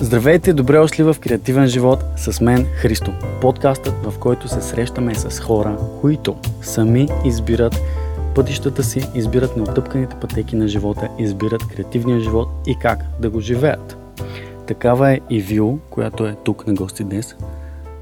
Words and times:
Здравейте, 0.00 0.52
добре 0.52 0.78
дошли 0.78 1.04
в 1.04 1.16
Креативен 1.20 1.66
живот 1.66 2.04
с 2.16 2.40
мен 2.40 2.66
Христо. 2.74 3.12
Подкастът, 3.40 3.94
в 4.04 4.18
който 4.18 4.48
се 4.48 4.62
срещаме 4.62 5.14
с 5.14 5.40
хора, 5.40 5.78
които 6.00 6.36
сами 6.62 7.08
избират 7.24 7.80
пътищата 8.34 8.82
си, 8.82 9.08
избират 9.14 9.56
неотъпканите 9.56 10.16
пътеки 10.20 10.56
на 10.56 10.68
живота, 10.68 11.08
избират 11.18 11.66
креативния 11.66 12.20
живот 12.20 12.48
и 12.66 12.76
как 12.78 13.04
да 13.20 13.30
го 13.30 13.40
живеят. 13.40 13.96
Такава 14.66 15.12
е 15.12 15.20
и 15.30 15.40
Вио, 15.40 15.78
която 15.90 16.26
е 16.26 16.36
тук 16.44 16.66
на 16.66 16.74
гости 16.74 17.04
днес. 17.04 17.36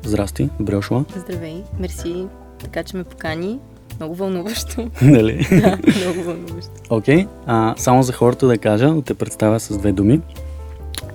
Здрасти, 0.02 0.48
добре 0.60 0.74
дошла. 0.74 1.04
Здравей, 1.16 1.62
мерси, 1.78 2.26
така 2.58 2.82
че 2.82 2.96
ме 2.96 3.04
покани. 3.04 3.58
Много 4.00 4.14
вълнуващо. 4.14 4.90
Нали? 5.02 5.48
да, 5.50 5.78
много 5.96 6.22
вълнуващо. 6.22 6.70
Окей, 6.90 7.26
okay. 7.46 7.78
само 7.78 8.02
за 8.02 8.12
хората 8.12 8.46
да 8.46 8.58
кажа, 8.58 8.94
да 8.94 9.02
те 9.02 9.14
представя 9.14 9.60
с 9.60 9.78
две 9.78 9.92
думи. 9.92 10.20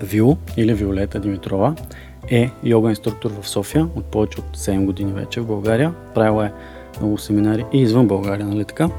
Вио 0.04 0.38
или 0.58 0.74
Виолета 0.74 1.20
Димитрова 1.20 1.76
е 2.32 2.52
йога 2.64 2.90
инструктор 2.90 3.32
в 3.42 3.50
София 3.50 3.88
от 3.96 4.06
повече 4.06 4.40
от 4.40 4.58
7 4.58 4.86
години 4.86 5.14
вече 5.14 5.42
в 5.42 5.46
България. 5.46 5.94
Правила 6.16 6.46
е 6.46 6.52
много 7.00 7.18
семинари 7.18 7.66
и 7.74 7.82
извън 7.82 8.08
България, 8.08 8.46
нали 8.46 8.66
така? 8.66 8.90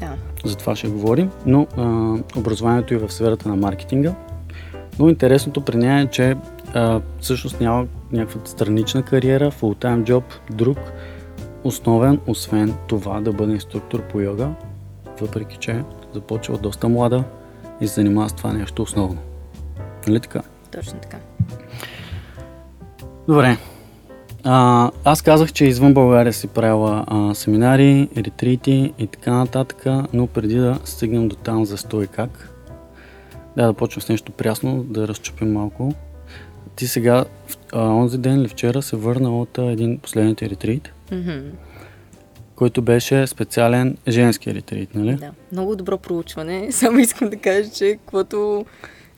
Да. 0.00 0.14
За 0.44 0.56
това 0.56 0.76
ще 0.76 0.88
говорим, 0.88 1.30
но 1.46 1.66
а, 1.76 2.14
образованието 2.38 2.94
е 2.94 2.98
в 2.98 3.12
сферата 3.12 3.48
на 3.48 3.56
маркетинга. 3.56 4.14
Но 4.98 5.08
интересното 5.08 5.60
при 5.60 5.76
нея 5.76 6.00
е, 6.00 6.06
че 6.06 6.36
а, 6.74 7.00
всъщност 7.20 7.60
няма 7.60 7.86
някаква 8.12 8.40
странична 8.44 9.02
кариера, 9.02 9.50
full-time 9.50 10.04
job, 10.04 10.22
друг 10.50 10.78
основен, 11.64 12.20
освен 12.26 12.74
това 12.88 13.20
да 13.20 13.32
бъде 13.32 13.52
инструктор 13.52 14.02
по 14.02 14.20
йога, 14.20 14.48
въпреки 15.20 15.56
че 15.56 15.84
започва 16.14 16.58
доста 16.58 16.88
млада 16.88 17.24
и 17.80 17.88
се 17.88 17.94
занимава 17.94 18.28
с 18.28 18.32
това 18.32 18.52
нещо 18.52 18.82
основно. 18.82 19.18
Нали 20.06 20.20
така? 20.20 20.42
Точно 20.72 20.98
така. 21.00 21.16
Добре. 23.28 23.56
А, 24.44 24.90
аз 25.04 25.22
казах, 25.22 25.52
че 25.52 25.64
извън 25.64 25.94
България 25.94 26.32
си 26.32 26.46
правила 26.46 27.04
а, 27.06 27.34
семинари, 27.34 28.08
ретрити 28.16 28.92
и 28.98 29.06
така 29.06 29.32
нататък, 29.32 29.86
но 30.12 30.26
преди 30.26 30.54
да 30.54 30.78
стигнем 30.84 31.28
до 31.28 31.36
там 31.36 31.64
за 31.64 31.76
сто 31.76 32.02
и 32.02 32.06
как, 32.06 32.48
да, 33.56 33.66
да 33.66 33.72
почнем 33.72 34.02
с 34.02 34.08
нещо 34.08 34.32
прясно, 34.32 34.82
да 34.82 35.08
разчупим 35.08 35.52
малко. 35.52 35.94
Ти 36.76 36.86
сега, 36.86 37.24
а, 37.72 37.82
онзи 37.82 38.18
ден 38.18 38.40
или 38.40 38.48
вчера 38.48 38.82
се 38.82 38.96
върна 38.96 39.40
от 39.40 39.58
а, 39.58 39.62
един 39.62 39.98
последните 39.98 40.50
ретрит, 40.50 40.92
Mm-hmm. 41.10 41.42
който 42.54 42.82
беше 42.82 43.26
специален 43.26 43.96
женски 44.08 44.54
ретрит, 44.54 44.94
нали? 44.94 45.14
Да, 45.14 45.30
много 45.52 45.76
добро 45.76 45.98
проучване. 45.98 46.68
Само 46.72 46.98
искам 46.98 47.30
да 47.30 47.36
кажа, 47.36 47.70
че 47.70 47.98
каквото 48.00 48.64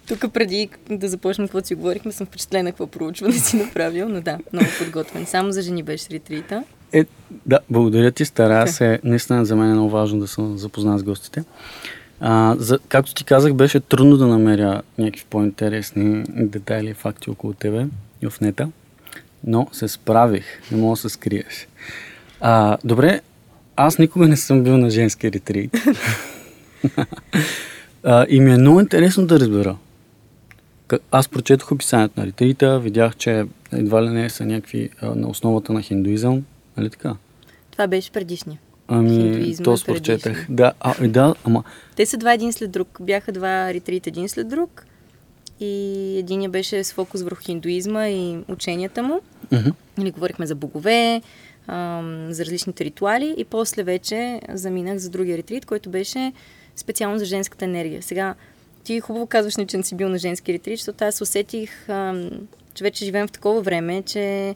тук 0.08 0.32
преди 0.32 0.68
да 0.90 1.08
започнем 1.08 1.48
каквото 1.48 1.66
си 1.66 1.74
говорихме, 1.74 2.12
съм 2.12 2.26
впечатлена 2.26 2.70
какво 2.70 2.86
проучване 2.86 3.34
си 3.34 3.56
направил, 3.56 4.08
но 4.08 4.20
да, 4.20 4.38
много 4.52 4.68
подготвен. 4.78 5.26
Само 5.26 5.52
за 5.52 5.62
жени 5.62 5.82
беше 5.82 6.10
ретрита. 6.10 6.64
Е, 6.92 7.04
да, 7.46 7.58
благодаря 7.70 8.12
ти, 8.12 8.24
стара 8.24 8.68
се. 8.68 9.00
Наистина 9.04 9.44
за 9.44 9.56
мен 9.56 9.70
е 9.70 9.74
много 9.74 9.90
важно 9.90 10.20
да 10.20 10.28
съм 10.28 10.58
запознат 10.58 11.00
с 11.00 11.02
гостите. 11.02 11.44
А, 12.20 12.56
за, 12.58 12.78
както 12.88 13.14
ти 13.14 13.24
казах, 13.24 13.54
беше 13.54 13.80
трудно 13.80 14.16
да 14.16 14.26
намеря 14.26 14.82
някакви 14.98 15.24
по-интересни 15.30 16.24
детайли 16.28 16.90
и 16.90 16.94
факти 16.94 17.30
около 17.30 17.52
тебе 17.52 17.86
и 18.22 18.30
в 18.30 18.40
нета, 18.40 18.68
но 19.44 19.68
се 19.72 19.88
справих, 19.88 20.44
не 20.72 20.78
мога 20.78 20.92
да 20.92 20.96
се 20.96 21.08
скриеш. 21.08 21.68
А, 22.40 22.76
добре, 22.84 23.20
аз 23.76 23.98
никога 23.98 24.28
не 24.28 24.36
съм 24.36 24.62
бил 24.64 24.78
на 24.78 24.90
женски 24.90 25.32
ретрит. 25.32 25.76
а, 28.04 28.26
и 28.28 28.40
ми 28.40 28.54
е 28.54 28.58
много 28.58 28.80
интересно 28.80 29.26
да 29.26 29.40
разбера. 29.40 29.76
Аз 31.10 31.28
прочетох 31.28 31.72
описанието 31.72 32.20
на 32.20 32.26
ретрита, 32.26 32.80
видях, 32.80 33.16
че 33.16 33.44
едва 33.72 34.02
ли 34.04 34.08
не 34.08 34.30
са 34.30 34.46
някакви 34.46 34.90
а, 35.00 35.14
на 35.14 35.28
основата 35.28 35.72
на 35.72 35.82
хиндуизъм, 35.82 36.44
нали 36.76 36.90
така? 36.90 37.16
Това 37.70 37.86
беше 37.86 38.10
предишния. 38.10 38.58
Ами, 38.88 39.56
то 39.64 39.76
прочетах. 39.86 40.46
Да, 40.50 40.72
а, 40.80 41.08
да, 41.08 41.34
ама... 41.44 41.64
Те 41.96 42.06
са 42.06 42.16
два 42.16 42.32
един 42.32 42.52
след 42.52 42.70
друг. 42.70 42.98
Бяха 43.00 43.32
два 43.32 43.74
ретрита 43.74 44.10
един 44.10 44.28
след 44.28 44.48
друг. 44.48 44.86
И 45.60 46.14
единия 46.18 46.50
беше 46.50 46.84
с 46.84 46.92
фокус 46.92 47.22
върху 47.22 47.42
хиндуизма 47.42 48.08
и 48.08 48.38
ученията 48.48 49.02
му. 49.02 49.20
Или 49.98 50.10
говорихме 50.10 50.46
за 50.46 50.54
богове, 50.54 51.22
ам, 51.66 52.26
за 52.30 52.44
различните 52.44 52.84
ритуали. 52.84 53.34
И 53.38 53.44
после 53.44 53.82
вече 53.82 54.40
заминах 54.48 54.98
за 54.98 55.10
другия 55.10 55.38
ретрит, 55.38 55.66
който 55.66 55.90
беше 55.90 56.32
специално 56.76 57.18
за 57.18 57.24
женската 57.24 57.64
енергия. 57.64 58.02
Сега, 58.02 58.34
ти 58.84 59.00
хубаво 59.00 59.26
казваш, 59.26 59.54
че 59.68 59.76
не 59.76 59.82
си 59.82 59.94
бил 59.94 60.08
на 60.08 60.18
женски 60.18 60.52
ретрит, 60.52 60.78
защото 60.78 61.04
аз 61.04 61.20
усетих, 61.20 61.88
ам, 61.88 62.30
че 62.74 62.84
вече 62.84 63.04
живеем 63.04 63.28
в 63.28 63.32
такова 63.32 63.60
време, 63.60 64.02
че 64.02 64.54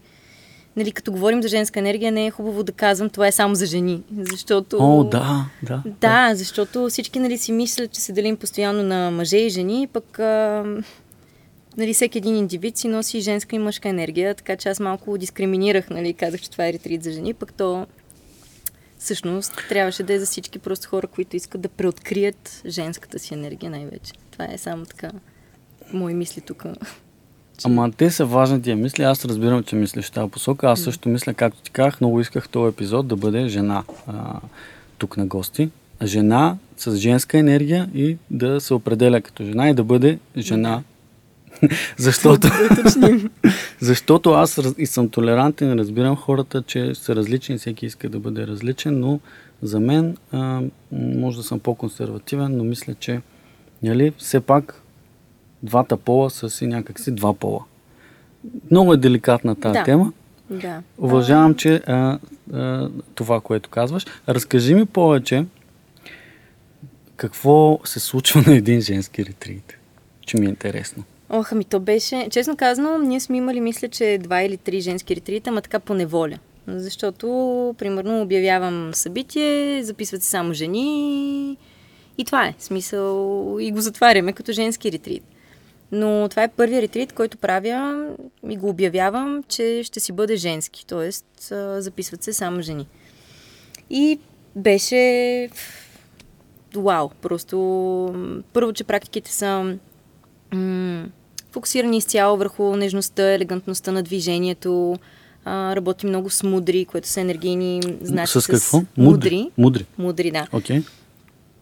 нали, 0.77 0.93
като 0.93 1.13
говорим 1.13 1.43
за 1.43 1.49
женска 1.49 1.79
енергия, 1.79 2.13
не 2.13 2.27
е 2.27 2.31
хубаво 2.31 2.63
да 2.63 2.73
казвам 2.73 3.11
това 3.11 3.27
е 3.27 3.33
само 3.33 3.55
за 3.55 3.67
жени. 3.67 4.03
Защото... 4.31 4.77
О, 4.81 5.05
да, 5.05 5.47
да. 5.63 5.83
Да, 6.01 6.35
защото 6.35 6.89
всички 6.89 7.19
нали, 7.19 7.39
си 7.39 7.53
мислят, 7.53 7.93
че 7.93 8.01
се 8.01 8.13
делим 8.13 8.37
постоянно 8.37 8.83
на 8.83 9.11
мъже 9.11 9.37
и 9.37 9.51
жени, 9.51 9.89
пък 9.93 10.19
а, 10.19 10.65
нали, 11.77 11.95
всеки 11.95 12.19
един 12.19 12.37
индивид 12.37 12.77
си 12.77 12.89
носи 12.89 13.21
женска 13.21 13.57
и 13.57 13.59
мъжка 13.59 13.89
енергия, 13.89 14.35
така 14.35 14.57
че 14.57 14.69
аз 14.69 14.81
малко 14.81 15.19
дискриминирах, 15.19 15.91
нали, 15.91 16.15
казах, 16.15 16.41
че 16.41 16.51
това 16.51 16.67
е 16.67 16.73
ретрит 16.73 17.03
за 17.03 17.13
жени, 17.13 17.35
пък 17.35 17.53
то 17.53 17.87
всъщност 19.07 19.53
трябваше 19.69 20.03
да 20.03 20.15
е 20.15 20.19
за 20.19 20.27
всички 20.27 20.59
просто 20.59 20.89
хора, 20.89 21.07
които 21.07 21.37
искат 21.37 21.61
да 21.61 21.69
преоткрият 21.69 22.63
женската 22.67 23.19
си 23.19 23.35
енергия 23.35 23.71
най-вече. 23.71 24.13
Това 24.31 24.45
е 24.51 24.59
само 24.59 24.85
така 24.85 25.11
мои 25.93 26.15
мисли 26.15 26.41
тук. 26.41 26.65
Ама 27.65 27.93
те 27.93 28.11
са 28.11 28.25
важни 28.25 28.63
тия 28.63 28.77
мисли. 28.77 29.03
Аз 29.03 29.25
разбирам, 29.25 29.63
че 29.63 29.77
мислиш 29.77 30.07
в 30.07 30.13
тази 30.13 30.31
посока. 30.31 30.71
Аз 30.71 30.81
също 30.81 31.09
мисля, 31.09 31.35
както 31.35 31.61
ти 31.61 31.71
казах, 31.71 32.01
много 32.01 32.21
исках 32.21 32.49
този 32.49 32.73
епизод 32.73 33.09
да 33.09 33.17
бъде 33.17 33.49
жена 33.49 33.85
а, 34.07 34.41
тук 34.99 35.17
на 35.17 35.27
гости. 35.27 35.71
Жена 36.03 36.57
с 36.77 36.97
женска 36.97 37.39
енергия 37.39 37.91
и 37.95 38.17
да 38.31 38.61
се 38.61 38.75
определя 38.75 39.21
като 39.21 39.45
жена 39.45 39.71
и 39.71 39.75
да 39.75 39.85
бъде 39.85 40.19
жена. 40.37 40.83
защото, 41.97 42.49
защото 43.81 44.31
аз 44.31 44.61
и 44.79 44.87
съм 44.87 45.09
толерантен, 45.09 45.73
разбирам 45.73 46.17
хората, 46.17 46.63
че 46.63 46.95
са 46.95 47.17
различни, 47.17 47.59
всеки 47.59 47.87
иска 47.87 48.09
да 48.09 48.19
бъде 48.19 48.47
различен, 48.47 49.01
но 49.01 49.21
за 49.63 49.81
мен 49.81 50.17
а, 50.33 50.61
може 50.93 51.37
да 51.37 51.43
съм 51.43 51.61
по-консервативен, 51.61 52.57
но 52.57 52.65
мисля, 52.65 52.95
че 52.95 53.21
нали, 53.83 54.13
все 54.19 54.41
пак 54.41 54.83
двата 55.63 55.97
пола 55.97 56.31
са 56.31 56.51
си 56.51 56.67
някакси 56.67 57.11
два 57.11 57.35
пола. 57.35 57.61
Много 58.71 58.93
е 58.93 58.97
деликатна 58.97 59.55
тази 59.55 59.79
да. 59.79 59.85
тема. 59.85 60.13
Да. 60.51 60.83
Уважавам, 60.99 61.55
че 61.55 61.83
а, 61.87 62.19
а, 62.53 62.89
това, 63.15 63.41
което 63.41 63.71
казваш. 63.71 64.07
Разкажи 64.29 64.75
ми 64.75 64.87
повече 64.87 65.47
какво 67.17 67.81
се 67.85 68.01
случва 68.01 68.43
на 68.47 68.55
един 68.55 68.81
женски 68.81 69.25
ретрит, 69.25 69.79
че 70.21 70.37
ми 70.37 70.47
е 70.47 70.49
интересно. 70.49 71.05
Ох, 71.31 71.53
ами 71.53 71.65
то 71.65 71.81
беше, 71.81 72.29
честно 72.31 72.57
казано, 72.57 72.99
ние 72.99 73.21
сме 73.21 73.37
имали, 73.37 73.61
мисля, 73.61 73.89
че 73.89 74.19
два 74.23 74.43
или 74.43 74.57
три 74.57 74.81
женски 74.81 75.17
ретрита, 75.17 75.51
ама 75.51 75.63
така 75.63 75.79
по 75.79 75.95
неволя. 75.95 76.39
Защото, 76.67 77.27
примерно, 77.79 78.23
обявявам 78.23 78.95
събитие, 78.95 79.85
записват 79.85 80.23
се 80.23 80.31
само 80.31 80.53
жени 80.53 81.57
и 82.19 82.25
това 82.25 82.47
е. 82.47 82.55
Смисъл 82.59 83.57
и 83.61 83.73
го 83.73 83.81
затваряме 83.81 84.33
като 84.33 84.53
женски 84.53 84.93
ретрит. 84.93 85.23
Но 85.93 86.29
това 86.31 86.43
е 86.43 86.49
първият 86.49 86.83
ретрит, 86.83 87.13
който 87.13 87.39
правя 87.39 88.09
и 88.49 88.57
го 88.57 88.69
обявявам, 88.69 89.43
че 89.49 89.83
ще 89.85 90.01
си 90.01 90.13
бъде 90.13 90.37
женски. 90.37 90.87
Тоест, 90.87 91.27
записват 91.79 92.23
се 92.23 92.33
само 92.33 92.63
жени. 92.63 92.89
И 93.91 94.19
беше... 94.57 95.51
Вау! 96.75 97.09
Просто... 97.23 98.43
Първо, 98.53 98.73
че 98.73 98.85
практиките 98.85 99.33
са 99.33 99.77
м- 100.55 101.07
фокусирани 101.51 101.97
изцяло 101.97 102.37
върху 102.37 102.77
нежността, 102.77 103.35
елегантността 103.35 103.93
на 103.93 104.03
движението. 104.03 104.97
А, 105.45 105.77
работи 105.77 106.07
много 106.07 106.31
с 106.31 106.43
мудри, 106.43 106.85
което 106.85 107.09
са 107.09 107.21
енергийни 107.21 107.83
знаци. 108.01 108.41
С 108.41 108.47
какво? 108.47 108.79
С 108.81 108.85
мудри. 108.97 109.51
Мудри. 109.59 109.87
Мудри, 109.99 110.31
да. 110.31 110.47
Okay. 110.53 110.83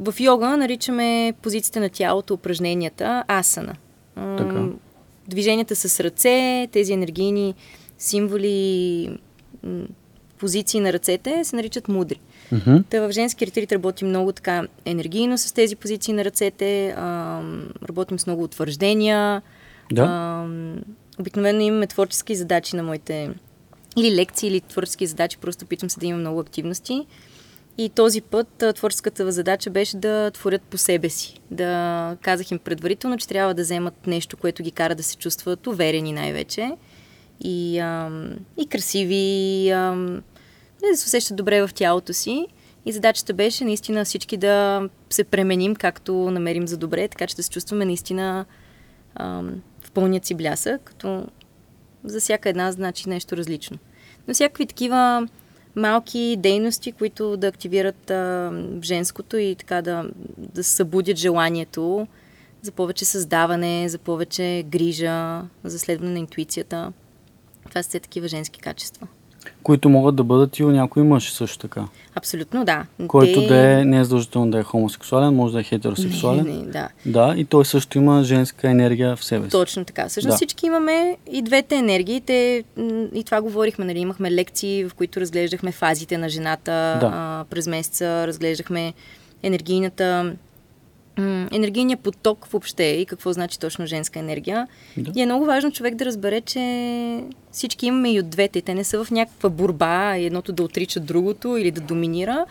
В 0.01 0.15
йога 0.21 0.57
наричаме 0.57 1.35
позициите 1.43 1.81
на 1.81 1.89
тялото, 1.89 2.35
упражненията 2.35 3.25
асана. 3.29 3.75
Така. 4.15 4.67
Движенията 5.29 5.77
с 5.77 6.01
ръце, 6.01 6.69
тези 6.73 6.93
енергийни 6.93 7.55
символи, 7.99 9.19
позиции 10.39 10.81
на 10.81 10.93
ръцете 10.93 11.45
се 11.45 11.57
наричат 11.57 11.89
мудри. 11.89 12.21
Mm-hmm. 12.53 12.85
Та 12.91 13.01
в 13.01 13.13
женски 13.13 13.47
ретрит 13.47 13.73
работим 13.73 14.09
много 14.09 14.33
така 14.33 14.67
енергийно 14.85 15.39
с 15.39 15.53
тези 15.53 15.77
позиции 15.77 16.15
на 16.15 16.25
ръцете, 16.25 16.95
а, 16.97 17.41
работим 17.89 18.19
с 18.19 18.27
много 18.27 18.43
утвърждения. 18.43 19.43
Да. 19.93 20.03
А, 20.03 20.47
обикновено 21.21 21.61
имаме 21.61 21.87
творчески 21.87 22.35
задачи 22.35 22.77
на 22.77 22.83
моите 22.83 23.31
или 23.97 24.17
лекции, 24.17 24.49
или 24.49 24.61
творчески 24.61 25.07
задачи, 25.07 25.39
просто 25.39 25.67
питам 25.67 25.91
се 25.91 26.01
да 26.01 26.07
имам 26.07 26.21
много 26.21 26.41
активности. 26.41 27.07
И 27.79 27.89
този 27.89 28.21
път 28.21 28.65
творческата 28.75 29.33
задача 29.33 29.71
беше 29.71 29.97
да 29.97 30.31
творят 30.31 30.63
по 30.63 30.79
себе 30.79 31.09
си. 31.09 31.41
Да 31.51 32.17
казах 32.23 32.51
им 32.51 32.59
предварително, 32.59 33.19
че 33.19 33.29
трябва 33.29 33.55
да 33.55 33.63
вземат 33.63 34.07
нещо, 34.07 34.37
което 34.37 34.63
ги 34.63 34.71
кара 34.71 34.95
да 34.95 35.03
се 35.03 35.17
чувстват 35.17 35.67
уверени 35.67 36.13
най-вече. 36.13 36.71
И, 37.41 37.79
ам, 37.79 38.33
и 38.57 38.67
красиви, 38.67 39.15
и, 39.15 39.71
ам, 39.71 40.23
и 40.89 40.93
да 40.93 40.97
се 40.97 41.07
усещат 41.07 41.37
добре 41.37 41.67
в 41.67 41.75
тялото 41.75 42.13
си. 42.13 42.47
И 42.87 42.93
задачата 42.93 43.35
беше 43.35 43.65
наистина 43.65 44.05
всички 44.05 44.37
да 44.37 44.89
се 45.11 45.25
пременим 45.25 45.77
както 45.77 46.15
намерим 46.15 46.69
за 46.69 46.77
добре, 46.77 47.09
така 47.09 47.27
че 47.27 47.37
да 47.37 47.43
се 47.43 47.51
чувстваме 47.51 47.85
наистина 47.85 48.45
ам, 49.15 49.63
в 49.81 49.91
пълният 49.91 50.25
си 50.25 50.35
блясък, 50.35 50.81
като 50.81 51.27
за 52.05 52.21
всяка 52.21 52.49
една 52.49 52.73
значи 52.73 53.09
нещо 53.09 53.37
различно. 53.37 53.79
Но 54.29 54.35
всякакви 54.35 54.67
такива 54.67 55.29
малки 55.77 56.37
дейности, 56.39 56.93
които 56.93 57.37
да 57.37 57.47
активират 57.49 58.11
а, 58.11 58.53
женското 58.83 59.37
и 59.37 59.55
така 59.55 59.83
да, 59.83 60.11
да 60.39 60.65
събудят 60.65 61.17
желанието 61.17 62.07
за 62.63 62.73
повече 62.73 63.05
създаване, 63.05 63.89
за 63.89 63.99
повече 63.99 64.65
грижа, 64.69 65.43
за 65.65 65.79
следване 65.79 66.13
на 66.13 66.19
интуицията. 66.19 66.93
Това 67.69 67.83
са 67.83 67.89
все 67.89 68.01
такива 68.01 68.29
женски 68.29 68.61
качества. 68.61 69.07
Които 69.65 69.89
могат 69.89 70.17
да 70.17 70.25
бъдат 70.25 70.59
и 70.59 70.65
у 70.65 70.71
някой 70.71 71.03
мъж 71.03 71.33
също 71.33 71.59
така. 71.59 71.85
Абсолютно, 72.15 72.65
да. 72.65 72.87
Който 73.09 73.41
Те... 73.41 73.47
да 73.47 73.73
е, 73.73 73.85
не 73.85 73.99
е 73.99 74.05
задължително 74.05 74.51
да 74.51 74.59
е 74.59 74.63
хомосексуален, 74.63 75.35
може 75.35 75.55
да 75.55 75.61
е 75.61 75.63
хетеросексуален. 75.63 76.47
Не, 76.47 76.53
не, 76.53 76.63
да. 76.65 76.89
Да, 77.07 77.35
и 77.37 77.45
той 77.45 77.65
също 77.65 77.99
има 77.99 78.25
женска 78.25 78.71
енергия 78.71 79.17
в 79.17 79.25
себе 79.25 79.45
си. 79.45 79.51
Точно 79.51 79.85
така. 79.85 80.09
Всъщност 80.09 80.33
да. 80.33 80.37
всички 80.37 80.67
имаме 80.67 81.17
и 81.33 81.43
двете 81.43 81.77
енергии. 81.77 82.21
Те, 82.21 82.65
и 83.15 83.23
това 83.25 83.41
говорихме, 83.41 83.85
нали, 83.85 83.99
имахме 83.99 84.33
лекции, 84.33 84.85
в 84.85 84.95
които 84.95 85.21
разглеждахме 85.21 85.73
фазите 85.73 86.19
на 86.19 86.29
жената 86.29 86.99
да. 87.01 87.11
а, 87.15 87.45
през 87.51 87.67
месеца, 87.67 88.27
разглеждахме 88.27 88.93
енергийната 89.43 90.35
енергийния 91.53 91.97
поток 91.97 92.47
въобще 92.47 92.85
и 92.85 93.07
какво 93.07 93.33
значи 93.33 93.59
точно 93.59 93.87
женска 93.87 94.19
енергия. 94.19 94.69
Да. 94.97 95.13
И 95.15 95.23
е 95.23 95.27
много 95.27 95.45
важно 95.45 95.73
човек 95.73 95.95
да 95.95 96.05
разбере, 96.05 96.41
че 96.41 97.25
всички 97.53 97.87
имаме 97.87 98.13
и 98.13 98.21
от 98.21 98.31
двете. 98.31 98.63
Те 98.63 98.75
не 98.75 98.85
са 98.85 99.05
в 99.05 99.11
някаква 99.11 99.51
борба, 99.51 100.17
едното 100.17 100.53
да 100.53 100.63
отрича 100.63 101.01
другото 101.01 101.57
или 101.57 101.71
да 101.71 101.81
доминира. 101.81 102.47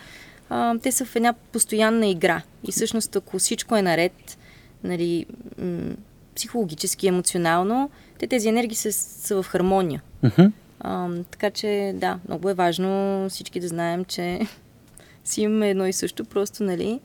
А, 0.50 0.78
те 0.78 0.92
са 0.92 1.06
в 1.06 1.16
една 1.16 1.34
постоянна 1.34 2.08
игра. 2.08 2.42
И 2.68 2.72
всъщност, 2.72 3.16
ако 3.16 3.40
всичко 3.40 3.76
е 3.76 3.82
наред, 3.82 4.38
нали, 4.84 5.26
м- 5.58 5.96
психологически, 6.36 7.08
емоционално, 7.08 7.90
те 8.20 8.28
тези 8.28 8.50
енергии 8.50 8.76
са, 8.76 8.92
са 8.92 9.44
в 9.44 9.48
хармония. 9.48 10.02
Uh-huh. 10.24 10.52
А, 10.80 11.10
така 11.32 11.52
че, 11.52 11.92
да, 11.96 12.20
много 12.28 12.50
е 12.50 12.54
важно 12.54 13.26
всички 13.30 13.60
да 13.60 13.68
знаем, 13.68 14.06
че 14.06 14.40
си 15.24 15.42
имаме 15.42 15.70
едно 15.70 15.88
и 15.88 15.94
също, 15.94 16.26
просто, 16.26 16.64
нали, 16.64 17.00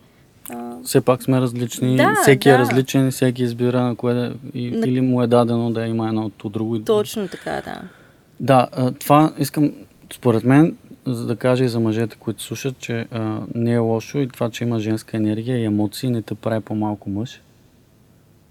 все 0.84 1.00
пак 1.00 1.22
сме 1.22 1.40
различни, 1.40 1.96
да, 1.96 2.14
всеки 2.22 2.48
е 2.48 2.52
да. 2.52 2.58
е 2.58 2.60
различен, 2.60 3.10
всеки 3.10 3.42
избира 3.42 3.82
на 3.82 3.96
кое 3.96 4.14
да, 4.14 4.34
и, 4.54 4.70
на... 4.70 4.86
или 4.86 5.00
му 5.00 5.22
е 5.22 5.26
дадено 5.26 5.70
да 5.70 5.86
има 5.86 6.08
едно 6.08 6.24
от 6.24 6.52
друго. 6.52 6.84
Точно 6.84 7.28
така, 7.28 7.62
да. 7.64 7.80
Да, 8.40 8.90
това 9.00 9.32
искам, 9.38 9.72
според 10.12 10.44
мен, 10.44 10.76
за 11.06 11.26
да 11.26 11.36
кажа 11.36 11.64
и 11.64 11.68
за 11.68 11.80
мъжете, 11.80 12.16
които 12.16 12.42
слушат, 12.42 12.78
че 12.78 13.06
а, 13.10 13.40
не 13.54 13.72
е 13.72 13.78
лошо 13.78 14.18
и 14.18 14.28
това, 14.28 14.50
че 14.50 14.64
има 14.64 14.80
женска 14.80 15.16
енергия 15.16 15.58
и 15.58 15.64
емоции 15.64 16.10
не 16.10 16.22
те 16.22 16.34
прави 16.34 16.60
по-малко 16.60 17.10
мъж. 17.10 17.40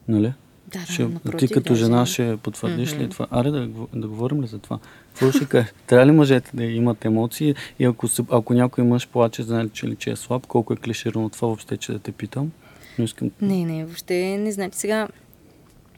Нали? 0.08 0.34
Да, 0.74 0.80
ще, 0.94 1.04
напротив, 1.04 1.48
ти 1.50 1.54
като 1.54 1.74
да, 1.74 1.80
жена 1.80 2.06
ще 2.06 2.38
потвърдиш 2.38 2.90
mm-hmm. 2.90 3.00
ли 3.00 3.10
това? 3.10 3.28
Аре 3.32 3.52
да, 3.52 3.68
да 3.94 4.08
говорим 4.08 4.42
ли 4.42 4.48
за 4.48 4.60
това? 4.60 4.80
Какво 5.20 5.32
ще 5.32 5.46
кажеш? 5.46 5.74
Трябва 5.88 6.06
ли 6.06 6.12
мъжете 6.12 6.52
да 6.54 6.64
имат 6.64 7.06
емоции? 7.06 7.56
И 7.80 7.86
ако, 7.86 8.08
ако 8.30 8.54
някой 8.54 8.84
мъж 8.84 9.08
плаче, 9.08 9.44
знае 9.44 9.64
ли, 9.64 9.96
че 9.96 10.12
е 10.12 10.16
слаб? 10.16 10.48
Колко 10.48 10.74
е 10.74 10.76
клиширано 10.76 11.30
това 11.30 11.48
въобще, 11.48 11.78
че 11.78 11.92
да 11.92 12.00
те 12.00 12.12
питам? 12.12 12.52
Но 13.00 13.06
искам... 13.06 13.32
Не, 13.42 13.66
не, 13.66 13.86
въобще 13.86 14.38
не 14.38 14.52
знаете. 14.52 14.78
Сега, 14.78 15.08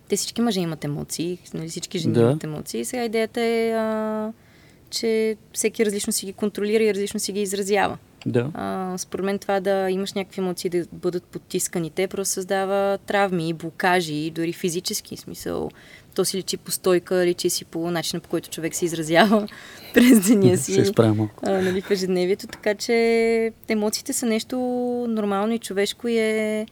те 0.08 0.16
всички 0.16 0.42
мъже 0.42 0.60
имат 0.60 0.86
емоции, 0.86 1.38
нали, 1.54 1.70
всички 1.70 2.00
жени 2.00 2.14
да. 2.14 2.22
имат 2.22 2.44
емоции. 2.44 2.86
Сега 2.86 3.04
идеята 3.04 3.42
е, 3.42 3.72
а, 3.72 4.32
че 4.90 5.38
всеки 5.54 5.86
различно 5.86 6.14
си 6.14 6.26
ги 6.26 6.34
контролира 6.34 6.84
и 6.84 6.94
различно 6.94 7.20
си 7.20 7.32
ги 7.32 7.42
изразява. 7.42 7.98
Да. 8.26 8.52
А, 8.54 8.98
според 8.98 9.26
мен 9.26 9.40
това 9.40 9.60
да 9.60 9.90
имаш 9.90 10.14
някакви 10.14 10.42
емоции 10.42 10.70
да 10.70 10.86
бъдат 10.94 11.24
потискани, 11.24 11.90
те 11.90 12.08
просто 12.08 12.34
създава 12.34 12.98
травми, 12.98 13.54
блокажи, 13.54 14.32
дори 14.32 14.54
физически 14.54 15.18
смисъл. 15.18 15.70
То 16.16 16.26
си 16.26 16.38
личи 16.38 16.58
по 16.58 16.72
стойка, 16.72 17.26
личи 17.26 17.50
си 17.50 17.66
по 17.66 17.92
начина 17.92 18.20
по 18.20 18.30
който 18.30 18.50
човек 18.50 18.76
се 18.76 18.86
изразява 18.86 19.48
през 19.94 20.28
деня 20.28 20.58
си. 20.58 20.74
се 20.74 20.82
изправя 20.82 21.30
а, 21.42 21.52
нали, 21.52 21.82
в 21.82 21.92
ежедневието, 21.92 22.48
така 22.48 22.76
че 22.76 23.52
емоциите 23.68 24.14
са 24.14 24.26
нещо 24.26 24.58
нормално 25.10 25.54
и 25.54 25.60
човешко 25.60 26.08
и 26.08 26.18
е 26.18 26.66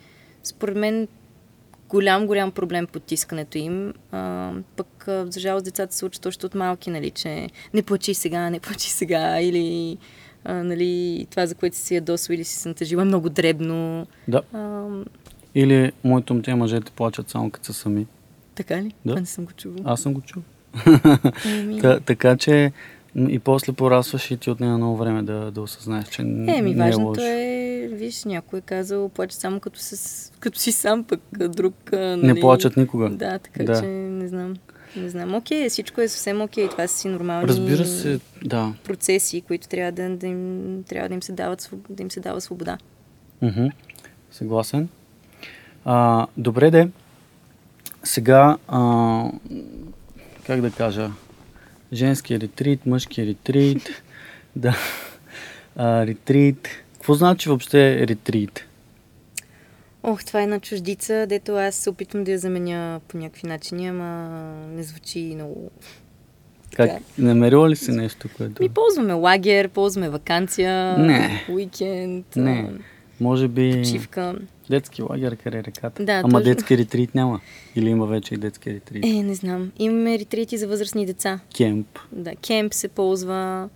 според 0.44 0.78
мен 0.78 1.08
голям, 1.90 2.28
голям 2.28 2.52
проблем 2.52 2.88
потискането 2.88 3.58
им. 3.58 3.94
А, 4.12 4.52
пък, 4.76 5.04
за 5.08 5.40
жалост, 5.40 5.66
децата 5.66 5.96
се 5.96 6.06
учат 6.06 6.26
още 6.26 6.46
от 6.46 6.56
малки, 6.56 6.90
нали, 6.90 7.10
че 7.12 7.50
не 7.74 7.84
плачи 7.84 8.14
сега, 8.14 8.50
не 8.50 8.60
плачи 8.60 8.90
сега, 8.90 9.42
или 9.42 9.98
а, 10.48 10.64
нали, 10.64 11.28
това, 11.30 11.46
за 11.46 11.56
което 11.56 11.76
си 11.76 11.96
ядосва 11.96 12.36
или 12.36 12.44
си 12.44 12.56
се 12.56 12.70
натъжила, 12.70 13.06
много 13.06 13.30
дребно. 13.30 14.08
Да. 14.28 14.42
А, 14.54 14.86
или 15.56 15.92
моето 16.04 16.34
момче 16.34 16.56
мъжете 16.56 16.92
плачат 16.92 17.30
само 17.30 17.52
като 17.52 17.66
са 17.66 17.74
сами. 17.74 18.08
Така 18.56 18.82
ли? 18.82 18.94
Да. 19.06 19.12
Това 19.12 19.20
не 19.20 19.26
съм 19.26 19.46
го 19.46 19.52
чувал. 19.52 19.80
Аз 19.86 20.02
съм 20.02 20.14
го 20.14 20.22
чул. 20.22 20.42
Та, 21.82 22.00
така 22.00 22.38
че 22.38 22.72
и 23.18 23.40
после 23.40 23.74
порасваш 23.74 24.32
и 24.32 24.38
ти 24.38 24.50
отнема 24.50 24.78
много 24.78 24.98
време 24.98 25.24
да, 25.24 25.52
да 25.52 25.62
осъзнаеш, 25.62 26.08
че 26.08 26.22
е, 26.22 26.26
ми, 26.26 26.46
не 26.46 26.72
е 26.72 26.76
важното 26.76 27.22
е, 27.22 27.90
виж, 27.92 28.26
някой 28.26 28.60
е 28.60 28.62
казал, 28.62 29.10
плаче 29.10 29.36
само 29.36 29.60
като, 29.60 29.80
с, 29.80 30.32
като 30.40 30.60
си 30.60 30.72
сам, 30.72 31.04
пък 31.04 31.20
друг... 31.50 31.74
Нали... 31.92 32.28
Не 32.28 32.40
плачат 32.40 32.78
никога. 32.78 33.10
Да, 33.10 33.40
така 33.40 33.64
да. 33.64 33.82
че 33.82 33.88
не 33.88 34.28
знам. 34.28 34.56
Не 34.96 35.10
знам. 35.10 35.36
Окей, 35.36 35.70
всичко 35.70 36.02
е 36.02 36.08
съвсем 36.08 36.42
окей. 36.42 36.70
Това 36.70 36.88
са 36.88 36.98
си 36.98 37.08
нормални 37.08 37.48
Разбира 37.48 37.86
се, 37.86 38.20
да. 38.46 38.74
процеси, 38.84 39.42
които 39.42 39.68
трябва 39.68 39.92
да, 39.92 40.10
да, 40.10 40.28
им, 40.28 40.84
трябва 40.90 41.10
да, 41.10 41.16
им, 41.16 41.24
се 41.24 41.32
дават, 41.32 41.70
да 41.90 42.04
им 42.04 42.12
се 42.12 42.20
дава 42.20 42.42
свобода. 42.42 42.78
Mm-hmm. 43.44 43.72
Съгласен. 44.32 44.90
А, 45.86 46.28
добре 46.38 46.72
де. 46.72 46.90
Сега, 48.04 48.58
а, 48.68 49.32
как 50.46 50.62
да 50.62 50.72
кажа, 50.72 51.12
женски 51.94 52.40
ретрит, 52.40 52.86
мъжки 52.86 53.26
ретрит, 53.26 54.04
да, 54.56 54.78
а, 55.76 56.08
ретрит. 56.08 56.68
Какво 56.94 57.14
значи 57.14 57.50
въобще 57.50 58.08
ретрит? 58.08 58.67
Ох, 60.10 60.26
това 60.26 60.40
е 60.40 60.44
една 60.44 60.60
чуждица, 60.60 61.26
дето 61.30 61.52
аз 61.52 61.76
се 61.76 61.90
опитвам 61.90 62.24
да 62.24 62.32
я 62.32 62.40
заменя 62.40 63.00
по 63.08 63.18
някакви 63.18 63.48
начини, 63.48 63.88
ама 63.88 64.30
не 64.70 64.84
звучи 64.84 65.32
много... 65.36 65.72
Как? 66.76 67.02
Намерила 67.18 67.70
ли 67.70 67.76
си 67.76 67.92
нещо, 67.92 68.30
което... 68.38 68.64
Ми 68.64 68.70
ползваме 68.70 69.14
лагер, 69.14 69.70
ползваме 69.70 70.10
вакансия, 70.10 70.98
не. 70.98 71.46
уикенд, 71.50 72.36
не. 72.36 72.72
Може 73.20 73.48
би... 73.48 73.82
Почивка. 73.84 74.36
Детски 74.70 75.02
лагер 75.02 75.36
край 75.36 75.64
реката. 75.64 76.04
Да, 76.04 76.14
Ама 76.14 76.40
точно. 76.40 76.44
детски 76.44 76.78
ретрит 76.78 77.16
няма. 77.16 77.40
Или 77.76 77.90
има 77.90 78.06
вече 78.06 78.34
и 78.34 78.38
детски 78.38 78.74
ретрит? 78.74 79.06
Е, 79.06 79.24
не 79.24 79.36
знам. 79.36 79.72
Имаме 79.80 80.20
ретрити 80.20 80.58
за 80.58 80.68
възрастни 80.68 81.06
деца. 81.06 81.40
Кемп. 81.58 82.00
Да, 82.12 82.36
кемп 82.36 82.74
се 82.74 82.88
ползва. 82.88 83.70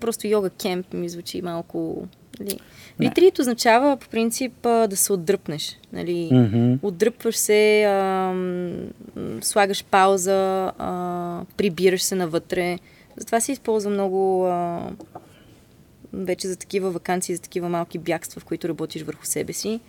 Просто 0.00 0.26
йога 0.26 0.50
кемп 0.50 0.92
ми 0.92 1.08
звучи 1.08 1.42
малко... 1.42 2.08
Нали. 2.40 2.58
Ретрит 3.00 3.38
означава 3.38 3.96
по 3.96 4.08
принцип 4.08 4.52
да 4.62 4.96
се 4.96 5.12
отдръпнеш. 5.12 5.78
Нали? 5.92 6.30
Mm-hmm. 6.32 6.78
Отдръпваш 6.82 7.36
се, 7.36 7.84
а, 7.84 8.34
слагаш 9.40 9.84
пауза, 9.84 10.72
а, 10.78 11.40
прибираш 11.56 12.02
се 12.02 12.14
навътре. 12.14 12.78
Затова 13.16 13.40
се 13.40 13.52
използва 13.52 13.90
много 13.90 14.46
а, 14.46 14.80
вече 16.12 16.48
за 16.48 16.56
такива 16.56 16.90
вакансии, 16.90 17.34
за 17.34 17.42
такива 17.42 17.68
малки 17.68 17.98
бягства, 17.98 18.40
в 18.40 18.44
които 18.44 18.68
работиш 18.68 19.02
върху 19.02 19.26
себе 19.26 19.52
си. 19.52 19.80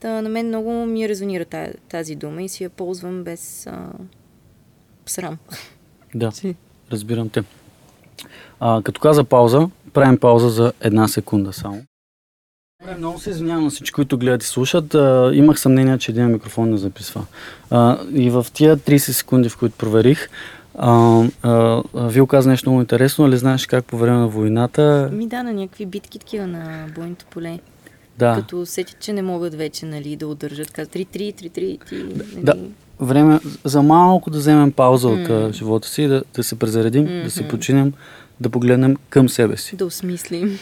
Та, 0.00 0.22
на 0.22 0.28
мен 0.28 0.46
много 0.46 0.72
ми 0.72 1.08
резонира 1.08 1.44
тази, 1.44 1.72
тази 1.88 2.14
дума 2.14 2.42
и 2.42 2.48
си 2.48 2.64
я 2.64 2.70
ползвам 2.70 3.24
без 3.24 3.66
а, 3.66 3.88
срам. 5.06 5.38
Да, 6.14 6.32
разбирам 6.92 7.28
те. 7.28 7.44
А, 8.60 8.82
като 8.82 9.00
каза 9.00 9.24
пауза, 9.24 9.68
правим 9.92 10.18
пауза 10.18 10.48
за 10.48 10.72
една 10.80 11.08
секунда 11.08 11.52
само. 11.52 11.82
Добре, 12.80 12.94
много 12.98 13.18
се 13.18 13.30
извинявам 13.30 13.64
на 13.64 13.70
всички, 13.70 13.92
които 13.92 14.18
гледат 14.18 14.42
и 14.42 14.46
слушат. 14.46 14.94
А, 14.94 15.30
имах 15.34 15.60
съмнение, 15.60 15.98
че 15.98 16.12
един 16.12 16.32
микрофон 16.32 16.70
не 16.70 16.76
записва. 16.76 17.24
А, 17.70 17.98
и 18.12 18.30
в 18.30 18.46
тия 18.52 18.76
30 18.76 18.96
секунди, 18.96 19.48
в 19.48 19.56
които 19.56 19.76
проверих, 19.76 20.28
а, 20.78 21.22
а, 21.42 21.82
Вил 21.94 22.26
каза 22.26 22.50
нещо 22.50 22.70
много 22.70 22.80
интересно, 22.80 23.24
али 23.24 23.36
знаеш 23.36 23.66
как 23.66 23.84
по 23.84 23.98
време 23.98 24.18
на 24.18 24.28
войната... 24.28 25.10
Ми 25.12 25.26
да, 25.26 25.42
на 25.42 25.52
някакви 25.52 25.86
битки 25.86 26.18
такива 26.18 26.46
на 26.46 26.86
бойното 26.94 27.24
поле. 27.30 27.58
Да. 28.18 28.34
Като 28.34 28.60
усетят, 28.60 29.00
че 29.00 29.12
не 29.12 29.22
могат 29.22 29.54
вече 29.54 29.86
нали, 29.86 30.16
да 30.16 30.26
удържат. 30.26 30.70
Казват 30.70 30.94
3-3, 30.94 31.34
3-3, 31.34 31.88
ти... 31.88 31.94
Нали... 31.94 32.44
Да, 32.44 32.54
време 33.00 33.40
за 33.64 33.82
малко 33.82 34.30
да 34.30 34.38
вземем 34.38 34.72
пауза 34.72 35.08
mm. 35.08 35.48
от 35.48 35.54
живота 35.54 35.88
си, 35.88 36.06
да, 36.06 36.22
да 36.34 36.42
се 36.42 36.58
презаредим, 36.58 37.06
mm-hmm. 37.06 37.24
да 37.24 37.30
се 37.30 37.48
починем, 37.48 37.92
да 38.40 38.50
погледнем 38.50 38.96
към 39.10 39.28
себе 39.28 39.56
си. 39.56 39.76
Да 39.76 39.84
осмислим. 39.84 40.58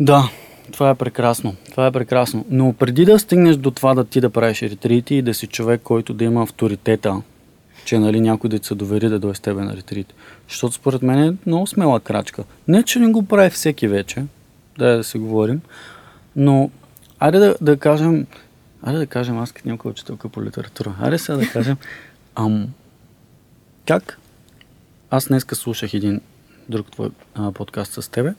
Да, 0.00 0.30
това 0.72 0.90
е 0.90 0.94
прекрасно. 0.94 1.54
Това 1.70 1.86
е 1.86 1.92
прекрасно. 1.92 2.44
Но 2.50 2.72
преди 2.72 3.04
да 3.04 3.18
стигнеш 3.18 3.56
до 3.56 3.70
това 3.70 3.94
да 3.94 4.04
ти 4.04 4.20
да 4.20 4.30
правиш 4.30 4.62
ретрити 4.62 5.14
и 5.14 5.22
да 5.22 5.34
си 5.34 5.46
човек, 5.46 5.80
който 5.84 6.14
да 6.14 6.24
има 6.24 6.42
авторитета, 6.42 7.22
че 7.84 7.98
нали, 7.98 8.20
някой 8.20 8.50
да 8.50 8.58
ти 8.58 8.66
се 8.66 8.74
довери 8.74 9.08
да 9.08 9.18
дойде 9.18 9.34
с 9.34 9.40
тебе 9.40 9.62
на 9.62 9.76
ретрит. 9.76 10.14
Защото 10.48 10.74
според 10.74 11.02
мен 11.02 11.24
е 11.24 11.36
много 11.46 11.66
смела 11.66 12.00
крачка. 12.00 12.44
Не, 12.68 12.82
че 12.82 12.98
не 12.98 13.08
го 13.08 13.26
прави 13.26 13.50
всеки 13.50 13.88
вече, 13.88 14.24
да, 14.78 14.96
да 14.96 15.04
си 15.04 15.18
говорим, 15.18 15.60
но 16.36 16.70
айде 17.18 17.38
да, 17.38 17.54
да 17.60 17.76
кажем, 17.76 18.26
айде 18.82 18.98
да 18.98 19.06
кажем, 19.06 19.38
аз 19.38 19.52
като 19.52 19.68
някой 19.68 19.90
учителка 19.90 20.28
по 20.28 20.42
литература, 20.44 20.94
айде 21.00 21.18
сега 21.18 21.38
да 21.38 21.48
кажем, 21.48 21.76
ам, 22.34 22.68
как 23.86 24.18
аз 25.10 25.28
днеска 25.28 25.54
слушах 25.54 25.94
един 25.94 26.20
друг 26.68 26.90
твой 26.90 27.10
а, 27.34 27.52
подкаст 27.52 28.02
с 28.02 28.10
тебе, 28.10 28.34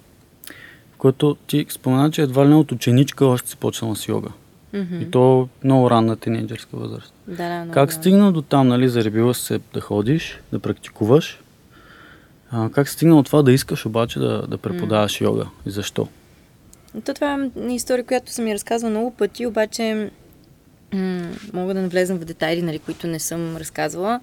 в 0.99 1.01
който 1.01 1.37
ти 1.47 1.65
спомена, 1.69 2.11
че 2.11 2.21
едва 2.21 2.45
ли 2.45 2.49
не 2.49 2.55
от 2.55 2.71
ученичка 2.71 3.25
още 3.25 3.49
си 3.49 3.57
почнала 3.57 3.95
с 3.95 4.07
йога. 4.07 4.29
Mm-hmm. 4.73 5.07
И 5.07 5.11
то 5.11 5.49
много 5.63 5.89
ранна 5.89 6.15
тинейджерска 6.15 6.77
възраст. 6.77 7.13
Да, 7.27 7.35
да, 7.49 7.55
много, 7.55 7.71
Как 7.71 7.93
стигна 7.93 8.31
до 8.31 8.41
там, 8.41 8.67
нали, 8.67 8.89
заребила 8.89 9.33
се 9.33 9.59
да 9.73 9.81
ходиш, 9.81 10.39
да 10.51 10.59
практикуваш? 10.59 11.39
А, 12.51 12.69
как 12.69 12.89
стигна 12.89 13.19
от 13.19 13.25
това 13.25 13.41
да 13.41 13.51
искаш 13.51 13.85
обаче 13.85 14.19
да, 14.19 14.47
да 14.47 14.57
преподаваш 14.57 15.21
йога 15.21 15.47
и 15.65 15.69
защо? 15.69 16.07
То 17.05 17.13
това 17.13 17.49
е 17.69 17.73
история, 17.73 18.05
която 18.05 18.31
съм 18.31 18.45
ми 18.45 18.53
разказвала 18.53 18.91
много 18.91 19.11
пъти, 19.11 19.45
обаче 19.45 20.11
м- 20.93 21.29
мога 21.53 21.73
да 21.73 21.81
навлезам 21.81 22.17
в 22.17 22.25
детайли, 22.25 22.61
нали, 22.61 22.79
които 22.79 23.07
не 23.07 23.19
съм 23.19 23.57
разказвала. 23.57 24.19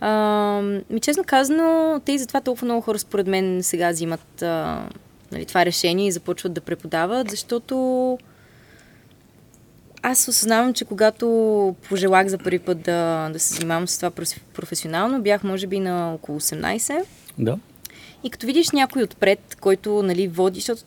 А, 0.00 0.62
ми 0.90 1.00
честно 1.00 1.24
казано, 1.26 2.00
те 2.04 2.12
и 2.12 2.18
затова 2.18 2.40
толкова 2.40 2.64
много 2.64 2.80
хора 2.80 2.98
според 2.98 3.26
мен 3.26 3.62
сега 3.62 3.90
взимат 3.90 4.42
а, 4.42 4.82
нали, 5.32 5.44
това 5.46 5.64
решение 5.64 6.06
и 6.06 6.12
започват 6.12 6.52
да 6.52 6.60
преподават, 6.60 7.30
защото 7.30 8.18
аз 10.02 10.28
осъзнавам, 10.28 10.74
че 10.74 10.84
когато 10.84 11.26
пожелах 11.88 12.26
за 12.26 12.38
първи 12.38 12.58
път 12.58 12.82
да, 12.82 13.30
да 13.32 13.38
се 13.38 13.54
занимавам 13.54 13.88
с 13.88 13.96
това 13.96 14.10
проф- 14.10 14.40
професионално, 14.52 15.22
бях 15.22 15.44
може 15.44 15.66
би 15.66 15.80
на 15.80 16.14
около 16.14 16.40
18. 16.40 17.04
Да. 17.38 17.58
И 18.24 18.30
като 18.30 18.46
видиш 18.46 18.70
някой 18.70 19.02
отпред, 19.02 19.56
който 19.60 20.02
нали, 20.02 20.28
води, 20.28 20.60
защото 20.60 20.82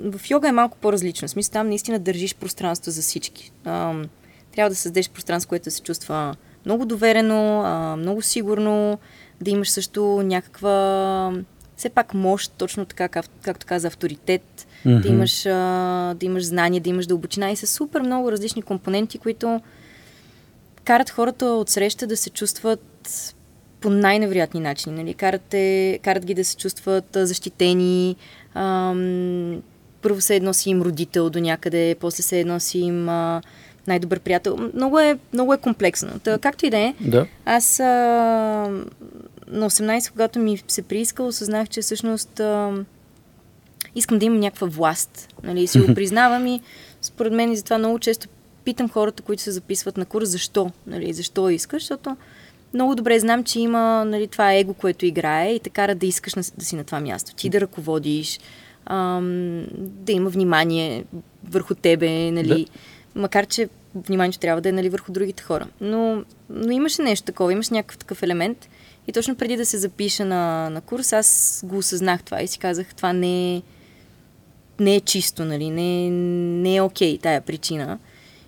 в 0.00 0.30
йога 0.30 0.48
е 0.48 0.52
малко 0.52 0.76
по-различно. 0.78 1.28
В 1.28 1.30
смисъл 1.30 1.52
там 1.52 1.68
наистина 1.68 1.98
държиш 1.98 2.34
пространство 2.34 2.90
за 2.90 3.02
всички. 3.02 3.52
Трябва 3.64 4.68
да 4.68 4.74
създадеш 4.74 5.10
пространство, 5.10 5.48
което 5.48 5.70
се 5.70 5.82
чувства 5.82 6.34
много 6.66 6.86
доверено, 6.86 7.62
а, 7.64 7.96
много 7.96 8.22
сигурно, 8.22 8.98
да 9.40 9.50
имаш 9.50 9.70
също 9.70 10.22
някаква 10.24 11.32
все 11.78 11.88
пак 11.88 12.14
мощ, 12.14 12.52
точно 12.52 12.84
така, 12.84 13.08
как, 13.08 13.26
както 13.42 13.66
каза, 13.66 13.86
авторитет, 13.88 14.66
Мгм. 14.84 15.00
да, 15.00 15.08
имаш, 15.08 15.46
а, 15.46 15.50
да 16.14 16.26
имаш 16.26 16.44
знание, 16.44 16.80
да 16.80 16.90
имаш 16.90 17.06
дълбочина 17.06 17.50
и 17.50 17.56
са 17.56 17.66
супер 17.66 18.00
много 18.00 18.32
различни 18.32 18.62
компоненти, 18.62 19.18
които 19.18 19.60
карат 20.84 21.10
хората 21.10 21.46
от 21.46 21.68
среща 21.68 22.06
да 22.06 22.16
се 22.16 22.30
чувстват 22.30 23.34
по 23.80 23.90
най-невероятни 23.90 24.60
начини. 24.60 24.96
Нали? 24.96 25.14
Карат, 25.14 25.42
те, 25.42 25.98
карат 26.02 26.24
ги 26.24 26.34
да 26.34 26.44
се 26.44 26.56
чувстват 26.56 27.04
защитени. 27.14 28.16
Ам, 28.54 29.62
първо 30.02 30.20
се 30.20 30.36
едно 30.36 30.54
си 30.54 30.70
им 30.70 30.82
родител 30.82 31.30
до 31.30 31.40
някъде, 31.40 31.96
после 32.00 32.22
се 32.22 32.40
едно 32.40 32.60
си 32.60 32.78
им 32.78 33.08
а, 33.08 33.42
най-добър 33.86 34.20
приятел. 34.20 34.70
Много 34.74 34.98
е, 34.98 35.18
много 35.32 35.54
е 35.54 35.58
комплексно. 35.58 36.18
Та, 36.18 36.38
както 36.38 36.66
и 36.66 36.70
да 36.70 36.78
е, 36.78 36.94
Да. 37.00 37.26
аз 37.44 37.80
а, 37.80 38.70
на 39.50 39.70
18, 39.70 40.10
когато 40.10 40.38
ми 40.38 40.62
се 40.68 40.82
прииска, 40.82 41.22
осъзнах, 41.22 41.68
че 41.68 41.80
всъщност 41.80 42.40
а, 42.40 42.84
искам 43.94 44.18
да 44.18 44.24
имам 44.24 44.40
някаква 44.40 44.66
власт. 44.66 45.28
Нали, 45.42 45.66
си 45.66 45.80
го 45.80 45.86
признавам 45.94 46.46
и 46.46 46.60
според 47.02 47.32
мен 47.32 47.52
и 47.52 47.56
затова 47.56 47.78
много 47.78 47.98
често 47.98 48.28
питам 48.64 48.88
хората, 48.88 49.22
които 49.22 49.42
се 49.42 49.50
записват 49.50 49.96
на 49.96 50.04
курс, 50.04 50.28
защо, 50.28 50.70
нали, 50.86 51.12
защо 51.12 51.50
искаш, 51.50 51.82
защото 51.82 52.16
много 52.74 52.94
добре 52.94 53.18
знам, 53.18 53.44
че 53.44 53.60
има 53.60 54.04
нали, 54.04 54.26
това 54.26 54.54
его, 54.54 54.74
което 54.74 55.06
играе 55.06 55.52
и 55.52 55.60
те 55.60 55.70
кара 55.70 55.94
да 55.94 56.06
искаш 56.06 56.34
на, 56.34 56.42
да 56.58 56.64
си 56.64 56.76
на 56.76 56.84
това 56.84 57.00
място. 57.00 57.34
Ти 57.34 57.48
да 57.48 57.60
ръководиш, 57.60 58.40
ам, 58.86 59.64
да 59.78 60.12
има 60.12 60.30
внимание 60.30 61.04
върху 61.44 61.74
тебе, 61.74 62.30
нали, 62.30 62.66
макар 63.14 63.46
че 63.46 63.68
вниманието 63.94 64.38
трябва 64.38 64.60
да 64.60 64.68
е 64.68 64.72
нали, 64.72 64.88
върху 64.88 65.12
другите 65.12 65.42
хора. 65.42 65.66
Но, 65.80 66.24
но 66.50 66.72
имаше 66.72 67.02
нещо 67.02 67.26
такова, 67.26 67.52
имаш 67.52 67.70
някакъв 67.70 67.98
такъв 67.98 68.22
елемент. 68.22 68.68
И 69.06 69.12
точно 69.12 69.36
преди 69.36 69.56
да 69.56 69.66
се 69.66 69.78
запиша 69.78 70.24
на, 70.24 70.70
на 70.70 70.80
курс, 70.80 71.12
аз 71.12 71.60
го 71.66 71.76
осъзнах 71.76 72.22
това 72.22 72.42
и 72.42 72.46
си 72.46 72.58
казах, 72.58 72.94
това 72.94 73.12
не 73.12 73.56
е, 73.56 73.62
не 74.80 74.94
е 74.96 75.00
чисто, 75.00 75.44
нали, 75.44 75.70
не, 75.70 76.10
не 76.60 76.76
е 76.76 76.82
окей 76.82 77.18
тая 77.18 77.40
причина. 77.40 77.98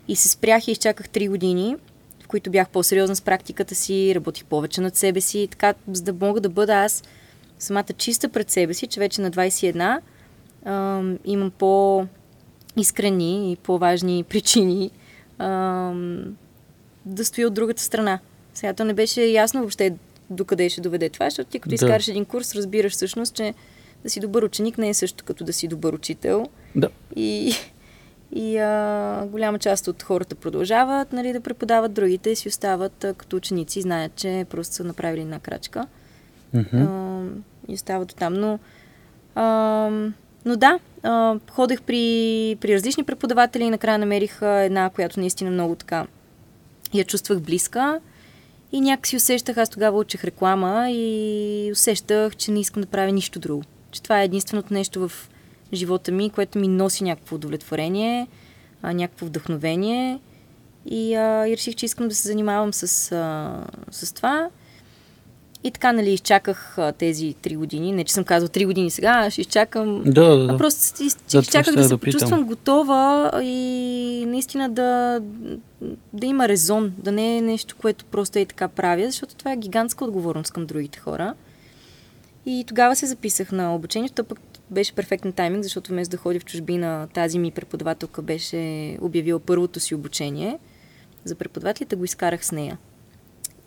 И 0.08 0.16
се 0.16 0.28
спрях 0.28 0.68
и 0.68 0.70
изчаках 0.70 1.08
3 1.08 1.28
години, 1.28 1.76
в 2.24 2.28
които 2.28 2.50
бях 2.50 2.68
по-сериозна 2.68 3.16
с 3.16 3.20
практиката 3.20 3.74
си, 3.74 4.14
работих 4.14 4.44
повече 4.44 4.80
над 4.80 4.96
себе 4.96 5.20
си, 5.20 5.48
така, 5.50 5.74
за 5.92 6.02
да 6.02 6.26
мога 6.26 6.40
да 6.40 6.48
бъда 6.48 6.74
аз 6.74 7.02
самата 7.58 7.92
чиста 7.96 8.28
пред 8.28 8.50
себе 8.50 8.74
си, 8.74 8.86
че 8.86 9.00
вече 9.00 9.20
на 9.20 9.30
21 9.30 10.00
ам, 10.64 11.18
имам 11.24 11.50
по 11.50 12.06
искрени 12.76 13.52
и 13.52 13.56
по-важни 13.56 14.24
причини 14.28 14.90
ам, 15.40 16.36
да 17.04 17.24
стоя 17.24 17.46
от 17.46 17.54
другата 17.54 17.82
страна. 17.82 18.18
Сега 18.54 18.72
то 18.72 18.84
не 18.84 18.94
беше 18.94 19.22
ясно 19.22 19.60
въобще 19.60 19.94
докъде 20.30 20.68
ще 20.68 20.80
доведе 20.80 21.08
това, 21.08 21.26
защото 21.26 21.50
ти 21.50 21.58
като 21.58 21.68
Да. 21.68 21.74
изкараш 21.74 22.08
един 22.08 22.24
курс, 22.24 22.54
разбираш 22.54 22.92
всъщност, 22.92 23.34
че 23.34 23.54
да 24.04 24.10
си 24.10 24.20
добър 24.20 24.42
ученик 24.42 24.78
не 24.78 24.88
е 24.88 24.94
също 24.94 25.24
като 25.24 25.44
да 25.44 25.52
си 25.52 25.68
добър 25.68 25.92
учител. 25.92 26.46
Да. 26.76 26.88
И, 27.16 27.52
и 28.32 28.58
а, 28.58 29.26
голяма 29.26 29.58
част 29.58 29.88
от 29.88 30.02
хората 30.02 30.34
продължават 30.34 31.12
нали, 31.12 31.32
да 31.32 31.40
преподават, 31.40 31.92
другите 31.92 32.34
си 32.34 32.48
остават 32.48 33.04
а, 33.04 33.14
като 33.14 33.36
ученици 33.36 33.78
и 33.78 33.82
знаят, 33.82 34.14
че 34.16 34.46
просто 34.50 34.74
са 34.74 34.84
направили 34.84 35.20
една 35.20 35.38
крачка 35.40 35.86
Мгм. 36.54 36.76
а, 36.76 37.22
и 37.68 37.74
остават 37.74 38.14
там. 38.16 38.34
Но, 38.34 38.58
а, 39.34 39.90
но 40.44 40.56
да, 40.56 40.78
ходех 41.50 41.82
при, 41.82 42.56
при 42.60 42.74
различни 42.74 43.04
преподаватели 43.04 43.64
и 43.64 43.70
накрая 43.70 43.98
намерих 43.98 44.38
една, 44.42 44.90
която 44.90 45.20
наистина 45.20 45.50
много 45.50 45.74
така 45.74 46.06
я 46.94 47.04
чувствах 47.04 47.40
близка. 47.40 48.00
И 48.72 48.80
някакси 48.80 49.16
усещах, 49.16 49.56
аз 49.56 49.70
тогава 49.70 49.98
учех 49.98 50.24
реклама 50.24 50.86
и 50.90 51.68
усещах, 51.72 52.36
че 52.36 52.50
не 52.50 52.60
искам 52.60 52.82
да 52.82 52.88
правя 52.88 53.12
нищо 53.12 53.38
друго. 53.38 53.62
Че 53.90 54.02
това 54.02 54.20
е 54.20 54.24
единственото 54.24 54.74
нещо 54.74 55.08
в 55.08 55.28
живота 55.72 56.12
ми, 56.12 56.30
което 56.30 56.58
ми 56.58 56.68
носи 56.68 57.04
някакво 57.04 57.36
удовлетворение, 57.36 58.26
някакво 58.82 59.26
вдъхновение. 59.26 60.20
И, 60.86 61.14
а, 61.14 61.48
и 61.48 61.56
реших, 61.56 61.74
че 61.74 61.86
искам 61.86 62.08
да 62.08 62.14
се 62.14 62.28
занимавам 62.28 62.74
с, 62.74 63.12
а, 63.12 63.64
с 63.90 64.12
това. 64.14 64.48
И 65.64 65.70
така, 65.70 65.92
нали, 65.92 66.10
изчаках 66.10 66.78
а, 66.78 66.92
тези 66.92 67.34
три 67.42 67.56
години. 67.56 67.92
Не, 67.92 68.04
че 68.04 68.14
съм 68.14 68.24
казал 68.24 68.48
три 68.48 68.66
години 68.66 68.90
сега, 68.90 69.30
ще 69.30 69.40
изчакам 69.40 70.02
Да, 70.06 70.24
да, 70.24 70.46
да. 70.46 70.54
а 70.54 70.58
просто 70.58 70.80
си- 70.80 71.16
това 71.28 71.40
изчаках 71.40 71.74
да 71.74 71.82
се 71.82 71.88
да 71.88 71.98
почувствам 71.98 72.44
готова 72.44 73.30
и 73.42 74.24
наистина 74.28 74.68
да, 74.68 75.20
да 76.12 76.26
има 76.26 76.48
резон, 76.48 76.92
да 76.98 77.12
не 77.12 77.36
е 77.36 77.40
нещо, 77.40 77.76
което 77.80 78.04
просто 78.04 78.38
е 78.38 78.44
така 78.44 78.68
правя, 78.68 79.06
защото 79.06 79.34
това 79.34 79.52
е 79.52 79.56
гигантска 79.56 80.04
отговорност 80.04 80.52
към 80.52 80.66
другите 80.66 80.98
хора. 80.98 81.34
И 82.46 82.64
тогава 82.66 82.96
се 82.96 83.06
записах 83.06 83.52
на 83.52 83.74
обучението, 83.74 84.24
пък 84.24 84.38
беше 84.70 84.92
перфектен 84.92 85.32
тайминг, 85.32 85.62
защото 85.62 85.92
вместо 85.92 86.10
да 86.10 86.16
ходя 86.16 86.40
в 86.40 86.44
чужбина, 86.44 87.08
тази 87.14 87.38
ми 87.38 87.50
преподавателка 87.50 88.22
беше 88.22 88.96
обявила 89.00 89.40
първото 89.40 89.80
си 89.80 89.94
обучение 89.94 90.58
за 91.24 91.34
преподавателите, 91.34 91.96
го 91.96 92.04
изкарах 92.04 92.46
с 92.46 92.52
нея. 92.52 92.78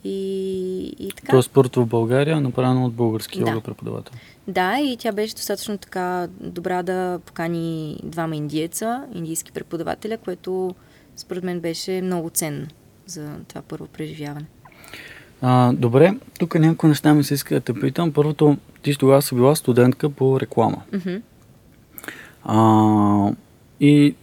И, 0.04 0.96
и 0.98 1.12
така. 1.16 1.30
Тоест 1.30 1.50
първото 1.50 1.82
в 1.82 1.86
България, 1.86 2.40
направено 2.40 2.84
от 2.84 2.92
български 2.92 3.40
Да. 3.40 3.50
йога 3.50 3.60
преподавател. 3.60 4.14
Да, 4.48 4.78
и 4.78 4.96
тя 4.96 5.12
беше 5.12 5.34
достатъчно 5.34 5.78
така 5.78 6.28
добра 6.40 6.82
да 6.82 7.20
покани 7.26 8.00
двама 8.02 8.36
индиеца, 8.36 9.04
индийски 9.14 9.52
преподавателя, 9.52 10.18
което 10.18 10.74
според 11.16 11.44
мен 11.44 11.60
беше 11.60 12.00
много 12.02 12.30
ценно 12.30 12.66
за 13.06 13.30
това 13.48 13.62
първо 13.62 13.86
преживяване. 13.86 14.46
А, 15.42 15.72
добре, 15.72 16.14
тук 16.38 16.54
някои 16.54 16.88
неща 16.88 17.14
ми 17.14 17.24
се 17.24 17.34
иска 17.34 17.54
да 17.54 17.60
те 17.60 17.74
питам. 17.74 18.12
Първото, 18.12 18.56
ти 18.82 18.94
тогава 18.98 19.22
си 19.22 19.34
била 19.34 19.54
студентка 19.54 20.10
по 20.10 20.40
реклама. 20.40 20.82
Мгм. 20.92 21.14
А, 22.44 23.32
и 23.80 24.14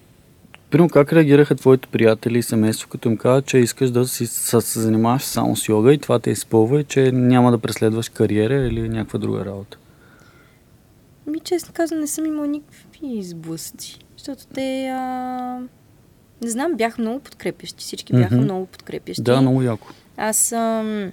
Примерно 0.72 0.90
как 0.90 1.14
реагираха 1.14 1.56
твоите 1.56 1.88
приятели 1.88 2.38
и 2.38 2.44
семейство, 2.44 2.90
като 2.90 3.10
им 3.10 3.18
каза, 3.18 3.42
че 3.42 3.58
искаш 3.58 3.92
да 3.92 4.08
си 4.08 4.28
се 4.28 4.60
занимаваш 4.60 5.24
само 5.24 5.56
с 5.56 5.70
йога 5.70 5.94
и 5.94 5.98
това 5.98 6.20
те 6.20 6.30
изпълва 6.30 6.80
и 6.82 6.84
че 6.84 7.12
няма 7.12 7.52
да 7.52 7.58
преследваш 7.58 8.10
кариера 8.10 8.56
или 8.56 8.90
някаква 8.90 9.20
друга 9.20 9.46
работа? 9.46 9.78
Ми, 11.28 11.40
честно 11.40 11.74
казвам, 11.74 12.00
не 12.00 12.08
съм 12.08 12.26
имала 12.26 12.48
никакви 12.48 13.24
сблъсъци. 13.24 14.00
Защото 14.18 14.46
те, 14.54 14.90
а... 14.94 15.60
не 16.42 16.50
знам, 16.50 16.76
бяха 16.76 17.02
много 17.02 17.20
подкрепящи. 17.20 17.84
Всички 17.84 18.14
бяха 18.14 18.36
Мгм. 18.36 18.44
много 18.44 18.66
подкрепящи. 18.66 19.22
Да, 19.22 19.42
много 19.42 19.62
яко. 19.62 19.88
Аз 20.18 20.52
ам, 20.52 21.12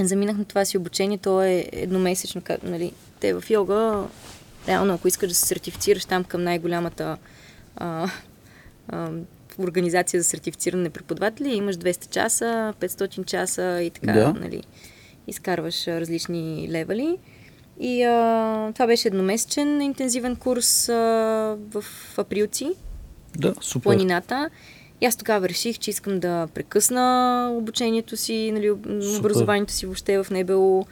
заминах 0.00 0.36
на 0.36 0.44
това 0.44 0.64
си 0.64 0.78
обучение, 0.78 1.18
то 1.18 1.42
е 1.42 1.66
едномесечно, 1.72 2.40
как, 2.44 2.62
нали, 2.62 2.92
те 3.20 3.34
в 3.34 3.44
йога, 3.50 4.04
реално 4.68 4.94
ако 4.94 5.08
искаш 5.08 5.28
да 5.28 5.34
се 5.34 5.46
сертифицираш 5.46 6.04
там 6.04 6.24
към 6.24 6.42
най-голямата 6.44 7.16
а, 7.76 8.10
организация 9.60 10.20
за 10.20 10.28
сертифициране 10.28 10.82
на 10.82 10.90
преподаватели, 10.90 11.48
имаш 11.50 11.76
200 11.76 12.08
часа, 12.08 12.74
500 12.80 13.24
часа 13.24 13.82
и 13.82 13.90
така, 13.90 14.12
Да. 14.12 14.32
нали, 14.32 14.62
изкарваш 15.26 15.86
различни 15.86 16.68
левели. 16.70 17.18
И 17.80 18.02
а, 18.02 18.70
това 18.74 18.86
беше 18.86 19.08
едномесечен 19.08 19.80
интензивен 19.82 20.36
курс 20.36 20.88
а, 20.88 20.94
в 21.70 21.84
априлци, 22.18 22.70
Да, 23.36 23.54
супер. 23.60 23.82
планината. 23.82 24.50
И 25.00 25.06
аз 25.06 25.16
тогава 25.16 25.48
реших, 25.48 25.78
че 25.78 25.90
искам 25.90 26.20
да 26.20 26.46
прекъсна 26.46 27.04
обучението 27.52 28.16
си, 28.16 28.50
нали, 28.54 28.70
об- 28.70 28.86
образованието 29.18 29.72
си 29.72 29.86
въобще 29.86 30.22
в 30.22 30.26
НБО. 30.30 30.86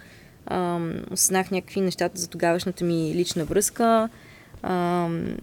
Осъзнах 1.10 1.50
някакви 1.50 1.80
нещата 1.80 2.20
за 2.20 2.28
тогавашната 2.28 2.84
ми 2.84 3.12
лична 3.14 3.44
връзка. 3.44 4.08
Ам, 4.62 5.36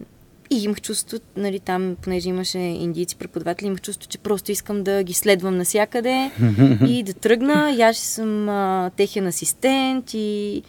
и 0.50 0.64
имах 0.64 0.80
чувство, 0.80 1.18
нали, 1.36 1.60
там, 1.60 1.96
понеже 2.02 2.28
имаше 2.28 2.58
индийци 2.58 3.16
преподаватели, 3.16 3.66
имах 3.66 3.80
чувство, 3.80 4.08
че 4.08 4.18
просто 4.18 4.52
искам 4.52 4.82
да 4.82 5.02
ги 5.02 5.12
следвам 5.12 5.56
навсякъде 5.56 6.30
и 6.88 7.02
да 7.02 7.14
тръгна. 7.14 7.74
И 7.78 7.82
аз 7.82 7.96
ще 7.96 8.06
съм 8.06 8.48
а, 8.48 8.90
техен 8.96 9.26
асистент 9.26 10.14
и, 10.14 10.62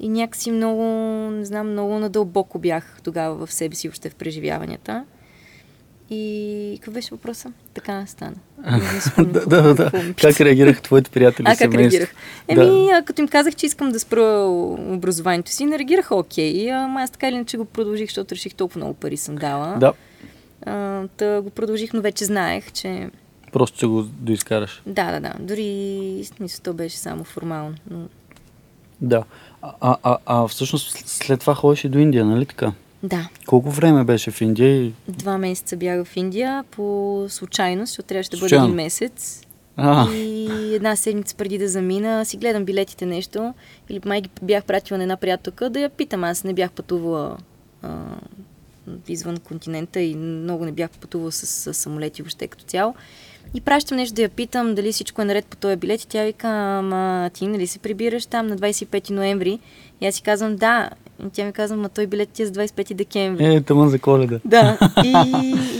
и 0.00 0.08
някакси 0.08 0.50
много, 0.50 0.84
не 1.30 1.44
знам, 1.44 1.70
много 1.70 1.98
надълбоко 1.98 2.58
бях 2.58 2.98
тогава 3.02 3.46
в 3.46 3.52
себе 3.52 3.74
си, 3.74 3.88
въобще 3.88 4.10
в 4.10 4.14
преживяванията. 4.14 5.04
И 6.14 6.78
какъв 6.78 6.94
беше 6.94 7.08
въпроса? 7.10 7.52
Така 7.74 8.06
стана. 8.06 8.34
Да, 9.18 9.46
да, 9.46 9.62
да, 9.62 9.74
да. 9.74 9.90
Как 10.20 10.40
реагираха 10.40 10.82
твоите 10.82 11.10
приятели 11.10 11.46
а, 11.48 11.56
как 11.56 11.74
реагирах? 11.74 12.14
Еми, 12.48 12.90
а, 12.90 13.02
като 13.02 13.22
им 13.22 13.28
казах, 13.28 13.54
че 13.54 13.66
искам 13.66 13.92
да 13.92 14.00
спра 14.00 14.44
образованието 14.78 15.50
си, 15.50 15.66
не 15.66 15.78
реагираха 15.78 16.14
окей. 16.14 16.72
Ама 16.72 17.02
аз 17.02 17.10
така 17.10 17.28
или 17.28 17.34
иначе 17.34 17.56
го 17.56 17.64
продължих, 17.64 18.08
защото 18.08 18.34
реших 18.34 18.54
толкова 18.54 18.78
много 18.78 18.94
пари 18.94 19.16
съм 19.16 19.36
дала. 19.36 19.76
Да, 19.80 19.92
А, 20.66 21.02
та 21.16 21.40
го 21.40 21.50
продължих, 21.50 21.92
но 21.92 22.00
вече 22.00 22.24
знаех, 22.24 22.72
че 22.72 23.10
просто 23.52 23.76
ще 23.76 23.86
го 23.86 24.02
доизкараш. 24.02 24.82
да, 24.86 25.12
да, 25.12 25.20
да. 25.20 25.32
Дори 25.40 26.24
то 26.62 26.72
беше 26.74 26.96
само 26.96 27.24
формално. 27.24 27.74
Но... 27.90 28.08
Да. 29.00 29.24
А, 29.62 29.96
а, 30.02 30.18
а, 30.26 30.48
всъщност 30.48 31.08
след 31.08 31.40
това 31.40 31.54
ходиш 31.54 31.84
и 31.84 31.88
до 31.88 31.98
Индия, 31.98 32.24
нали 32.24 32.46
така? 32.46 32.72
Да, 33.04 33.28
Колко 33.46 33.70
време 33.70 34.04
беше 34.04 34.30
в 34.30 34.40
Индия 34.40 34.92
два 35.08 35.38
месеца 35.38 35.76
бях 35.76 36.04
в 36.04 36.16
Индия 36.16 36.64
по 36.70 37.26
случайност, 37.28 37.90
защото 37.90 38.06
трябваше 38.06 38.30
да 38.30 38.36
бъде 38.36 38.56
един 38.56 38.74
месец. 38.74 39.42
А, 39.76 40.12
И 40.12 40.74
една 40.74 40.96
седмица 40.96 41.36
преди 41.36 41.58
да 41.58 41.68
замина, 41.68 42.24
си 42.24 42.36
гледам 42.36 42.64
билетите 42.64 43.06
нещо. 43.06 43.54
Или 43.90 44.00
май 44.04 44.20
ги 44.20 44.30
бях 44.42 44.64
пратила 44.64 44.98
на 44.98 45.04
една 45.04 45.16
приятелка 45.16 45.70
да 45.70 45.80
я 45.80 45.88
питам. 45.88 46.24
Аз 46.24 46.44
не 46.44 46.54
бях 46.54 46.72
пътувала 46.72 47.36
а, 47.82 47.98
извън 49.08 49.36
континента 49.36 50.00
и 50.00 50.14
много 50.14 50.64
не 50.64 50.72
бях 50.72 50.90
пътувала 50.90 51.32
с, 51.32 51.46
с 51.46 51.74
самолети 51.74 52.22
въобще 52.22 52.46
като 52.46 52.64
цяло. 52.64 52.94
И 53.54 53.60
пращам 53.60 53.96
нещо 53.96 54.14
да 54.14 54.22
я 54.22 54.28
питам 54.28 54.74
дали 54.74 54.92
всичко 54.92 55.22
е 55.22 55.24
наред 55.24 55.46
по 55.46 55.56
този 55.56 55.76
билет 55.76 56.02
и 56.02 56.08
тя 56.08 56.24
вика, 56.24 56.48
ама 56.48 57.30
ти 57.34 57.46
нали 57.46 57.66
се 57.66 57.78
прибираш 57.78 58.26
там 58.26 58.46
на 58.46 58.56
25 58.56 59.10
ноември? 59.10 59.58
И 60.00 60.06
аз 60.06 60.14
си 60.14 60.22
казвам 60.22 60.56
да. 60.56 60.90
И 61.20 61.30
тя 61.32 61.44
ми 61.44 61.52
казва, 61.52 61.76
ма 61.76 61.88
той 61.88 62.06
билет 62.06 62.28
ти 62.28 62.42
е 62.42 62.46
за 62.46 62.52
25 62.52 62.94
декември. 62.94 63.44
е, 63.44 63.60
тъмън 63.60 63.88
за 63.88 63.98
коледа. 63.98 64.40
Да. 64.44 64.78
И, 65.04 65.10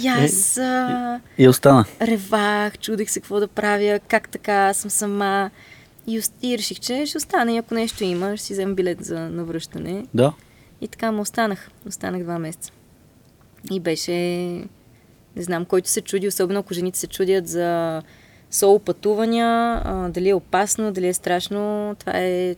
и 0.02 0.08
аз... 0.08 0.58
А, 0.58 1.20
И 1.38 1.48
остана. 1.48 1.84
ревах, 2.02 2.78
чудех 2.78 3.10
се 3.10 3.20
какво 3.20 3.40
да 3.40 3.48
правя, 3.48 4.00
как 4.08 4.28
така, 4.28 4.54
аз 4.54 4.76
съм 4.76 4.90
сама. 4.90 5.50
И, 6.06 6.20
и 6.42 6.58
реших, 6.58 6.80
че 6.80 7.06
ще 7.06 7.18
остана 7.18 7.52
и 7.52 7.56
ако 7.56 7.74
нещо 7.74 8.04
има, 8.04 8.36
ще 8.36 8.46
си 8.46 8.52
взема 8.52 8.74
билет 8.74 9.04
за 9.04 9.18
навръщане. 9.20 10.06
Да. 10.14 10.32
И 10.80 10.88
така 10.88 11.12
му 11.12 11.22
останах. 11.22 11.70
Останах 11.88 12.22
два 12.22 12.38
месеца. 12.38 12.72
И 13.70 13.80
беше, 13.80 14.12
не 15.36 15.42
знам, 15.42 15.64
който 15.64 15.88
се 15.88 16.00
чуди, 16.00 16.28
особено 16.28 16.60
ако 16.60 16.74
жените 16.74 16.98
се 16.98 17.06
чудят 17.06 17.48
за 17.48 18.02
соло 18.50 18.78
пътувания, 18.78 19.46
а, 19.84 20.08
дали 20.08 20.28
е 20.28 20.34
опасно, 20.34 20.92
дали 20.92 21.08
е 21.08 21.14
страшно, 21.14 21.94
това 21.98 22.12
е 22.14 22.56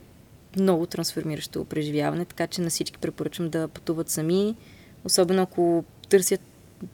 много 0.57 0.85
трансформиращо 0.85 1.65
преживяване, 1.65 2.25
така 2.25 2.47
че 2.47 2.61
на 2.61 2.69
всички 2.69 2.97
препоръчвам 2.97 3.49
да 3.49 3.67
пътуват 3.67 4.09
сами, 4.09 4.55
особено 5.05 5.41
ако 5.41 5.83
търсят 6.09 6.41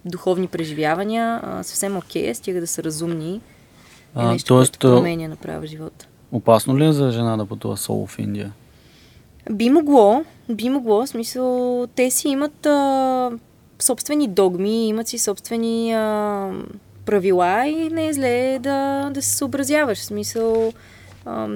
духовни 0.05 0.47
преживявания, 0.47 1.41
съвсем 1.63 1.97
окей, 1.97 2.29
е, 2.29 2.35
стига 2.35 2.59
да 2.59 2.67
са 2.67 2.83
разумни. 2.83 3.35
Е 3.35 3.39
А, 4.15 4.31
нещо, 4.31 4.47
тоест, 4.47 4.77
което 4.77 4.95
променя 4.95 5.27
направо 5.27 5.65
живота. 5.65 6.07
Опасно 6.31 6.77
ли 6.77 6.85
е 6.85 6.93
за 6.93 7.11
жена 7.11 7.37
да 7.37 7.45
пътува 7.45 7.77
соло 7.77 8.07
в 8.07 8.19
Индия? 8.19 8.53
Би 9.51 9.69
могло, 9.69 10.25
би 10.49 10.69
могло, 10.69 11.05
в 11.05 11.07
смисъл, 11.07 11.87
те 11.95 12.11
си 12.11 12.29
имат 12.29 12.65
а, 12.65 13.31
собствени 13.79 14.27
догми, 14.27 14.87
имат 14.87 15.07
си 15.07 15.17
собствени 15.17 15.93
а, 15.93 16.51
правила 17.05 17.67
и 17.67 17.89
не 17.89 18.07
е 18.07 18.13
зле 18.13 18.59
да, 18.61 19.09
да 19.13 19.21
се 19.21 19.29
съобразяваш. 19.29 19.97
В 19.97 20.05
смисъл, 20.05 20.73
а, 21.25 21.47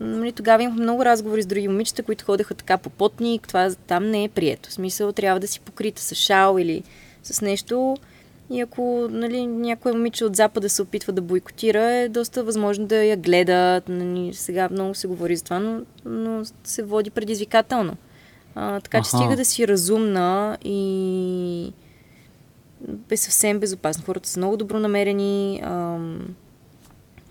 нали, 0.00 0.32
тогава 0.32 0.62
имах 0.62 0.76
много 0.76 1.04
разговори 1.04 1.42
с 1.42 1.46
други 1.46 1.68
момичета, 1.68 2.02
които 2.02 2.24
ходеха 2.24 2.54
така 2.54 2.78
по 2.78 2.90
потник, 2.90 3.48
това 3.48 3.70
там 3.86 4.10
не 4.10 4.24
е 4.24 4.28
прието. 4.28 4.70
В 4.70 4.72
смисъл, 4.72 5.12
трябва 5.12 5.40
да 5.40 5.48
си 5.48 5.60
покрита 5.60 6.02
с 6.02 6.14
шал 6.14 6.56
или 6.58 6.82
с 7.22 7.40
нещо. 7.40 7.96
И 8.50 8.60
ако 8.60 9.08
нали, 9.10 9.46
някой 9.46 9.92
момиче 9.92 10.24
от 10.24 10.36
Запада 10.36 10.68
се 10.68 10.82
опитва 10.82 11.12
да 11.12 11.22
бойкотира, 11.22 11.92
е 11.92 12.08
доста 12.08 12.44
възможно 12.44 12.86
да 12.86 13.04
я 13.04 13.16
гледат. 13.16 13.88
Нали, 13.88 14.34
сега 14.34 14.68
много 14.72 14.94
се 14.94 15.06
говори 15.06 15.36
за 15.36 15.44
това, 15.44 15.58
но, 15.58 15.80
но 16.04 16.44
се 16.64 16.82
води 16.82 17.10
предизвикателно. 17.10 17.96
А, 18.54 18.80
така 18.80 18.98
че 18.98 19.08
Аха. 19.08 19.16
стига 19.16 19.36
да 19.36 19.44
си 19.44 19.68
разумна 19.68 20.58
и 20.64 21.72
е 23.10 23.16
съвсем 23.16 23.60
безопасно. 23.60 24.04
Хората 24.04 24.28
са 24.28 24.40
много 24.40 24.56
добронамерени. 24.56 25.60
Ам... 25.64 26.34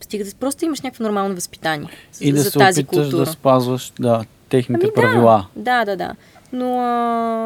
Стига 0.03 0.23
да 0.23 0.31
просто 0.33 0.65
имаш 0.65 0.81
някакво 0.81 1.03
нормално 1.03 1.35
възпитание 1.35 1.89
за, 2.13 2.25
И 2.25 2.31
да 2.31 2.37
за 2.37 2.51
се 2.51 2.59
тази 2.59 2.81
опиташ 2.81 3.01
култура. 3.03 3.25
да 3.25 3.31
спазваш 3.31 3.93
да, 3.99 4.23
техните 4.49 4.85
Ами 4.85 4.93
правила. 4.93 5.45
Да, 5.55 5.85
да, 5.85 5.95
да. 5.95 6.11
Но, 6.53 6.79
а, 6.79 6.85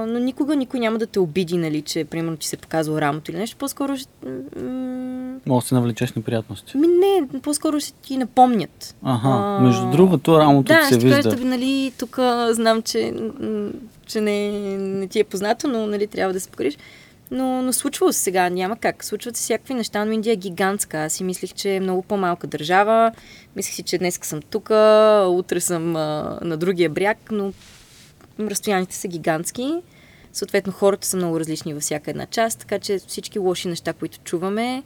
но 0.07 0.19
никога 0.19 0.55
никой 0.55 0.79
няма 0.79 0.97
да 0.99 1.05
те 1.07 1.19
обиди, 1.19 1.57
нали, 1.57 1.81
че 1.81 2.05
примерно 2.05 2.37
ти 2.37 2.47
се 2.47 2.57
показва 2.57 3.01
рамото 3.01 3.31
или 3.31 3.37
нещо. 3.37 3.57
По-скоро 3.57 3.97
ще... 3.97 4.09
м- 4.57 5.35
Може 5.45 5.63
да 5.63 5.67
си 5.67 5.73
навлечеш 5.73 6.13
неприятности. 6.13 6.77
Ми 6.77 6.87
не, 6.87 7.39
по-скоро 7.41 7.79
ще 7.79 7.93
ти 7.93 8.17
напомнят. 8.17 8.95
Ага, 9.03 9.59
между 9.59 9.85
другото, 9.87 10.39
рамото 10.39 10.63
да, 10.63 10.79
ти 10.79 10.85
се 10.85 10.93
ще 10.93 11.05
вижда. 11.05 11.21
кажете, 11.23 11.45
нали, 11.45 11.91
тук 11.99 12.19
знам, 12.49 12.81
че, 12.81 13.13
че 14.05 14.21
не, 14.21 14.51
не 14.77 15.07
ти 15.07 15.19
е 15.19 15.23
познато, 15.23 15.67
но 15.67 15.87
нали, 15.87 16.07
трябва 16.07 16.33
да 16.33 16.39
се 16.39 16.49
покриш. 16.49 16.77
Но, 17.31 17.61
но 17.61 17.73
случвало 17.73 18.11
се 18.13 18.19
сега, 18.19 18.49
няма 18.49 18.77
как. 18.77 19.03
Случват 19.03 19.35
се 19.35 19.41
всякакви 19.41 19.73
неща, 19.73 20.05
но 20.05 20.11
Индия 20.11 20.33
е 20.33 20.35
гигантска. 20.35 20.97
Аз 20.97 21.13
си 21.13 21.23
мислих, 21.23 21.53
че 21.53 21.75
е 21.75 21.79
много 21.79 22.01
по-малка 22.01 22.47
държава. 22.47 23.11
Мислих 23.55 23.75
си, 23.75 23.83
че 23.83 23.97
днес 23.97 24.19
съм 24.21 24.41
тук, 24.41 24.69
утре 25.27 25.59
съм 25.59 25.95
а, 25.95 26.39
на 26.41 26.57
другия 26.57 26.89
бряг, 26.89 27.17
но 27.31 27.53
разстоянията 28.39 28.95
са 28.95 29.07
гигантски. 29.07 29.73
Съответно, 30.33 30.73
хората 30.73 31.07
са 31.07 31.17
много 31.17 31.39
различни 31.39 31.73
във 31.73 31.83
всяка 31.83 32.11
една 32.11 32.25
част, 32.25 32.59
така 32.59 32.79
че 32.79 32.99
всички 33.07 33.39
лоши 33.39 33.67
неща, 33.67 33.93
които 33.93 34.19
чуваме, 34.19 34.83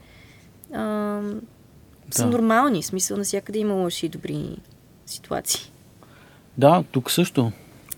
а, 0.73 1.21
са 2.11 2.23
Да. 2.23 2.29
нормални. 2.29 2.81
В 2.81 2.85
смисъл, 2.85 3.17
навсякъде 3.17 3.59
има 3.59 3.73
лоши 3.73 4.05
и 4.05 4.09
добри 4.09 4.57
ситуации. 5.05 5.71
Да, 6.57 6.83
тук 6.91 7.11
също. 7.11 7.51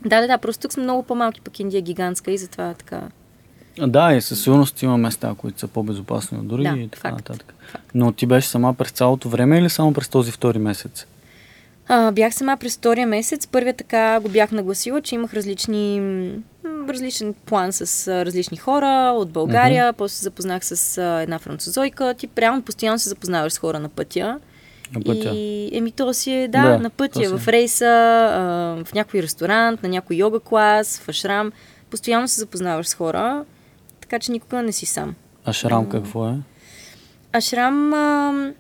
Да, 0.05 0.21
да, 0.21 0.27
да, 0.27 0.37
просто 0.37 0.61
тук 0.61 0.73
сме 0.73 0.83
много 0.83 1.03
по-малки, 1.03 1.41
пък 1.41 1.59
Индия 1.59 1.79
е 1.79 1.81
гигантска 1.81 2.31
и 2.31 2.37
затова 2.37 2.73
така. 2.73 3.01
Да, 3.77 4.13
и 4.13 4.21
със 4.21 4.43
сигурност 4.43 4.81
има 4.81 4.97
места, 4.97 5.35
които 5.37 5.59
са 5.59 5.67
по-безопасни 5.67 6.37
от 6.37 6.47
други 6.47 6.63
Да, 6.69 6.77
и 6.77 6.87
така 6.87 7.01
факт, 7.01 7.15
нататък. 7.29 7.53
факт. 7.71 7.83
Но 7.95 8.11
ти 8.11 8.25
беше 8.25 8.47
сама 8.47 8.73
през 8.73 8.91
цялото 8.91 9.29
време 9.29 9.59
или 9.59 9.69
само 9.69 9.93
през 9.93 10.09
този 10.09 10.31
втори 10.31 10.59
месец? 10.59 11.05
А, 11.87 12.11
бях 12.11 12.33
сама 12.33 12.57
през 12.57 12.77
втория 12.77 13.07
месец. 13.07 13.47
Първия 13.47 13.73
така 13.73 14.19
го 14.19 14.29
бях 14.29 14.51
нагласила, 14.51 15.01
че 15.01 15.15
имах 15.15 15.33
различни, 15.33 16.01
различен 16.89 17.33
план 17.45 17.73
с 17.73 18.07
различни 18.25 18.57
хора 18.57 19.13
от 19.17 19.29
България. 19.31 19.93
После 19.93 20.15
се 20.15 20.23
запознах 20.23 20.65
с 20.65 21.01
една 21.21 21.39
французойка. 21.39 22.13
Ти 22.17 22.27
прямо 22.27 22.61
постоянно 22.61 22.99
се 22.99 23.09
запознаваш 23.09 23.53
с 23.53 23.57
хора 23.57 23.79
на 23.79 23.89
пътя. 23.89 24.39
На 24.95 25.01
пътя. 25.01 25.29
И 25.33 25.69
еми 25.73 25.91
то 25.91 26.13
си 26.13 26.31
е, 26.31 26.47
да, 26.47 26.61
Да, 26.61 26.79
на 26.79 26.89
пътя, 26.89 27.19
си 27.19 27.25
е. 27.25 27.37
в 27.37 27.47
рейса, 27.47 27.85
а, 27.85 28.83
в 28.85 28.93
някой 28.93 29.21
ресторант, 29.21 29.83
на 29.83 29.89
някой 29.89 30.15
йога 30.15 30.39
клас, 30.39 30.99
в 30.99 31.09
ашрам. 31.09 31.51
Постоянно 31.89 32.27
се 32.27 32.39
запознаваш 32.39 32.87
с 32.87 32.93
хора, 32.93 33.45
така 34.13 34.21
че 34.21 34.31
никога 34.31 34.63
не 34.63 34.71
си 34.71 34.85
сам. 34.85 35.15
А 35.45 35.53
шрам 35.53 35.89
какво 35.89 36.27
е? 36.29 36.35
Ашрам 37.31 37.93
а, 37.93 38.53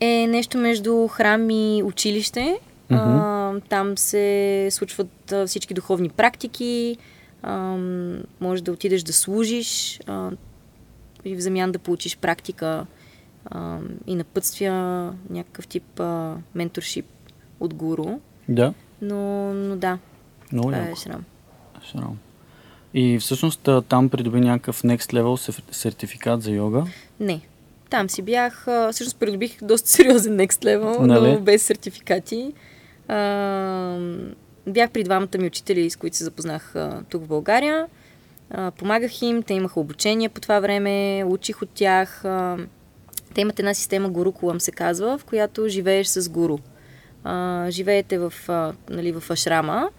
е 0.00 0.26
нещо 0.26 0.58
между 0.58 1.08
храм 1.08 1.50
и 1.50 1.82
училище. 1.84 2.60
А, 2.90 3.60
там 3.68 3.98
се 3.98 4.68
случват 4.70 5.32
а, 5.32 5.46
всички 5.46 5.74
духовни 5.74 6.08
практики. 6.08 6.96
А, 7.42 7.76
може 8.40 8.62
да 8.62 8.72
отидеш 8.72 9.02
да 9.02 9.12
служиш 9.12 10.00
а, 10.06 10.30
и 11.24 11.36
в 11.36 11.40
замян 11.40 11.72
да 11.72 11.78
получиш 11.78 12.16
практика 12.16 12.86
а, 13.44 13.78
и 14.06 14.14
напътствия, 14.14 14.74
някакъв 15.30 15.66
тип 15.66 16.00
а, 16.00 16.36
менторшип 16.54 17.06
от 17.60 17.74
гуру. 17.74 18.06
Да, 18.48 18.74
Но, 19.02 19.54
но 19.54 19.76
да, 19.76 19.98
много 20.52 20.68
това 20.70 20.82
е 20.82 20.94
шрам. 20.96 21.24
Шрам. 21.92 22.18
И 22.94 23.18
всъщност 23.18 23.68
там 23.88 24.08
придоби 24.08 24.40
някакъв 24.40 24.82
next 24.82 25.12
level 25.12 25.60
сертификат 25.72 26.42
за 26.42 26.50
йога? 26.50 26.84
Не. 27.20 27.40
Там 27.90 28.10
си 28.10 28.22
бях, 28.22 28.66
всъщност 28.92 29.18
придобих 29.18 29.62
доста 29.62 29.88
сериозен 29.88 30.36
next 30.36 30.64
level, 30.64 30.98
нали? 30.98 31.32
но 31.32 31.40
без 31.40 31.62
сертификати. 31.62 32.52
А, 33.08 33.98
бях 34.66 34.90
при 34.90 35.04
двамата 35.04 35.38
ми 35.38 35.46
учители, 35.46 35.90
с 35.90 35.96
които 35.96 36.16
се 36.16 36.24
запознах 36.24 36.76
а, 36.76 37.02
тук 37.10 37.24
в 37.24 37.28
България. 37.28 37.86
А, 38.50 38.70
помагах 38.70 39.22
им, 39.22 39.42
те 39.42 39.54
имаха 39.54 39.80
обучение 39.80 40.28
по 40.28 40.40
това 40.40 40.60
време, 40.60 41.24
учих 41.26 41.62
от 41.62 41.68
тях. 41.74 42.24
А, 42.24 42.56
те 43.34 43.40
имат 43.40 43.58
една 43.58 43.74
система 43.74 44.08
Гурукулам 44.08 44.60
се 44.60 44.70
казва, 44.72 45.18
в 45.18 45.24
която 45.24 45.68
живееш 45.68 46.06
с 46.06 46.28
гуру. 46.28 46.58
А, 47.24 47.66
живеете 47.70 48.18
в, 48.18 48.32
а, 48.48 48.72
нали, 48.90 49.12
в 49.12 49.30
ашрама 49.30 49.90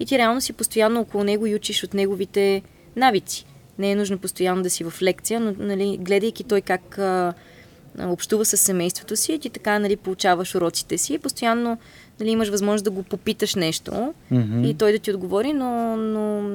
и 0.00 0.06
ти 0.06 0.18
реално 0.18 0.40
си 0.40 0.52
постоянно 0.52 1.00
около 1.00 1.24
него 1.24 1.46
и 1.46 1.54
учиш 1.54 1.84
от 1.84 1.94
неговите 1.94 2.62
навици. 2.96 3.46
Не 3.78 3.90
е 3.90 3.96
нужно 3.96 4.18
постоянно 4.18 4.62
да 4.62 4.70
си 4.70 4.84
в 4.84 5.02
лекция, 5.02 5.40
но 5.40 5.54
нали, 5.58 5.98
гледайки 6.00 6.44
той 6.44 6.60
как 6.60 6.98
а, 6.98 7.34
общува 7.98 8.44
с 8.44 8.56
семейството 8.56 9.16
си, 9.16 9.38
ти 9.38 9.50
така 9.50 9.78
нали, 9.78 9.96
получаваш 9.96 10.54
уроците 10.54 10.98
си 10.98 11.14
и 11.14 11.18
постоянно 11.18 11.78
нали, 12.20 12.30
имаш 12.30 12.48
възможност 12.48 12.84
да 12.84 12.90
го 12.90 13.02
попиташ 13.02 13.54
нещо 13.54 14.14
mm-hmm. 14.32 14.66
и 14.66 14.74
той 14.74 14.92
да 14.92 14.98
ти 14.98 15.10
отговори, 15.10 15.52
но, 15.52 15.96
но 15.96 16.50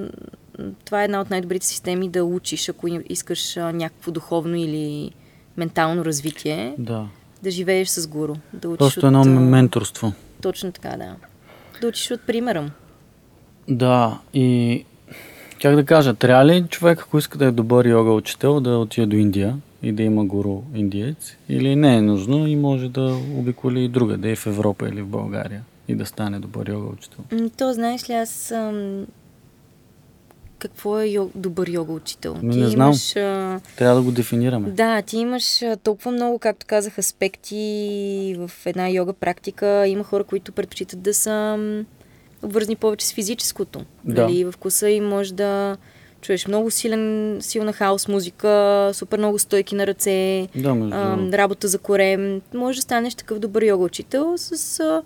това 0.86 1.02
е 1.02 1.06
една 1.06 1.22
от 1.22 1.30
най-добрите 1.30 1.66
системи 1.66 2.10
да 2.10 2.26
учиш, 2.26 2.70
ако 2.70 2.88
искаш 3.10 3.58
а, 3.58 3.74
някакво 3.74 4.12
духовно 4.12 4.56
или 4.56 5.12
ментално 5.58 6.06
развитие. 6.06 6.76
Да. 6.78 7.08
Да 7.44 7.52
живееш 7.52 7.88
с 7.88 8.08
гуру. 8.08 8.36
Да 8.54 8.70
учиш 8.70 8.78
Просто 8.78 9.08
едно 9.08 9.22
от, 9.22 9.28
менторство. 9.28 10.14
Точно 10.42 10.72
така, 10.72 10.90
да. 10.90 11.16
Да 11.82 11.88
учиш 11.88 12.12
от 12.12 12.22
примера 12.22 12.62
му. 12.62 12.70
Да, 13.68 14.20
и 14.34 14.84
как 15.62 15.76
да 15.76 15.86
кажа, 15.86 16.14
трябва 16.14 16.46
ли 16.46 16.66
човек, 16.70 17.00
ако 17.02 17.18
иска 17.18 17.38
да 17.38 17.46
е 17.46 17.52
добър 17.52 17.86
йога 17.86 18.12
учител, 18.12 18.60
да 18.60 18.78
отиде 18.78 19.08
до 19.08 19.16
Индия 19.16 19.58
и 19.84 19.92
да 19.92 20.04
има 20.04 20.26
гуру 20.26 20.62
индиец? 20.76 21.36
Или 21.50 21.76
не 21.76 21.98
е 21.98 22.02
нужно 22.02 22.48
и 22.48 22.56
може 22.56 22.90
да 22.90 23.18
обиколи 23.38 23.84
и 23.84 23.88
друга, 23.88 24.18
да 24.18 24.30
е 24.30 24.36
в 24.36 24.48
Европа 24.48 24.90
или 24.90 25.02
в 25.02 25.08
България 25.08 25.62
и 25.88 25.96
да 25.96 26.06
стане 26.06 26.40
добър 26.40 26.70
йога 26.70 26.88
учител? 26.88 27.50
То, 27.58 27.74
знаеш 27.74 28.10
ли, 28.10 28.14
аз 28.14 28.52
ам, 28.52 29.06
какво 30.60 31.00
е 31.00 31.08
йог, 31.08 31.32
добър 31.36 31.68
йога 31.68 31.94
учител. 31.94 32.38
Ми, 32.44 32.54
ти 32.54 32.60
не 32.60 32.68
знам. 32.68 32.88
Имаш, 32.88 33.16
а... 33.16 33.60
Трябва 33.78 33.96
да 33.96 34.02
го 34.02 34.12
дефинираме. 34.12 34.70
Да, 34.70 35.02
ти 35.02 35.18
имаш 35.18 35.62
толкова 35.84 36.12
много, 36.12 36.40
както 36.40 36.66
казах, 36.66 36.98
аспекти 36.98 38.36
в 38.38 38.52
една 38.66 38.90
йога 38.90 39.14
практика. 39.14 39.88
Има 39.88 40.04
хора, 40.04 40.24
които 40.24 40.52
предпочитат 40.52 41.02
да 41.02 41.14
са 41.14 41.58
обвързани 42.44 42.76
повече 42.76 43.08
с 43.08 43.14
физическото. 43.14 43.82
Да. 44.06 44.22
Нали? 44.22 44.44
В 44.44 44.54
класа 44.60 44.90
им 44.90 45.10
може 45.10 45.34
да 45.34 45.78
чуеш 46.22 46.48
много 46.48 46.72
силен, 46.72 47.38
силна 47.42 47.74
хаос 47.74 48.08
музика, 48.08 48.90
супер 48.94 49.18
много 49.18 49.40
стойки 49.40 49.76
на 49.76 49.88
ръце, 49.88 50.48
да, 50.56 50.76
между... 50.76 50.96
а, 50.96 51.38
работа 51.38 51.68
за 51.68 51.80
корем. 51.80 52.42
Може 52.54 52.78
да 52.78 52.82
станеш 52.82 53.16
такъв 53.16 53.40
добър 53.40 53.64
йога 53.64 53.84
учител 53.84 54.34
с 54.38 54.80
а, 54.80 55.02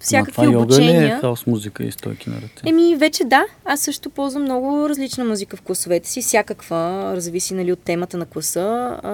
всякакви 0.00 0.40
Ма, 0.40 0.52
това 0.52 0.62
обучения. 0.62 0.94
Йога 0.94 1.06
ли 1.06 1.18
е 1.18 1.20
хаос 1.20 1.46
музика 1.46 1.84
и 1.84 1.92
стойки 1.92 2.30
на 2.30 2.36
ръце? 2.36 2.62
Еми, 2.66 2.96
вече 2.96 3.24
да. 3.24 3.44
Аз 3.64 3.80
също 3.80 4.10
ползвам 4.10 4.42
много 4.42 4.88
различна 4.88 5.24
музика 5.24 5.56
в 5.56 5.62
класовете 5.62 6.08
си, 6.08 6.22
всякаква, 6.22 7.14
зависи 7.16 7.54
нали, 7.54 7.72
от 7.72 7.78
темата 7.78 8.16
на 8.16 8.26
класа. 8.26 8.98
А, 9.02 9.12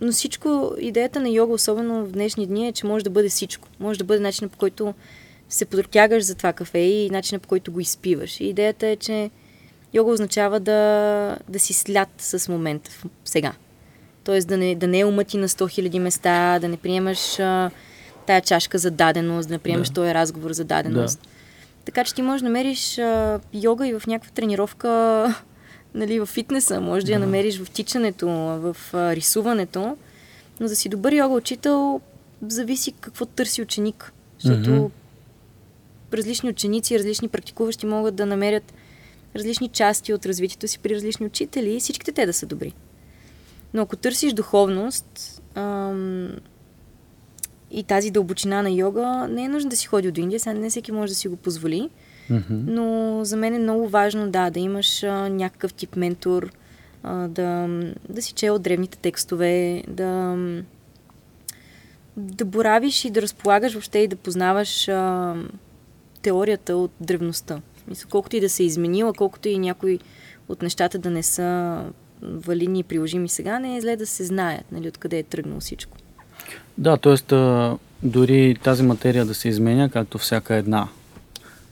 но 0.00 0.12
всичко, 0.12 0.74
идеята 0.78 1.20
на 1.20 1.28
йога, 1.28 1.52
особено 1.52 2.04
в 2.04 2.12
днешни 2.12 2.46
дни, 2.46 2.68
е, 2.68 2.72
че 2.72 2.86
може 2.86 3.04
да 3.04 3.10
бъде 3.10 3.28
всичко. 3.28 3.68
Може 3.80 3.98
да 3.98 4.04
бъде 4.04 4.20
начинът 4.20 4.52
по 4.52 4.58
който 4.58 4.94
се 5.50 5.64
протягаш 5.64 6.24
за 6.24 6.34
това 6.34 6.52
кафе 6.52 6.78
и 6.78 7.10
начинът 7.10 7.42
по 7.42 7.48
който 7.48 7.72
го 7.72 7.80
изпиваш. 7.80 8.40
И 8.40 8.44
идеята 8.44 8.86
е, 8.86 8.96
че 8.96 9.30
йога 9.94 10.12
означава 10.12 10.60
да, 10.60 11.38
да 11.48 11.58
си 11.58 11.72
слят 11.72 12.08
с 12.18 12.48
момента 12.48 12.90
сега. 13.24 13.52
Тоест 14.24 14.48
да 14.48 14.56
не, 14.56 14.74
да 14.74 14.86
не 14.86 15.00
е 15.00 15.04
умъти 15.04 15.38
на 15.38 15.48
100 15.48 15.88
000 15.88 15.98
места, 15.98 16.58
да 16.58 16.68
не 16.68 16.76
приемаш 16.76 17.40
а, 17.40 17.70
тая 18.26 18.40
чашка 18.40 18.78
за 18.78 18.90
даденост, 18.90 19.48
да 19.48 19.54
не 19.54 19.58
приемаш 19.58 19.88
да. 19.88 19.94
този 19.94 20.14
разговор 20.14 20.52
за 20.52 20.64
даденост. 20.64 21.20
Да. 21.22 21.28
Така 21.84 22.04
че 22.04 22.14
ти 22.14 22.22
можеш 22.22 22.42
да 22.42 22.48
намериш 22.48 22.98
а, 22.98 23.40
йога 23.52 23.88
и 23.88 23.94
в 23.98 24.02
някаква 24.06 24.34
тренировка, 24.34 24.88
нали, 25.94 26.20
в 26.20 26.26
фитнеса, 26.26 26.80
може 26.80 27.06
да 27.06 27.12
я 27.12 27.18
намериш 27.18 27.60
в 27.60 27.70
тичането, 27.70 28.28
в 28.28 28.76
а, 28.92 29.16
рисуването, 29.16 29.96
но 30.60 30.68
да 30.68 30.76
си 30.76 30.88
добър 30.88 31.12
йога 31.12 31.34
учител 31.34 32.00
зависи 32.48 32.92
какво 32.92 33.26
търси 33.26 33.62
ученик. 33.62 34.12
Защото 34.38 34.70
mm-hmm. 34.70 34.90
Различни 36.14 36.50
ученици, 36.50 36.98
различни 36.98 37.28
практикуващи 37.28 37.86
могат 37.86 38.14
да 38.14 38.26
намерят 38.26 38.72
различни 39.36 39.68
части 39.68 40.14
от 40.14 40.26
развитието 40.26 40.68
си 40.68 40.78
при 40.78 40.94
различни 40.94 41.26
учители 41.26 41.76
и 41.76 41.80
всичките 41.80 42.12
те 42.12 42.26
да 42.26 42.32
са 42.32 42.46
добри. 42.46 42.74
Но 43.74 43.82
ако 43.82 43.96
търсиш 43.96 44.32
духовност, 44.32 45.42
ам, 45.54 46.30
и 47.70 47.82
тази 47.82 48.10
дълбочина 48.10 48.62
на 48.62 48.70
йога, 48.70 49.28
не 49.30 49.44
е 49.44 49.48
нужно 49.48 49.70
да 49.70 49.76
си 49.76 49.86
ходи 49.86 50.10
до 50.10 50.20
Индия, 50.20 50.40
сега 50.40 50.54
не 50.54 50.70
всеки 50.70 50.92
може 50.92 51.12
да 51.12 51.16
си 51.16 51.28
го 51.28 51.36
позволи, 51.36 51.90
mm-hmm. 52.30 52.42
но 52.50 53.20
за 53.24 53.36
мен 53.36 53.54
е 53.54 53.58
много 53.58 53.88
важно, 53.88 54.30
да, 54.30 54.50
да 54.50 54.60
имаш 54.60 55.02
а, 55.02 55.28
някакъв 55.28 55.74
тип 55.74 55.96
ментор, 55.96 56.52
а, 57.02 57.28
да, 57.28 57.80
да 58.08 58.22
си 58.22 58.32
чел 58.32 58.58
древните 58.58 58.98
текстове, 58.98 59.82
да, 59.88 60.36
да 62.16 62.44
боравиш 62.44 63.04
и 63.04 63.10
да 63.10 63.22
разполагаш 63.22 63.72
въобще 63.72 63.98
и 63.98 64.08
да 64.08 64.16
познаваш 64.16 64.88
а, 64.88 65.34
теорията 66.22 66.76
от 66.76 66.90
древността. 67.00 67.60
Мисля, 67.88 68.08
колкото 68.10 68.36
и 68.36 68.40
да 68.40 68.48
се 68.48 68.62
е 68.62 68.66
изменила, 68.66 69.12
колкото 69.12 69.48
и 69.48 69.58
някои 69.58 69.98
от 70.48 70.62
нещата 70.62 70.98
да 70.98 71.10
не 71.10 71.22
са 71.22 71.78
валидни 72.22 72.78
и 72.78 72.82
приложими 72.82 73.28
сега, 73.28 73.58
не 73.58 73.76
е 73.76 73.80
зле 73.80 73.96
да 73.96 74.06
се 74.06 74.24
знаят, 74.24 74.64
нали, 74.72 74.88
откъде 74.88 75.18
е 75.18 75.22
тръгнало 75.22 75.60
всичко. 75.60 75.96
Да, 76.78 76.96
т.е. 76.96 77.36
дори 78.02 78.56
тази 78.62 78.82
материя 78.82 79.24
да 79.24 79.34
се 79.34 79.48
изменя, 79.48 79.90
както 79.90 80.18
всяка 80.18 80.54
една. 80.54 80.88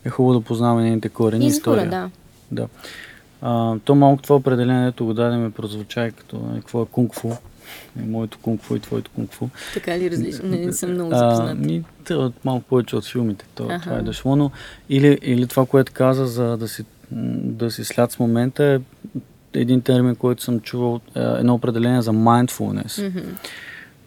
Е 0.04 0.08
хубаво 0.08 0.38
да 0.38 0.44
познаваме 0.44 0.82
нейните 0.82 1.08
корени 1.08 1.44
и 1.44 1.48
история. 1.48 1.90
Да. 1.90 2.11
да. 2.50 2.68
А, 3.40 3.78
то 3.84 3.94
малко 3.94 4.22
това 4.22 4.37
определението 4.37 5.04
го 5.04 5.14
даде 5.14 5.37
ми 5.37 5.50
прозвуча 5.50 6.11
като 6.16 6.37
е, 6.37 6.61
какво 6.61 6.82
е 6.82 6.87
кунг-фу. 6.87 7.37
И 7.98 8.02
моето 8.02 8.38
кунг-фу 8.38 8.76
и 8.76 8.81
твоето 8.81 9.11
кунг-фу. 9.11 9.48
Така 9.74 9.98
ли 9.98 10.11
различно? 10.11 10.48
Не, 10.48 10.57
не 10.57 10.72
съм 10.72 10.90
много 10.90 11.14
запознат. 11.14 11.59
Ми, 11.59 11.85
малко 12.44 12.64
повече 12.68 12.96
от 12.96 13.04
филмите. 13.04 13.44
То, 13.54 13.64
ага. 13.64 13.81
Това 13.81 13.96
е 13.96 14.02
дошло, 14.02 14.37
но 14.37 14.50
или, 14.88 15.18
или 15.22 15.46
това, 15.46 15.66
което 15.66 15.92
каза 15.92 16.26
за 16.26 16.57
да 16.57 16.68
си, 16.68 16.85
да 17.11 17.70
си 17.70 17.85
след 17.85 18.12
с 18.12 18.18
момента 18.18 18.64
е 18.64 18.81
един 19.61 19.81
термин, 19.81 20.16
който 20.16 20.42
съм 20.42 20.61
чувал, 20.61 21.00
е 21.16 21.20
едно 21.20 21.54
определение 21.54 22.02
за 22.02 22.12
mindfulness. 22.12 22.87
Mm-hmm. 22.87 23.24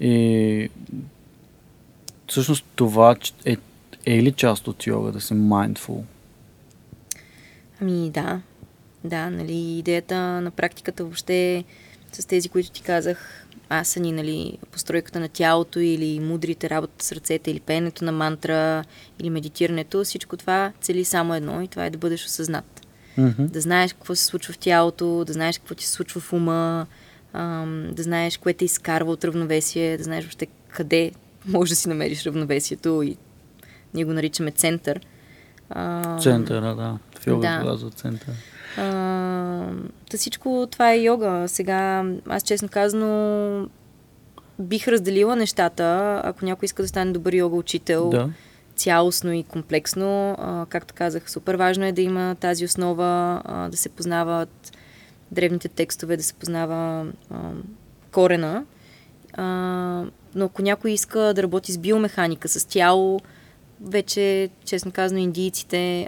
И 0.02 0.69
всъщност 2.28 2.65
това 2.76 3.15
е, 3.45 3.58
е 4.06 4.24
ли 4.24 4.32
част 4.32 4.67
от 4.67 4.88
йога 4.88 5.12
да 5.12 5.21
си 5.21 5.34
mindful? 5.34 6.02
Ами 7.82 8.10
да. 8.10 8.41
Да, 9.04 9.30
нали, 9.30 9.54
идеята 9.54 10.15
на 10.17 10.52
практиката 10.52 11.04
въобще 11.04 11.63
с 12.12 12.26
тези, 12.26 12.50
които 12.50 12.71
ти 12.71 12.82
казах, 12.82 13.47
асани, 13.72 14.12
нали, 14.12 14.58
постройката 14.72 15.20
на 15.20 15.28
тялото 15.28 15.80
или 15.80 16.20
мудрите 16.20 16.70
работа 16.70 17.06
с 17.06 17.12
ръцете 17.12 17.52
или 17.52 17.60
пеенето 17.60 18.06
на 18.06 18.12
мантра 18.12 18.84
или 19.20 19.30
медитирането, 19.30 20.04
всичко 20.04 20.38
това 20.38 20.72
цели 20.82 21.06
само 21.06 21.36
едно 21.36 21.62
и 21.62 21.68
това 21.68 21.86
е 21.86 21.90
да 21.90 21.98
бъдеш 21.98 22.26
осъзнат. 22.26 22.82
Mm-hmm. 23.18 23.48
Да 23.48 23.62
знаеш 23.62 23.94
какво 23.94 24.16
се 24.16 24.26
случва 24.26 24.54
в 24.54 24.58
тялото, 24.58 25.24
да 25.26 25.34
знаеш 25.34 25.58
какво 25.58 25.76
ти 25.76 25.86
се 25.86 25.92
случва 25.92 26.22
в 26.22 26.34
ума, 26.34 26.88
ам, 27.34 27.88
да 27.92 28.04
знаеш 28.04 28.38
кое 28.38 28.54
те 28.54 28.66
изкарва 28.66 29.12
от 29.12 29.24
равновесие, 29.24 29.98
да 29.98 30.04
знаеш 30.04 30.24
въобще 30.24 30.48
къде 30.70 31.12
може 31.46 31.70
да 31.70 31.76
си 31.76 31.90
намериш 31.90 32.26
равновесието 32.26 33.02
и 33.02 33.18
ние 33.94 34.06
го 34.06 34.14
наричаме 34.14 34.52
център. 34.52 35.00
А, 35.70 36.18
Центъра, 36.20 36.76
да. 36.76 36.98
В 37.20 37.28
йога 37.28 37.48
да. 37.48 37.90
център. 37.90 38.34
А, 38.78 38.82
та 40.12 40.18
всичко 40.18 40.68
това 40.72 40.92
е 40.92 41.02
йога. 41.02 41.44
Сега, 41.48 42.06
аз 42.28 42.44
честно 42.44 42.70
казано, 42.70 43.68
бих 44.60 44.88
разделила 44.88 45.36
нещата, 45.36 46.22
ако 46.24 46.46
някой 46.46 46.66
иска 46.66 46.82
да 46.82 46.88
стане 46.88 47.12
добър 47.12 47.34
йога 47.34 47.56
учител, 47.56 48.10
да. 48.10 48.30
цялостно 48.76 49.34
и 49.34 49.44
комплексно. 49.44 50.36
А, 50.40 50.66
както 50.70 50.94
казах, 50.94 51.32
супер 51.32 51.56
важно 51.56 51.86
е 51.86 51.92
да 51.92 52.02
има 52.02 52.36
тази 52.40 52.66
основа, 52.66 53.42
а, 53.46 53.70
да 53.70 53.78
се 53.78 53.90
познават 53.90 54.78
древните 55.32 55.68
текстове, 55.68 56.18
да 56.18 56.24
се 56.24 56.34
познава 56.34 57.08
а, 57.30 57.38
корена. 58.12 58.66
А, 59.34 59.44
но 60.36 60.46
ако 60.46 60.62
някой 60.62 60.92
иска 60.92 61.20
да 61.20 61.44
работи 61.44 61.72
с 61.72 61.78
биомеханика, 61.78 62.48
с 62.48 62.66
тяло, 62.66 63.20
вече, 63.82 64.50
честно 64.66 64.92
казано, 64.92 65.20
индийците, 65.20 66.08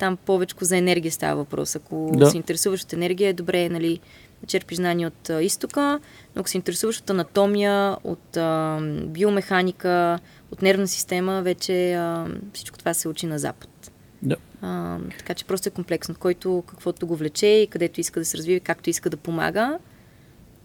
там 0.00 0.16
повече 0.16 0.54
за 0.60 0.76
енергия 0.76 1.12
става 1.12 1.36
въпрос. 1.36 1.76
Ако 1.76 2.10
да. 2.14 2.26
се 2.26 2.36
интересуваш 2.36 2.82
от 2.82 2.92
енергия, 2.92 3.28
е 3.28 3.32
добре, 3.32 3.68
нали, 3.68 4.00
да 4.40 4.46
черпиш 4.46 4.76
знания 4.76 5.08
от 5.08 5.30
а, 5.30 5.42
изтока, 5.42 6.00
но 6.36 6.40
ако 6.40 6.48
се 6.48 6.56
интересуваш 6.56 6.98
от 6.98 7.10
анатомия, 7.10 7.96
от 8.04 8.36
а, 8.36 8.78
биомеханика, 9.06 10.18
от 10.50 10.62
нервна 10.62 10.88
система, 10.88 11.42
вече 11.42 11.94
а, 11.94 12.26
всичко 12.52 12.78
това 12.78 12.94
се 12.94 13.08
учи 13.08 13.26
на 13.26 13.38
Запад. 13.38 13.92
Да. 14.22 14.36
А, 14.62 14.98
така 15.18 15.34
че 15.34 15.44
просто 15.44 15.68
е 15.68 15.72
комплексно. 15.72 16.14
Който 16.14 16.64
каквото 16.66 17.06
го 17.06 17.16
влече 17.16 17.46
и 17.46 17.66
където 17.66 18.00
иска 18.00 18.20
да 18.20 18.26
се 18.26 18.38
развива, 18.38 18.60
както 18.60 18.90
иска 18.90 19.10
да 19.10 19.16
помага, 19.16 19.78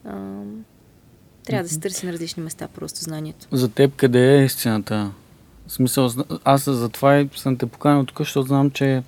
а, 0.06 0.42
трябва 1.46 1.64
да 1.64 1.70
се 1.70 1.80
търси 1.80 2.06
на 2.06 2.14
различни 2.14 2.44
места 2.44 2.68
просто 2.68 3.00
знанието. 3.00 3.48
За 3.52 3.70
теб 3.70 3.96
къде 3.96 4.40
е 4.40 4.46
истината? 4.46 5.12
В 5.68 5.72
смисъл, 5.72 6.10
аз 6.44 6.64
затова 6.64 7.26
съм 7.36 7.58
те 7.58 7.66
поканил 7.66 8.04
тук, 8.04 8.18
защото 8.18 8.48
знам, 8.48 8.72
че 8.72 9.04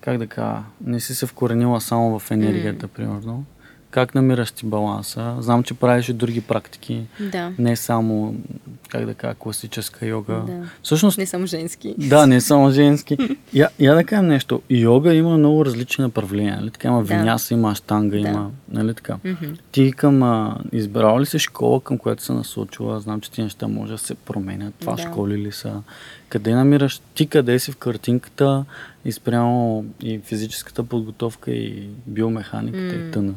как 0.00 0.18
да 0.18 0.26
кажа, 0.26 0.62
не 0.80 1.00
си 1.00 1.14
се 1.14 1.26
вкоренила 1.26 1.80
само 1.80 2.18
в 2.18 2.30
енергията, 2.30 2.88
mm. 2.88 2.90
примерно. 2.90 3.44
Как 3.92 4.14
намираш 4.14 4.52
ти 4.52 4.66
баланса? 4.66 5.36
Знам, 5.38 5.62
че 5.62 5.74
правиш 5.74 6.08
и 6.08 6.12
други 6.12 6.40
практики. 6.40 7.02
Да. 7.22 7.52
Не 7.58 7.76
само, 7.76 8.34
как 8.88 9.06
да 9.06 9.14
кажа, 9.14 9.34
класическа 9.34 10.06
йога. 10.06 10.34
Да. 10.46 10.62
Всъщност, 10.82 11.18
Не 11.18 11.26
само 11.26 11.46
женски. 11.46 11.94
да, 11.98 12.26
не 12.26 12.40
само 12.40 12.70
женски. 12.70 13.16
Я, 13.54 13.68
я 13.80 13.94
да 13.94 14.04
кажем 14.04 14.26
нещо. 14.26 14.62
Йога 14.70 15.14
има 15.14 15.38
много 15.38 15.64
различни 15.64 16.02
направления. 16.04 16.56
Нали? 16.56 16.70
Така 16.70 16.88
има 16.88 16.98
Да. 16.98 17.16
виняса, 17.16 17.54
има 17.54 17.70
аштанга, 17.70 18.18
Да. 18.18 18.28
има. 18.28 18.50
Нали 18.68 18.94
така? 18.94 19.16
Ти 19.72 19.92
към, 19.92 20.22
а, 20.22 20.58
избрала 20.72 21.20
ли 21.20 21.26
си 21.26 21.38
школа, 21.38 21.80
към 21.80 21.98
която 21.98 22.22
се 22.22 22.32
насочила? 22.32 23.00
Знам, 23.00 23.20
че 23.20 23.30
ти 23.30 23.42
неща 23.42 23.68
може 23.68 23.92
да 23.92 23.98
се 23.98 24.14
променят. 24.14 24.74
Това 24.74 24.94
Да. 24.94 25.02
школи 25.02 25.38
ли 25.38 25.52
са? 25.52 25.82
Къде 26.28 26.54
намираш? 26.54 27.00
Ти 27.14 27.26
къде 27.26 27.58
си 27.58 27.72
в 27.72 27.76
картинката 27.76 28.64
и 29.04 29.12
спрямо 29.12 29.84
и 30.02 30.18
физическата 30.18 30.84
подготовка 30.84 31.50
и 31.50 31.88
биомеханиката 32.06 32.94
и 32.96 33.10
тъна? 33.10 33.32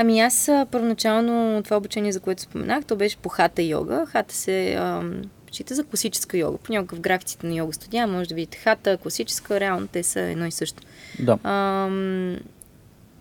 Ами 0.00 0.20
аз 0.20 0.50
първоначално 0.70 1.62
това 1.62 1.76
обучение, 1.76 2.12
за 2.12 2.20
което 2.20 2.42
споменах, 2.42 2.84
то 2.84 2.96
беше 2.96 3.16
по 3.16 3.28
хата 3.28 3.62
йога. 3.62 4.06
Хата 4.06 4.34
се 4.34 4.74
ам, 4.74 5.22
счита 5.52 5.74
за 5.74 5.84
класическа 5.84 6.38
йога. 6.38 6.58
Понякога 6.58 6.96
в 6.96 7.00
графиците 7.00 7.46
на 7.46 7.54
йога 7.54 7.72
студия 7.72 8.06
може 8.06 8.28
да 8.28 8.34
видите 8.34 8.58
хата, 8.58 8.96
класическа, 8.96 9.60
реално 9.60 9.86
те 9.86 10.02
са 10.02 10.20
едно 10.20 10.46
и 10.46 10.50
също. 10.50 10.82
Да. 11.18 11.38
Ам, 11.42 12.36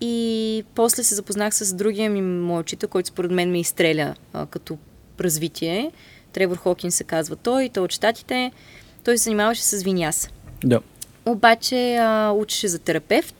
и 0.01 0.63
после 0.75 1.03
се 1.03 1.15
запознах 1.15 1.55
с 1.55 1.73
другия 1.73 2.09
ми 2.09 2.21
мой 2.21 2.59
учител, 2.59 2.89
който 2.89 3.09
според 3.09 3.31
мен 3.31 3.51
ме 3.51 3.59
изстреля 3.59 4.15
а, 4.33 4.45
като 4.45 4.77
развитие. 5.19 5.91
Тревор 6.33 6.57
Хокин 6.57 6.91
се 6.91 7.03
казва 7.03 7.35
той, 7.35 7.69
той 7.69 7.81
е 7.81 7.85
от 7.85 7.91
щатите. 7.91 8.51
Той 9.03 9.17
се 9.17 9.23
занимаваше 9.23 9.63
с 9.63 9.83
виняса. 9.83 10.29
Да. 10.63 10.79
Обаче 11.25 11.95
а, 11.95 12.31
учеше 12.31 12.67
за 12.67 12.79
терапевт, 12.79 13.35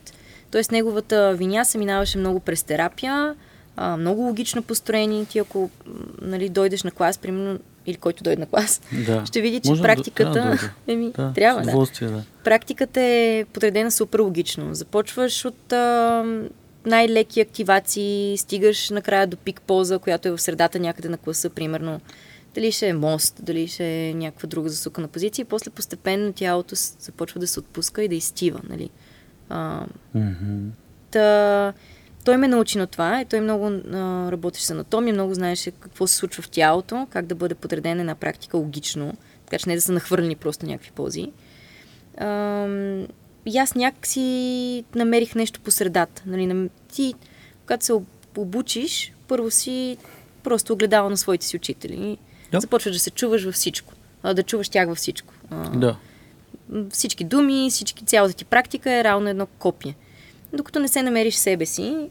т.е. 0.51 0.62
неговата 0.71 1.33
виняса 1.33 1.77
минаваше 1.77 2.17
много 2.17 2.39
през 2.39 2.63
терапия, 2.63 3.36
а, 3.75 3.97
много 3.97 4.21
логично 4.21 4.63
построение. 4.63 5.25
Ти 5.25 5.39
ако 5.39 5.69
нали, 6.21 6.49
дойдеш 6.49 6.83
на 6.83 6.91
клас, 6.91 7.17
примерно, 7.17 7.60
или 7.86 7.95
който 7.97 8.23
дойде 8.23 8.39
на 8.39 8.45
клас, 8.45 8.81
да. 9.05 9.25
ще 9.25 9.41
види, 9.41 9.60
че 9.60 9.69
Може 9.69 9.81
да- 9.81 9.88
практиката... 9.88 10.33
да 10.33 10.57
еми, 10.93 11.12
Да, 11.17 11.33
трябва, 11.36 11.62
да. 11.62 11.86
да. 12.01 12.23
Практиката 12.43 13.01
е 13.01 13.45
подредена 13.53 13.91
супер 13.91 14.19
логично. 14.19 14.73
Започваш 14.75 15.45
от 15.45 15.73
а, 15.73 16.23
най-леки 16.86 17.41
активации, 17.41 18.38
стигаш 18.38 18.89
накрая 18.89 19.27
до 19.27 19.38
пик 19.38 19.62
поза, 19.62 19.99
която 19.99 20.27
е 20.27 20.31
в 20.31 20.41
средата 20.41 20.79
някъде 20.79 21.10
на 21.10 21.17
класа, 21.17 21.49
примерно. 21.49 22.01
Дали 22.55 22.71
ще 22.71 22.88
е 22.88 22.93
мост, 22.93 23.36
дали 23.41 23.67
ще 23.67 23.86
е 24.10 24.13
някаква 24.13 24.47
друга 24.47 24.69
засукана 24.69 25.07
позиция 25.07 25.43
и 25.43 25.45
после 25.45 25.71
постепенно 25.71 26.33
тялото 26.33 26.75
започва 26.99 27.39
да 27.39 27.47
се 27.47 27.60
отпуска 27.60 28.03
и 28.03 28.07
да 28.07 28.15
изтива, 28.15 28.60
нали. 28.69 28.89
А, 29.49 29.86
Мгм. 30.15 30.69
Та, 31.12 31.73
той 32.25 32.38
ме 32.38 32.47
научи 32.47 32.77
на 32.77 32.88
това 32.88 33.21
и 33.21 33.25
той 33.25 33.41
много 33.41 33.65
а, 33.65 33.81
работеше 34.31 34.65
с 34.65 34.69
анатомия, 34.69 35.13
много 35.13 35.33
знаеше 35.33 35.71
какво 35.71 36.07
се 36.07 36.15
случва 36.15 36.43
в 36.43 36.49
тялото, 36.49 37.07
как 37.10 37.25
да 37.25 37.36
бъде 37.36 37.55
подредена 37.55 38.01
една 38.01 38.15
практика 38.15 38.57
логично, 38.57 39.13
така 39.45 39.57
че 39.57 39.69
не 39.69 39.75
да 39.75 39.81
са 39.81 39.91
нахвърлени 39.91 40.36
просто 40.36 40.65
някакви 40.65 40.91
пози. 40.91 41.31
Ам, 42.17 43.07
и 43.45 43.57
аз 43.57 43.75
някакси 43.75 44.83
намерих 44.95 45.36
нещо 45.36 45.60
по 45.62 45.71
средата. 45.71 46.23
Нали, 46.25 46.69
ти, 46.88 47.13
когато 47.62 47.86
се 47.86 47.93
об- 47.93 48.07
обучиш, 48.38 49.13
първо 49.27 49.51
си 49.51 49.97
просто 50.43 50.73
огледава 50.73 51.10
на 51.10 51.17
своите 51.17 51.45
си 51.45 51.55
учители. 51.55 52.17
Да. 52.51 52.60
Започваш 52.60 52.93
да 52.93 52.99
се 52.99 53.12
чуваш 53.12 53.43
във 53.43 53.53
всичко, 53.55 53.93
а, 54.23 54.33
да 54.33 54.43
чуваш 54.43 54.69
тях 54.69 54.88
във 54.88 54.97
всичко. 54.97 55.33
А, 55.49 55.69
Да. 55.69 55.97
Всички 56.89 57.23
думи, 57.23 57.67
всички, 57.69 58.06
цялата 58.06 58.34
ти 58.34 58.45
практика 58.45 58.91
е 58.93 59.03
равно 59.03 59.30
едно 59.30 59.45
копие. 59.45 59.95
Докато 60.53 60.80
не 60.80 60.88
се 60.88 61.03
намериш 61.03 61.36
себе 61.36 61.65
си, 61.65 62.10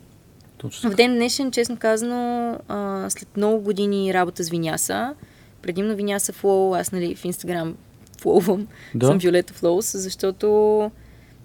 Точно. 0.59 0.91
в 0.91 0.95
ден 0.95 1.15
днешен, 1.15 1.51
честно 1.51 1.77
казано, 1.77 2.51
а, 2.69 3.11
след 3.11 3.37
много 3.37 3.61
години 3.61 4.15
работа 4.15 4.45
с 4.45 4.51
Виняса, 4.51 5.15
предимно 5.63 5.97
Виняса 5.97 6.33
Флоу, 6.33 6.75
аз 6.75 6.93
нали 6.93 7.15
в 7.15 7.25
Инстаграм 7.25 7.77
флоувам, 8.21 8.67
Да. 8.95 9.07
съм 9.07 9.19
Виолета 9.19 9.55
Флоус, 9.55 9.97
защото 9.97 10.91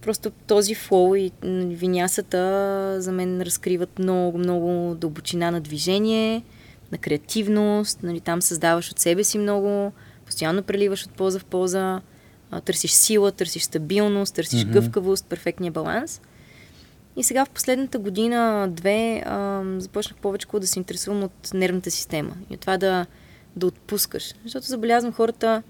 просто 0.02 0.32
този 0.48 0.76
флоу 0.76 1.16
и 1.16 1.32
м, 1.44 1.64
винясата 1.66 2.96
за 3.02 3.12
мен 3.12 3.42
разкриват 3.42 4.00
много, 4.00 4.38
много 4.38 4.96
дълбочина 4.96 5.52
на 5.52 5.62
движение, 5.62 6.44
на 6.92 6.98
креативност, 6.98 8.04
нали, 8.04 8.20
там 8.20 8.42
създаваш 8.42 8.92
от 8.92 9.00
себе 9.00 9.24
си 9.24 9.38
много, 9.38 9.92
постоянно 10.26 10.64
преливаш 10.64 11.04
от 11.06 11.12
поза 11.12 11.40
в 11.40 11.46
поза, 11.46 12.02
а, 12.52 12.62
търсиш 12.62 12.92
сила, 12.92 13.32
търсиш 13.32 13.64
стабилност, 13.64 14.36
търсиш 14.36 14.64
Мгм. 14.64 14.74
гъвкавост, 14.74 15.26
перфектния 15.26 15.72
баланс. 15.72 16.22
И 17.16 17.24
сега 17.24 17.46
в 17.46 17.50
последната 17.50 18.00
година-две 18.00 19.24
започнах 19.78 20.18
повече 20.18 20.48
да 20.54 20.68
се 20.68 20.80
интересувам 20.80 21.24
от 21.24 21.52
нервната 21.54 21.92
система 21.92 22.36
и 22.50 22.54
от 22.54 22.60
това 22.60 22.78
да, 22.78 23.06
да 23.56 23.68
отпускаш. 23.68 24.34
Защото 24.44 24.68
забелязвам 24.68 25.14
хората 25.14 25.64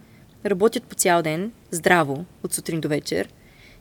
работят 0.46 0.84
по 0.84 0.96
цял 0.96 1.22
ден, 1.22 1.52
здраво, 1.72 2.26
от 2.44 2.54
сутрин 2.54 2.82
до 2.82 2.88
вечер, 2.88 3.30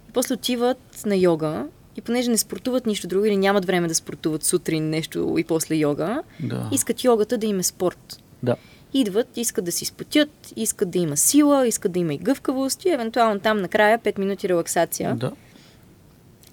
и 0.09 0.13
после 0.13 0.35
отиват 0.35 1.03
на 1.07 1.17
йога 1.17 1.67
и 1.97 2.01
понеже 2.01 2.31
не 2.31 2.39
спортуват 2.39 2.87
нищо 2.87 3.07
друго 3.07 3.25
или 3.27 3.37
нямат 3.37 3.65
време 3.65 3.89
да 3.89 3.95
спортуват 3.95 4.45
сутрин 4.45 4.91
нещо 4.91 5.37
и 5.39 5.45
после 5.45 5.75
йога, 5.75 6.23
Да. 6.43 6.69
искат 6.73 7.05
йогата 7.05 7.39
да 7.39 7.47
им 7.47 7.59
е 7.59 7.63
спорт. 7.63 8.23
Да. 8.43 8.57
Идват, 8.95 9.37
искат 9.37 9.65
да 9.65 9.73
си 9.73 9.85
спотят, 9.85 10.53
искат 10.57 10.91
да 10.91 10.99
има 10.99 11.17
сила, 11.17 11.67
искат 11.67 11.93
да 11.93 11.99
има 11.99 12.15
и 12.15 12.19
гъвкавост 12.19 12.85
и 12.85 12.91
евентуално 12.91 13.41
там 13.41 13.61
накрая 13.61 13.99
5 13.99 14.19
минути 14.19 14.49
релаксация. 14.49 15.15
Да. 15.15 15.33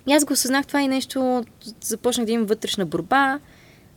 И 0.08 0.14
аз 0.14 0.26
го 0.26 0.34
осъзнах 0.34 0.68
това 0.68 0.82
и 0.82 0.88
нещо, 0.88 1.44
започнах 1.82 2.26
да 2.26 2.32
имам 2.32 2.46
вътрешна 2.46 2.86
борба 2.86 3.40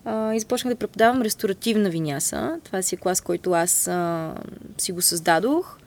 а, 0.04 0.34
и 0.34 0.40
започнах 0.40 0.74
да 0.74 0.78
преподавам 0.78 1.22
ресторативна 1.22 1.90
виняса. 1.90 2.60
Това 2.64 2.82
си 2.82 2.94
е 2.94 2.98
клас, 2.98 3.20
който 3.20 3.52
аз 3.52 3.88
а, 3.88 4.34
си 4.78 4.92
го 4.92 5.02
създадох, 5.02 5.78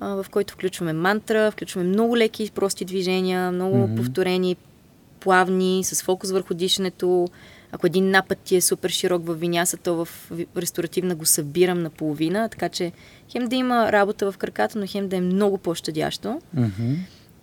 а, 0.00 0.22
в 0.22 0.26
който 0.30 0.54
включваме 0.54 0.92
мантра, 0.92 1.50
включваме 1.50 1.88
много 1.88 2.16
леки 2.16 2.44
и 2.44 2.50
прости 2.50 2.84
движения, 2.84 3.52
много 3.52 3.76
mm-hmm. 3.76 3.96
повторени, 3.96 4.56
плавни, 5.20 5.84
с 5.84 6.02
фокус 6.02 6.30
върху 6.30 6.54
дишането. 6.54 7.28
Ако 7.76 7.86
един 7.86 8.10
напът 8.10 8.38
ти 8.38 8.56
е 8.56 8.60
супер 8.60 8.90
широк 8.90 9.26
в 9.26 9.34
виняса, 9.34 9.76
то 9.76 10.04
в 10.04 10.30
ресторативна 10.56 11.14
го 11.14 11.24
събирам 11.26 11.82
на 11.82 11.90
половина, 11.90 12.48
така 12.48 12.68
че 12.68 12.92
хем 13.32 13.48
да 13.48 13.56
има 13.56 13.92
работа 13.92 14.32
в 14.32 14.38
краката, 14.38 14.78
но 14.78 14.86
хем 14.86 15.08
да 15.08 15.16
е 15.16 15.20
много 15.20 15.58
по-щадящо. 15.58 16.40
Мгм. 16.54 16.94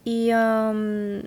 И, 0.06 0.32
ам, 0.32 1.22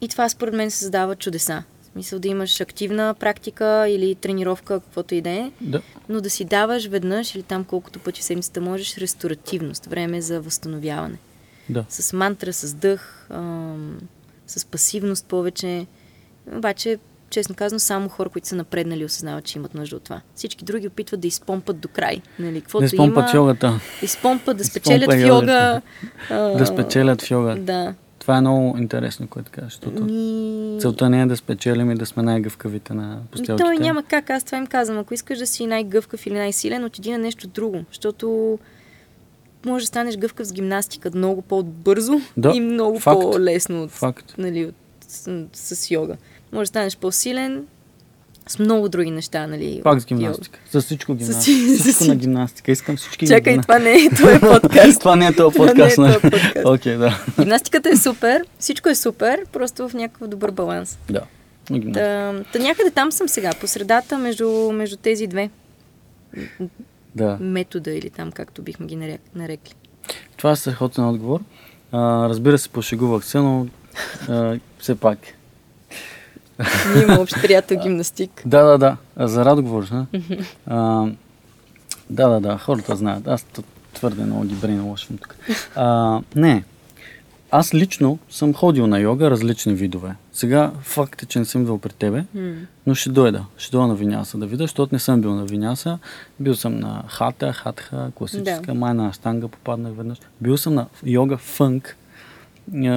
и 0.00 0.08
това 0.08 0.28
според 0.28 0.54
мен 0.54 0.70
създава 0.70 1.16
чудеса. 1.16 1.62
В 1.82 1.86
смисъл 1.86 2.18
да 2.18 2.28
имаш 2.28 2.60
активна 2.60 3.14
практика 3.20 3.88
или 3.88 4.14
тренировка, 4.14 4.80
каквото 4.80 5.14
и 5.14 5.20
да 5.20 5.30
е, 5.30 5.50
Да. 5.60 5.82
но 6.08 6.20
да 6.20 6.30
си 6.30 6.44
даваш 6.44 6.86
веднъж 6.86 7.34
или 7.34 7.42
там 7.42 7.64
колкото 7.64 7.98
пъти 7.98 8.20
в 8.20 8.24
седмицата 8.24 8.60
можеш 8.60 8.98
ресторативност, 8.98 9.86
време 9.86 10.20
за 10.20 10.40
възстановяване. 10.40 11.18
Да. 11.68 11.84
С 11.88 12.12
мантра, 12.12 12.52
с 12.52 12.74
дъх, 12.74 13.26
ам, 13.30 13.98
с 14.46 14.64
пасивност 14.64 15.26
повече. 15.26 15.86
Обаче, 16.56 16.98
честно 17.30 17.54
казано, 17.54 17.78
само 17.78 18.08
хора, 18.08 18.28
които 18.28 18.48
са 18.48 18.56
напреднали, 18.56 19.04
осъзнават, 19.04 19.44
че 19.44 19.58
имат 19.58 19.74
нужда 19.74 19.96
от 19.96 20.02
това. 20.02 20.20
Всички 20.34 20.64
други 20.64 20.86
опитват 20.86 21.20
да 21.20 21.28
изпомпат 21.28 21.78
до 21.78 21.88
край. 21.88 22.20
Нали, 22.38 22.60
каквото 22.60 22.82
Не 22.82 22.88
спомпат 22.88 23.24
има, 23.24 23.36
йогата. 23.36 23.80
изпомпат, 24.02 24.56
да 24.56 24.64
спечелят 24.64 25.12
в 25.12 25.26
йога. 25.28 25.80
а, 26.30 26.38
Да 26.38 26.66
спечелят 26.66 27.22
в 27.22 27.30
йога. 27.30 27.56
Да. 27.56 27.94
Това 28.18 28.36
е 28.36 28.40
много 28.40 28.78
интересно, 28.78 29.28
което 29.28 29.50
кажеш, 29.50 29.72
защото 29.72 30.04
Ми... 30.04 30.76
целта 30.80 31.10
не 31.10 31.22
е 31.22 31.26
да 31.26 31.36
спечелим 31.36 31.90
и 31.90 31.94
да 31.94 32.06
сме 32.06 32.22
най-гъвкавите 32.22 32.94
на 32.94 33.18
постелките. 33.30 33.64
той 33.64 33.76
няма 33.76 34.02
как, 34.02 34.30
аз 34.30 34.44
това 34.44 34.58
им 34.58 34.66
казвам. 34.66 34.98
Ако 34.98 35.14
искаш 35.14 35.38
да 35.38 35.46
си 35.46 35.66
най-гъвкав 35.66 36.26
или 36.26 36.34
най-силен, 36.34 36.84
отиди 36.84 37.10
на 37.12 37.18
нещо 37.18 37.48
друго, 37.48 37.84
защото 37.88 38.58
може 39.66 39.82
да 39.82 39.86
станеш 39.86 40.16
гъвкав 40.16 40.46
с 40.46 40.52
гимнастика 40.52 41.10
много 41.14 41.42
по-бързо 41.42 42.20
Да, 42.36 42.52
и 42.54 42.60
много 42.60 42.98
факт. 42.98 43.20
по-лесно 43.20 43.82
от, 43.82 43.90
Факт. 43.90 44.34
нали, 44.38 44.66
от, 44.66 44.74
с, 45.08 45.44
с 45.54 45.90
йога. 45.90 46.16
Може 46.52 46.62
да 46.62 46.66
станеш 46.66 46.96
по-силен 46.96 47.64
с 48.48 48.58
много 48.58 48.88
други 48.88 49.10
неща, 49.10 49.46
нали? 49.46 49.80
Пак 49.84 50.00
с 50.00 50.06
гимнастика. 50.06 50.58
За 50.70 50.80
всичко 50.80 51.12
С- 51.12 51.16
гимнастика. 51.16 51.42
с- 51.68 51.80
Всичко 51.80 52.04
с- 52.04 52.08
на 52.08 52.16
гимнастика. 52.16 52.72
Искам 52.72 52.96
всички. 52.96 53.26
Чакай, 53.26 53.52
гимна- 53.52 53.62
това 53.62 53.78
не 53.78 53.92
е 53.94 54.10
твой 54.10 54.40
подкаст. 54.52 55.00
Това 55.00 55.16
не 55.16 55.26
е 55.26 55.32
този 55.32 55.42
не 55.58 55.64
е 55.64 55.68
подкаст. 55.68 55.96
този 55.96 56.00
нали? 56.00 56.20
подкаст. 56.20 56.56
Окей, 56.66 56.96
да. 56.96 57.24
Гимнастиката 57.40 57.88
е 57.88 57.96
супер, 57.96 58.44
всичко 58.58 58.88
е 58.88 58.94
супер, 58.94 59.46
просто 59.46 59.88
в 59.88 59.94
някакъв 59.94 60.28
добър 60.28 60.50
баланс. 60.50 60.98
Да. 61.10 61.20
Та, 61.92 62.32
та 62.52 62.58
някъде 62.58 62.90
там 62.90 63.12
съм 63.12 63.28
сега, 63.28 63.50
по 63.52 63.66
средата 63.66 64.18
между, 64.18 64.48
между 64.72 64.96
тези 64.96 65.26
две 65.26 65.50
Да. 67.14 67.36
метода 67.40 67.90
или 67.90 68.10
там 68.10 68.32
както 68.32 68.62
бихме 68.62 68.86
ги 68.86 68.96
нарек- 68.96 69.20
нарекли. 69.34 69.74
Това 70.36 70.50
е 70.50 70.56
страхотен 70.56 71.04
отговор. 71.04 71.40
А, 71.92 71.98
разбира 72.28 72.58
се, 72.58 72.68
пошегувах 72.68 73.24
се, 73.24 73.38
но 73.38 73.66
а, 74.28 74.58
все 74.78 74.94
пак. 74.94 75.18
Ние 76.94 77.02
има 77.04 77.20
общ 77.20 77.34
приятел 77.42 77.78
гимнастик. 77.82 78.42
Да, 78.46 78.62
да, 78.62 78.78
да. 78.78 79.28
За 79.28 79.44
Радо 79.44 79.62
говориш, 79.62 79.92
а? 79.92 80.06
а? 80.66 81.06
Да, 82.10 82.28
да, 82.28 82.40
да. 82.40 82.58
Хората 82.58 82.96
знаят. 82.96 83.28
Аз 83.28 83.46
твърде 83.94 84.24
много 84.24 84.44
ги 84.44 84.54
брейнвошвам 84.54 85.18
тук. 85.18 85.36
А, 85.76 86.20
не. 86.36 86.64
Аз 87.50 87.74
лично 87.74 88.18
съм 88.30 88.54
ходил 88.54 88.86
на 88.86 88.98
йога 88.98 89.30
различни 89.30 89.74
видове. 89.74 90.14
Сега 90.32 90.72
факт 90.82 91.22
е, 91.22 91.26
че 91.26 91.38
не 91.38 91.44
съм 91.44 91.64
бил 91.64 91.78
при 91.78 91.90
тебе, 91.92 92.24
но 92.86 92.94
ще 92.94 93.10
дойда. 93.10 93.44
Ще 93.56 93.70
дойда 93.70 93.86
на 93.86 93.94
Виняса 93.94 94.38
да 94.38 94.46
видя, 94.46 94.64
защото 94.64 94.94
не 94.94 94.98
съм 94.98 95.20
бил 95.20 95.34
на 95.34 95.44
Виняса. 95.44 95.98
Бил 96.40 96.54
съм 96.54 96.80
на 96.80 97.02
хата, 97.08 97.52
хатха, 97.52 98.10
класическа, 98.14 98.62
Да. 98.66 98.74
майна 98.74 99.08
аштанга 99.08 99.48
попаднах 99.48 99.92
веднъж. 99.96 100.18
Бил 100.40 100.56
съм 100.56 100.74
на 100.74 100.86
йога 101.04 101.36
фънк. 101.36 101.96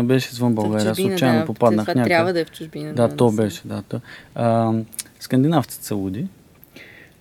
Беше 0.03 0.29
извън 0.31 0.55
България. 0.55 0.89
Чужбина, 0.89 1.09
случайно 1.09 1.39
да, 1.39 1.45
попаднах 1.45 1.85
това 1.85 1.93
някъде. 1.93 2.09
трябва 2.09 2.33
да 2.33 2.39
е 2.39 2.45
в 2.45 2.51
чужбина. 2.51 2.93
Да, 2.93 3.15
то 3.15 3.29
се- 3.29 3.35
беше, 3.35 3.61
да. 3.65 3.81
То. 3.81 3.99
А, 4.35 4.73
скандинавците 5.19 5.85
са 5.85 5.95
луди. 5.95 6.27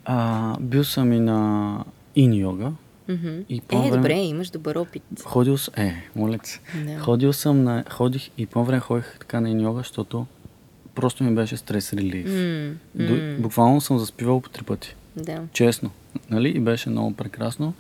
А, 0.05 0.57
бил 0.61 0.85
съм 0.85 1.13
и 1.13 1.21
на 1.21 1.79
ин 2.17 2.35
йога. 2.35 2.73
Мгм. 3.09 3.29
И 3.49 3.61
по 3.61 3.83
Е, 3.85 3.91
добре, 3.91 4.13
имаш 4.15 4.51
добър 4.51 4.77
опит. 4.77 5.03
Ходил 5.25 5.59
съм, 5.59 5.75
е, 5.77 5.95
моля 6.17 6.39
се. 6.43 6.61
Да. 6.87 6.99
Ходил 6.99 7.33
съм 7.33 7.63
на, 7.65 7.85
ходих 7.91 8.31
и 8.39 8.47
по 8.47 8.65
време 8.65 8.81
ходих 8.81 9.19
така 9.19 9.41
на 9.41 9.51
ин 9.51 9.61
йога, 9.61 9.79
защото 9.79 10.27
просто 10.95 11.25
ми 11.25 11.35
беше 11.35 11.57
стрес 11.57 11.93
релив. 11.93 12.27
До, 12.95 13.15
м, 13.15 13.37
буквално 13.39 13.81
съм 13.81 13.99
заспивал 13.99 14.41
по 14.41 14.49
три 14.49 14.63
пъти. 14.63 14.97
Да. 15.17 15.41
Честно. 15.53 15.91
Нали? 16.31 16.49
И 16.49 16.61
беше 16.61 16.91
много 16.91 17.13
прекрасно. 17.13 17.75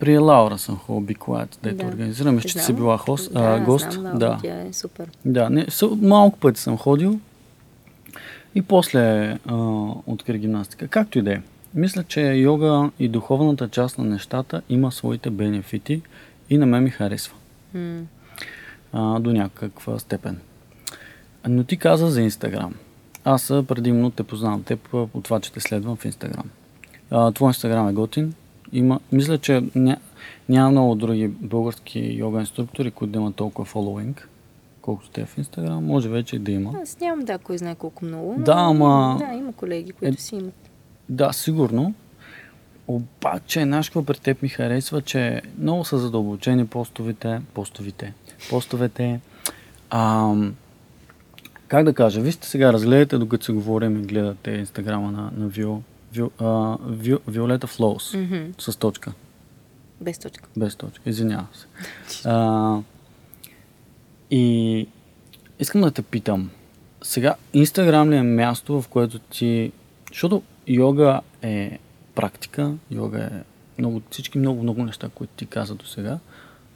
При 0.00 0.18
Лаура 0.18 0.58
съм 0.58 0.78
Be 0.88 1.16
Quiet, 1.18 1.56
дето 1.62 1.76
Да. 1.76 1.86
организирам. 1.86 2.34
Мисля, 2.34 2.48
че 2.48 2.52
Знам. 2.52 2.64
си 2.64 2.72
била 2.72 2.98
хост, 2.98 3.32
да, 3.32 3.40
а, 3.40 3.60
гост. 3.60 3.92
Знам, 3.92 4.18
да, 4.18 4.18
да. 4.18 4.38
Тя 4.42 4.60
е 4.60 4.72
супер. 4.72 5.10
Да, 5.24 5.50
не, 5.50 5.66
малко 6.00 6.38
пъти 6.38 6.60
съм 6.60 6.78
ходил 6.78 7.20
и 8.54 8.62
после 8.62 9.30
а, 9.46 9.54
открих 10.06 10.40
гимнастика. 10.40 10.88
Както 10.88 11.18
и 11.18 11.22
да 11.22 11.32
е. 11.32 11.40
Мисля, 11.74 12.04
че 12.04 12.20
йога 12.20 12.90
и 12.98 13.08
духовната 13.08 13.68
част 13.68 13.98
на 13.98 14.04
нещата 14.04 14.62
има 14.68 14.92
своите 14.92 15.30
бенефити 15.30 16.02
и 16.50 16.58
на 16.58 16.66
мен 16.66 16.82
ми 16.84 16.90
харесва 16.90 17.34
М. 17.74 18.00
а, 18.92 19.20
до 19.20 19.32
някаква 19.32 19.98
степен. 19.98 20.38
Но 21.48 21.64
ти 21.64 21.76
каза 21.76 22.10
за 22.10 22.22
Инстаграм. 22.22 22.74
Аз 23.24 23.46
предимно 23.48 24.10
те 24.10 24.22
познавам 24.22 24.62
теб 24.62 24.88
от 24.92 25.24
това, 25.24 25.40
че 25.40 25.52
те 25.52 25.60
следвам 25.60 25.96
в 25.96 26.04
Инстаграм. 26.04 26.50
Твой 27.34 27.48
Инстаграм 27.50 27.88
е 27.88 27.92
готин. 27.92 28.34
Има, 28.72 29.00
мисля, 29.12 29.38
че 29.38 29.62
ня, 29.74 29.96
няма 30.48 30.70
много 30.70 30.94
други 30.94 31.28
български 31.28 32.00
йога 32.12 32.40
инструктори, 32.40 32.90
които 32.90 33.12
да 33.12 33.18
имат 33.18 33.34
толкова 33.34 33.64
фоллоуинг, 33.66 34.28
колкото 34.82 35.10
те 35.10 35.24
в 35.26 35.38
Инстаграм. 35.38 35.84
Може 35.84 36.08
вече 36.08 36.38
да 36.38 36.52
има. 36.52 36.72
Аз 36.82 37.00
нямам 37.00 37.24
да, 37.24 37.38
кой 37.38 37.58
знае 37.58 37.74
колко 37.74 38.04
много. 38.04 38.34
но 38.38 38.44
Да, 38.44 38.54
ама- 38.56 39.16
Да, 39.20 39.34
има 39.34 39.52
колеги, 39.52 39.92
които 39.92 40.14
Е- 40.14 40.20
си 40.20 40.36
имат. 40.36 40.70
Да, 41.08 41.32
сигурно. 41.32 41.94
Обаче, 42.88 43.62
знаеш 43.62 43.88
какво 43.88 44.02
при 44.02 44.18
теб 44.18 44.42
ми 44.42 44.48
харесва, 44.48 45.02
че 45.02 45.42
много 45.58 45.84
са 45.84 45.98
задълбочени 45.98 46.66
постовите, 46.66 47.40
постовите, 47.54 48.12
постовете. 48.50 49.20
Ам, 49.90 50.54
как 51.68 51.84
да 51.84 51.92
кажа, 51.92 52.20
вижте 52.20 52.48
сега, 52.48 52.72
разгледайте, 52.72 53.18
докато 53.18 53.44
се 53.44 53.52
говорим 53.52 53.96
и 53.96 54.02
гледате 54.02 54.50
инстаграма 54.50 55.12
на, 55.12 55.30
на 55.34 55.48
Вио, 55.48 55.76
Вио, 56.12 56.30
а, 56.38 56.76
Вио, 56.82 57.18
Виолета 57.28 57.66
Флоус 57.66 58.14
Мгм. 58.14 58.36
с 58.58 58.76
точка, 58.76 59.12
Без 60.00 60.18
точка. 60.18 60.48
без 60.56 60.74
точка, 60.74 61.10
извинявам 61.10 61.46
се. 61.52 61.66
А, 62.24 62.78
и 64.30 64.86
искам 65.58 65.80
да 65.80 65.90
те 65.90 66.02
питам, 66.02 66.50
сега 67.02 67.34
Инстаграм 67.52 68.10
ли 68.10 68.16
е 68.16 68.22
място, 68.22 68.82
в 68.82 68.88
което 68.88 69.18
ти... 69.18 69.72
Защото 70.08 70.42
йога 70.66 71.20
е 71.42 71.78
практика, 72.14 72.72
йога 72.90 73.20
е 73.20 73.30
много, 73.78 74.02
всички 74.10 74.38
много, 74.38 74.62
много 74.62 74.84
неща, 74.84 75.08
които 75.08 75.32
ти 75.32 75.46
каза 75.46 75.74
до 75.74 75.86
сега, 75.86 76.18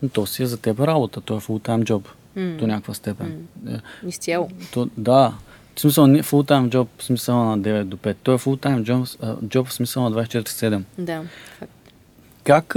но 0.03 0.09
то 0.09 0.27
си 0.27 0.43
е 0.43 0.47
за 0.47 0.57
теб 0.59 0.81
работа, 0.81 1.21
то 1.21 1.35
е 1.35 1.41
full-time 1.41 1.85
job 1.85 2.07
М. 2.37 2.57
до 2.59 2.67
някаква 2.67 2.95
степен. 2.95 3.47
Е, 3.69 3.79
Изцяло. 4.07 4.49
то, 4.73 4.89
да, 4.97 5.35
в 5.77 5.81
смисъл 5.81 6.07
не 6.07 6.23
full-time 6.23 6.69
job 6.69 6.87
в 6.99 7.05
смисъл 7.05 7.45
на 7.45 7.59
9 7.59 7.85
до 7.85 7.97
5, 7.97 8.17
то 8.23 8.33
е 8.33 8.39
full-time 8.39 8.83
job, 8.83 9.17
а, 9.23 9.37
job 9.37 9.65
в 9.65 9.73
смисъл 9.73 10.03
на 10.03 10.13
24-7. 10.27 10.83
Да, 10.99 11.23
факт. 11.59 11.73
Как 12.45 12.77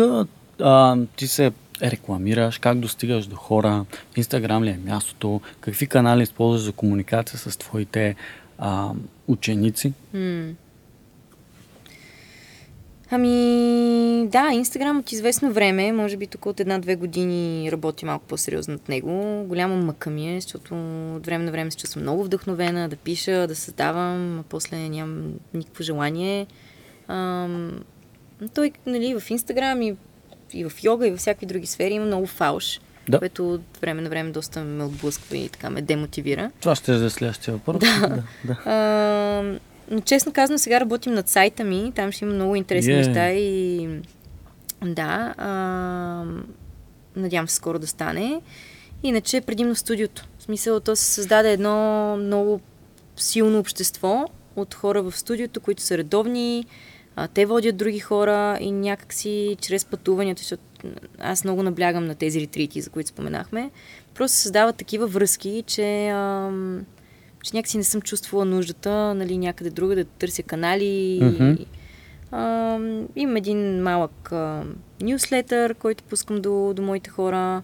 а, 0.61 0.97
ти 1.15 1.27
се 1.27 1.51
рекламираш, 1.81 2.57
как 2.57 2.79
достигаш 2.79 3.25
до 3.25 3.35
хора, 3.35 3.85
Инстаграм 4.15 4.63
ли 4.63 4.69
е 4.69 4.79
мястото, 4.85 5.41
какви 5.59 5.87
канали 5.87 6.23
използваш 6.23 6.61
за 6.61 6.71
комуникация 6.71 7.39
с 7.39 7.57
твоите 7.57 8.15
а, 8.57 8.89
ученици? 9.27 9.93
М. 10.13 10.53
Ами, 13.11 14.27
да, 14.27 14.49
Инстаграм 14.53 14.99
от 14.99 15.11
известно 15.11 15.51
време, 15.51 15.91
може 15.91 16.17
би 16.17 16.27
тук 16.27 16.45
от 16.45 16.59
една-две 16.59 16.95
години 16.95 17.71
работи 17.71 18.05
малко 18.05 18.25
по-сериозно 18.25 18.73
над 18.73 18.89
него. 18.89 19.43
Голяма 19.47 19.75
мъка 19.75 20.09
ми 20.09 20.37
е, 20.37 20.41
защото 20.41 20.75
от 21.15 21.25
време 21.25 21.43
на 21.43 21.51
време 21.51 21.71
се 21.71 21.77
чувствам 21.77 22.03
много 22.03 22.23
вдъхновена 22.23 22.89
да 22.89 22.95
пиша, 22.95 23.47
да 23.47 23.55
създавам, 23.55 24.39
а 24.39 24.43
после 24.43 24.77
нямам 24.77 25.33
никакво 25.53 25.83
желание. 25.83 26.47
Ам, 27.07 27.71
той, 28.53 28.71
нали, 28.85 29.19
в 29.19 29.29
Инстаграм 29.29 29.81
и, 29.81 29.95
и 30.53 30.65
в 30.65 30.83
йога 30.83 31.07
и 31.07 31.11
във 31.11 31.19
всякакви 31.19 31.45
други 31.45 31.67
сфери 31.67 31.93
има 31.93 32.05
много 32.05 32.25
фалш, 32.25 32.81
Да. 33.09 33.19
което 33.19 33.53
от 33.53 33.77
време 33.81 34.01
на 34.01 34.09
време 34.09 34.31
доста 34.31 34.63
ме 34.63 34.83
отблъсква 34.83 35.37
и 35.37 35.49
така 35.49 35.69
ме 35.69 35.81
демотивира. 35.81 36.51
Това 36.59 36.75
ще 36.75 36.91
е 36.93 36.97
за 36.97 37.09
следващия 37.09 37.53
въпрос. 37.53 37.79
Да. 37.79 38.23
да. 38.45 38.53
А, 38.65 39.59
но 39.91 40.01
честно 40.01 40.33
казано, 40.33 40.59
сега 40.59 40.79
работим 40.79 41.13
над 41.13 41.29
сайта 41.29 41.63
ми. 41.63 41.91
Там 41.95 42.11
ще 42.11 42.25
има 42.25 42.33
много 42.33 42.55
интересни 42.55 42.93
Е. 42.93 42.97
неща 42.97 43.31
и 43.31 43.87
да, 44.85 45.33
а, 45.37 46.25
надявам 47.15 47.47
се 47.47 47.55
скоро 47.55 47.79
да 47.79 47.87
стане. 47.87 48.41
Иначе 49.03 49.41
предимно 49.41 49.75
в 49.75 49.79
студиото. 49.79 50.25
В 50.39 50.43
смисъл, 50.43 50.79
то 50.79 50.95
се 50.95 51.05
създаде 51.05 51.51
едно 51.51 52.17
много 52.17 52.61
силно 53.15 53.59
общество 53.59 54.25
от 54.55 54.73
хора 54.73 55.03
в 55.03 55.17
студиото, 55.17 55.59
които 55.59 55.81
са 55.81 55.97
редовни, 55.97 56.65
а, 57.15 57.27
те 57.27 57.45
водят 57.45 57.77
други 57.77 57.99
хора 57.99 58.57
и 58.61 58.71
някакси 58.71 59.57
чрез 59.61 59.85
пътуванията, 59.85 60.39
защото 60.39 60.63
аз 61.19 61.43
много 61.43 61.63
наблягам 61.63 62.05
на 62.05 62.15
тези 62.15 62.41
ретрити, 62.41 62.81
за 62.81 62.89
които 62.89 63.09
споменахме, 63.09 63.71
просто 64.13 64.37
създават 64.37 64.75
такива 64.75 65.07
връзки, 65.07 65.63
че, 65.67 66.07
ам, 66.07 66.85
че 67.47 67.55
някакси 67.55 67.77
не 67.77 67.83
съм 67.83 68.01
чувствала 68.01 68.45
нуждата 68.45 69.13
нали, 69.13 69.37
някъде 69.37 69.69
друга 69.69 69.95
да 69.95 70.05
търся 70.05 70.43
канали. 70.43 70.85
И, 70.85 71.65
ам, 72.31 73.07
имам 73.15 73.35
един 73.35 73.81
малък 73.83 74.31
ам, 74.31 74.75
нюслетър, 75.01 75.73
който 75.75 76.03
пускам 76.03 76.41
до, 76.41 76.73
до 76.75 76.81
моите 76.81 77.09
хора. 77.09 77.63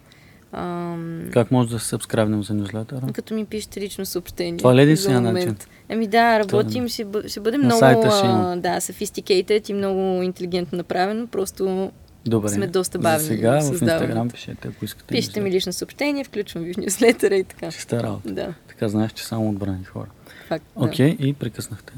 Ам, 0.52 1.22
Как 1.32 1.50
може 1.50 1.70
да 1.70 1.78
се 1.78 1.86
сабскрайбнем 1.88 2.42
за 2.42 2.54
нюзлетъра? 2.54 3.12
като 3.12 3.34
ми 3.34 3.44
пишете 3.44 3.80
лично 3.80 4.06
съобщение. 4.06 4.58
Това 4.58 4.74
ли 4.74 4.80
е 4.80 4.84
за 4.84 4.90
единствения 4.90 5.20
момент. 5.20 5.46
начин? 5.46 5.66
Ами 5.88 6.06
да, 6.06 6.38
работим, 6.38 6.88
ще, 6.88 7.04
бъ, 7.04 7.28
ще 7.28 7.40
бъде 7.40 7.58
На 7.58 7.64
много 7.64 7.78
ще 7.78 8.26
а, 8.26 8.56
да, 8.56 8.80
sophisticated 8.80 9.70
и 9.70 9.72
много 9.72 10.22
интелигентно 10.22 10.76
направено. 10.76 11.26
Просто 11.26 11.90
Добре. 12.26 12.48
сме 12.48 12.66
доста 12.66 12.98
бавни 12.98 13.20
За 13.20 13.26
сега 13.26 13.60
в. 13.60 13.72
Инстаграм 13.72 14.28
пишете, 14.28 14.68
ако 14.68 14.84
искате. 14.84 15.14
пишете 15.14 15.40
ми 15.40 15.50
лично 15.50 15.72
съобщение, 15.72 16.24
включвам 16.24 16.64
ви 16.64 16.74
в 16.74 16.76
нюслетъра 16.76 17.36
и 17.36 17.44
така. 17.44 17.70
Чиста 17.70 18.02
работа. 18.02 18.32
Да, 18.32 18.54
Така 18.84 18.90
знаеш, 18.90 19.12
че 19.12 19.24
само 19.24 19.48
отбрани 19.50 19.84
хора. 19.84 20.06
факт. 20.48 20.64
Да. 20.76 20.84
Окей, 20.84 21.16
и 21.20 21.32
прекъснахте. 21.32 21.92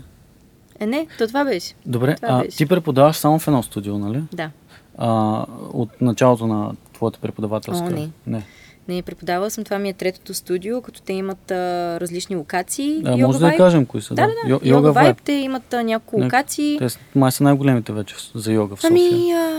Е, 0.81 0.87
не, 0.87 1.07
то 1.19 1.27
това 1.29 1.45
беше. 1.45 1.75
Добре, 1.87 2.15
Това 2.15 2.29
а, 2.31 2.43
беше. 2.43 2.57
ти 2.57 2.67
преподаваш 2.67 3.17
само 3.17 3.39
в 3.39 3.49
едно 3.49 3.63
студио, 3.63 3.99
нали? 3.99 4.23
Да. 4.33 4.51
А, 4.99 5.45
от 5.73 6.01
началото 6.01 6.47
на 6.47 6.73
твоята 6.93 7.19
преподавателска? 7.19 7.85
О, 7.85 7.91
не. 7.91 8.11
не. 8.27 8.43
Не, 8.89 9.03
преподавала 9.03 9.51
съм, 9.51 9.65
това 9.65 9.79
ми 9.79 9.89
е 9.89 9.93
третото 9.93 10.35
студио, 10.35 10.83
като 10.83 11.03
те 11.03 11.13
имат 11.13 11.51
а, 11.51 11.55
различни 12.01 12.37
локации. 12.37 13.03
А, 13.05 13.11
Йога 13.11 13.27
може 13.27 13.39
да 13.39 13.47
Vibe. 13.47 13.57
кажем 13.57 13.87
кои 13.87 14.03
са. 14.03 14.15
Да, 14.15 14.23
да, 14.23 14.29
да. 14.29 14.49
Йо- 14.49 14.51
Йога 14.51 14.69
Йога 14.69 14.93
Vibe, 14.93 15.15
Vibe. 15.15 15.23
те 15.25 15.33
имат 15.33 15.75
а, 15.75 15.83
няколко 15.83 16.19
Не, 16.19 16.25
локации. 16.25 16.79
Те 16.79 16.87
май 17.15 17.33
са 17.33 17.45
най-големите 17.45 17.93
вече 17.93 18.15
за 18.35 18.53
йога 18.53 18.77
в 18.77 18.81
София. 18.81 19.09
Ами, 19.13 19.33
а... 19.33 19.53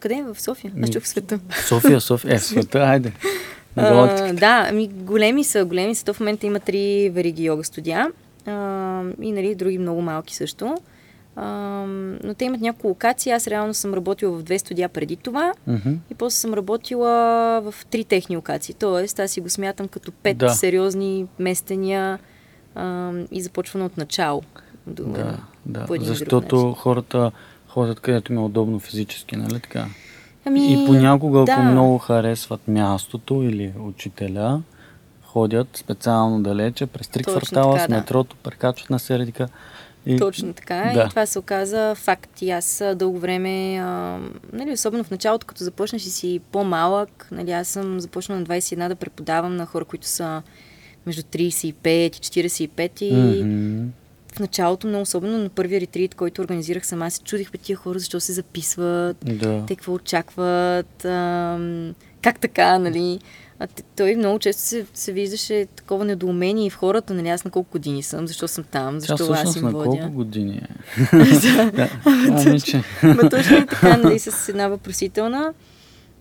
къде 0.00 0.14
е? 0.14 0.22
В 0.34 0.40
София? 0.40 0.72
Аз 0.82 0.90
чух 0.90 1.02
в 1.02 1.08
света. 1.08 1.40
София, 1.68 2.00
София. 2.00 2.34
Е, 2.34 2.38
в 2.38 2.42
света, 2.42 2.78
айде. 2.78 3.12
А, 3.82 4.32
да, 4.32 4.66
ами 4.70 4.88
големи 4.88 5.44
са, 5.44 5.64
големи 5.64 5.94
са. 5.94 6.04
То 6.04 6.14
в 6.14 6.20
момента 6.20 6.46
има 6.46 6.60
три 6.60 7.10
вериги 7.10 7.44
йога 7.44 7.64
студия 7.64 8.08
а, 8.46 8.52
и 9.22 9.32
нали, 9.32 9.54
други 9.54 9.78
много 9.78 10.02
малки 10.02 10.36
също. 10.36 10.74
А, 11.36 11.46
но 12.24 12.34
те 12.34 12.44
имат 12.44 12.60
няколко 12.60 12.88
локации. 12.88 13.32
Аз 13.32 13.46
реално 13.46 13.74
съм 13.74 13.94
работила 13.94 14.38
в 14.38 14.42
две 14.42 14.58
студия 14.58 14.88
преди 14.88 15.16
това 15.16 15.52
Мгм. 15.66 15.90
и 16.10 16.14
после 16.14 16.36
съм 16.36 16.54
работила 16.54 17.10
в 17.62 17.74
три 17.90 18.04
техни 18.04 18.36
локации. 18.36 18.74
Тоест, 18.74 19.18
аз 19.18 19.30
си 19.30 19.40
го 19.40 19.50
смятам 19.50 19.88
като 19.88 20.12
пет 20.12 20.38
Да. 20.38 20.50
сериозни 20.50 21.26
местения 21.38 22.18
а, 22.74 23.12
и 23.32 23.42
започваме 23.42 23.84
от 23.86 23.96
начало. 23.96 24.42
До, 24.86 25.02
Да, 25.04 25.36
да. 25.66 25.86
Защото 26.00 26.72
хората 26.72 27.30
ходят 27.68 28.00
където 28.00 28.32
им 28.32 28.38
е 28.38 28.42
удобно 28.42 28.78
физически, 28.78 29.36
нали 29.36 29.60
така? 29.60 29.86
Ами, 30.44 30.72
И 30.72 30.86
понякога, 30.86 31.38
ако 31.38 31.46
да. 31.46 31.58
много 31.58 31.98
харесват 31.98 32.68
мястото 32.68 33.42
или 33.42 33.72
учителя, 33.86 34.62
ходят 35.22 35.68
специално 35.76 36.42
далече, 36.42 36.86
през 36.86 37.08
три 37.08 37.22
Точно 37.24 37.40
квартала 37.40 37.74
така, 37.74 37.84
с 37.84 37.88
да. 37.88 37.96
метрото, 37.96 38.36
прекачват 38.42 38.90
на 38.90 38.98
середика. 38.98 39.48
И... 40.06 40.18
Точно 40.18 40.52
така. 40.52 40.90
Да. 40.94 41.04
И 41.06 41.08
това 41.08 41.26
се 41.26 41.38
оказа 41.38 41.94
факт. 41.94 42.42
И 42.42 42.50
аз 42.50 42.82
дълго 42.94 43.18
време, 43.18 43.78
а, 43.78 44.18
нали, 44.52 44.72
особено 44.72 45.04
в 45.04 45.10
началото, 45.10 45.46
като 45.46 45.64
започнеш 45.64 46.06
и 46.06 46.10
си 46.10 46.40
по-малък, 46.52 47.28
нали, 47.32 47.52
аз 47.52 47.68
съм 47.68 48.00
започнала 48.00 48.40
на 48.40 48.46
21 48.46 48.88
да 48.88 48.94
преподавам 48.94 49.56
на 49.56 49.66
хора, 49.66 49.84
които 49.84 50.06
са 50.06 50.42
между 51.06 51.22
35 51.22 51.86
и 51.86 52.10
45 52.10 53.02
и 53.02 53.44
Мгм. 53.44 53.88
В 54.32 54.40
началото, 54.40 54.86
много 54.86 55.02
особено 55.02 55.38
на 55.38 55.48
първия 55.48 55.80
ретрит, 55.80 56.14
който 56.14 56.42
организирах 56.42 56.86
сама, 56.86 57.10
се 57.10 57.22
чудих 57.22 57.50
пет 57.52 57.60
тия 57.60 57.76
хора, 57.76 57.98
защо 57.98 58.20
се 58.20 58.32
записват, 58.32 59.16
Да. 59.24 59.64
те 59.66 59.76
какво 59.76 59.94
очакват, 59.94 61.04
ам, 61.04 61.94
как 62.22 62.40
така, 62.40 62.78
нали. 62.78 63.18
А 63.58 63.66
той 63.96 64.14
много 64.14 64.38
често 64.38 64.62
се, 64.62 64.86
се 64.94 65.12
виждаше 65.12 65.66
такова 65.76 66.04
недоумение 66.04 66.66
и 66.66 66.70
в 66.70 66.76
хората, 66.76 67.14
нали, 67.14 67.28
аз 67.28 67.44
на 67.44 67.50
колко 67.50 67.70
години 67.72 68.02
съм, 68.02 68.26
защо 68.26 68.48
съм 68.48 68.64
там, 68.64 68.94
Тя 68.94 69.00
защо 69.00 69.14
аз 69.24 69.34
всъщност 69.34 69.56
им 69.56 69.62
на 69.62 69.70
водя. 69.70 69.84
колко 69.90 70.10
години 70.10 70.54
е? 70.54 70.66
да. 71.70 71.88
Ами. 72.04 72.60
Ма 73.04 73.28
точно 73.30 73.56
е 73.56 73.66
така, 73.66 73.96
нали, 73.96 74.18
с 74.18 74.48
една 74.48 74.68
въпросителна. 74.68 75.52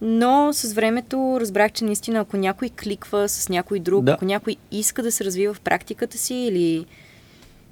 Но 0.02 0.50
с 0.54 0.74
времето 0.74 1.38
разбрах, 1.40 1.72
че 1.72 1.84
наистина, 1.86 2.20
ако 2.20 2.38
някой 2.38 2.70
кликва 2.70 3.30
с 3.30 3.50
някой 3.50 3.80
друг, 3.80 4.04
Да. 4.04 4.12
ако 4.12 4.26
някой 4.26 4.56
иска 4.72 5.04
да 5.04 5.12
се 5.12 5.26
развива 5.26 5.54
в 5.54 5.60
практиката 5.62 6.18
си 6.18 6.34
или 6.36 6.86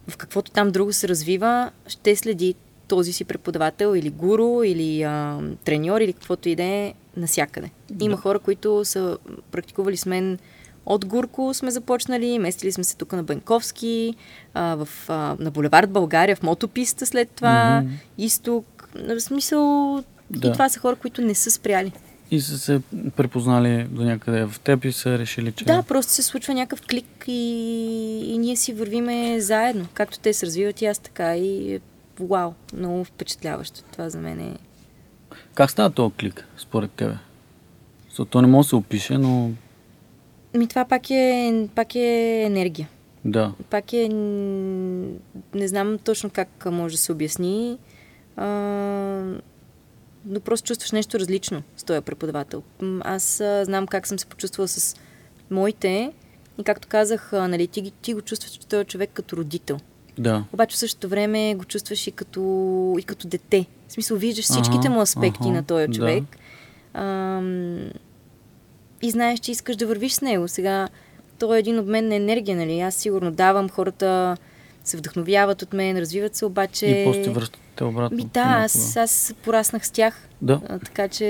в 0.08 0.18
каквото 0.18 0.51
там 0.51 0.72
друго 0.72 0.93
се 0.93 1.08
развива, 1.08 1.72
ще 1.88 2.16
следи 2.16 2.55
този 2.88 3.14
си 3.14 3.26
преподавател 3.26 3.95
или 3.95 4.10
гуру, 4.10 4.64
или 4.64 5.03
а, 5.03 5.39
треньор, 5.64 6.01
или 6.01 6.14
каквото 6.14 6.49
и 6.49 6.55
да 6.55 6.64
е 6.64 6.93
насякъде. 7.18 7.70
Има 8.01 8.18
хора, 8.18 8.39
които 8.39 8.86
са 8.86 9.18
практикували 9.51 9.97
с 9.97 10.05
мен 10.05 10.39
от 10.86 11.05
Гурко 11.05 11.53
сме 11.53 11.72
започнали, 11.72 12.39
местили 12.39 12.72
сме 12.72 12.84
се 12.84 12.97
тук 12.97 13.12
на 13.12 13.24
Банковски, 13.24 14.16
а, 14.53 14.76
в, 14.76 14.89
а, 15.08 15.36
на 15.39 15.51
булевард 15.51 15.89
България, 15.89 16.36
в 16.36 16.43
мотописта 16.43 17.05
след 17.05 17.30
това, 17.30 17.82
Мгм. 17.82 17.93
изток. 18.18 18.89
В 18.95 19.20
смисъл, 19.20 19.95
Да. 20.30 20.47
и 20.47 20.51
това 20.51 20.70
са 20.70 20.80
хора, 20.80 20.95
които 20.95 21.22
не 21.22 21.36
са 21.36 21.51
спряли. 21.51 21.91
И 22.32 22.41
са 22.41 22.59
се 22.59 22.82
препознали 23.15 23.84
до 23.84 24.03
някъде 24.03 24.45
в 24.45 24.59
теб 24.59 24.86
и 24.86 24.91
са 24.91 25.17
решили, 25.19 25.51
че... 25.51 25.65
Да, 25.65 25.84
просто 25.84 26.11
се 26.11 26.23
случва 26.23 26.53
някакъв 26.53 26.82
клик 26.89 27.23
и, 27.28 27.34
и 28.34 28.38
ние 28.38 28.55
си 28.55 28.73
вървиме 28.73 29.39
заедно. 29.39 29.86
Както 29.93 30.19
те 30.19 30.34
се 30.34 30.45
развиват 30.45 30.82
и 30.82 30.86
аз 30.86 30.99
така. 30.99 31.38
И 31.38 31.80
вау, 32.19 32.51
много 32.73 33.03
впечатляващо. 33.03 33.84
Това 33.91 34.09
за 34.09 34.19
мен 34.19 34.39
е... 34.39 34.53
Как 35.53 35.71
става 35.71 35.89
този 35.89 36.13
клик, 36.13 36.47
според 36.57 36.91
тебе? 36.91 37.13
Защото 38.09 38.32
то 38.32 38.41
не 38.41 38.47
може 38.47 38.65
да 38.65 38.69
се 38.69 38.75
опише, 38.75 39.17
но 39.17 39.51
Ми 40.53 40.67
това 40.67 40.86
пак 40.86 41.09
е, 41.09 41.67
пак 41.75 41.95
е 41.95 42.43
енергия. 42.45 42.89
да. 43.25 43.53
Пак 43.69 43.93
е... 43.93 44.09
Не 45.53 45.67
знам 45.67 45.97
точно 46.03 46.30
как 46.30 46.65
може 46.71 46.95
да 46.95 46.97
се 47.01 47.11
обясни. 47.11 47.78
А, 48.36 48.45
но 50.28 50.39
просто 50.39 50.67
чувстваш 50.67 50.91
нещо 50.91 51.19
различно 51.19 51.63
с 51.78 51.84
този 51.84 52.01
преподавател. 52.01 52.63
Аз 53.01 53.41
а, 53.41 53.65
знам 53.65 53.88
как 53.88 54.07
съм 54.07 54.19
се 54.19 54.25
почувствала 54.25 54.67
с 54.67 54.95
моите 55.51 56.11
и 56.57 56.63
както 56.63 56.88
казах, 56.88 57.34
а, 57.34 57.47
нали, 57.47 57.67
ти, 57.67 57.91
ти 58.01 58.13
го 58.13 58.21
чувстваш 58.21 58.51
че 58.51 58.67
този 58.67 58.86
човек 58.86 59.09
като 59.13 59.38
родител. 59.38 59.80
Да. 60.17 60.43
Обаче 60.53 60.75
в 60.75 60.80
същото 60.80 61.09
време 61.09 61.55
го 61.55 61.65
чувстваш 61.65 62.07
и 62.07 62.11
като, 62.11 62.95
и 62.99 63.03
като 63.03 63.28
дете. 63.28 63.65
В 63.88 63.91
смисъл, 63.91 64.17
виждаш 64.17 64.45
всичките 64.45 64.89
му 64.89 65.01
аспекти 65.01 65.43
аха, 65.43 65.51
на 65.51 65.63
този 65.63 65.88
да. 65.88 65.93
човек. 65.93 66.23
Ам, 66.93 67.89
и 69.01 69.11
знаеш, 69.11 69.39
че 69.39 69.51
искаш 69.51 69.75
да 69.75 69.88
вървиш 69.88 70.13
с 70.13 70.21
него. 70.21 70.47
Сега, 70.47 70.89
той 71.39 71.57
е 71.57 71.59
един 71.59 71.80
обмен 71.80 72.07
на 72.07 72.15
енергия, 72.15 72.57
нали? 72.57 72.80
Аз 72.80 72.95
сигурно 72.95 73.32
давам, 73.32 73.69
хората 73.69 74.38
се 74.89 74.97
вдъхновяват 74.97 75.61
от 75.61 75.73
мен, 75.73 75.97
развиват 75.97 76.35
се, 76.35 76.45
обаче... 76.45 76.85
И 76.85 77.05
после 77.05 77.23
ти 77.23 77.29
връщате 77.29 77.83
обратно. 77.83 78.17
Ми 78.17 78.25
да, 78.25 78.39
аз, 78.39 78.97
аз 78.97 79.33
пораснах 79.43 79.88
с 79.88 79.91
тях. 79.91 80.27
Да. 80.41 80.61
А, 80.69 80.79
така 80.79 81.07
че 81.07 81.25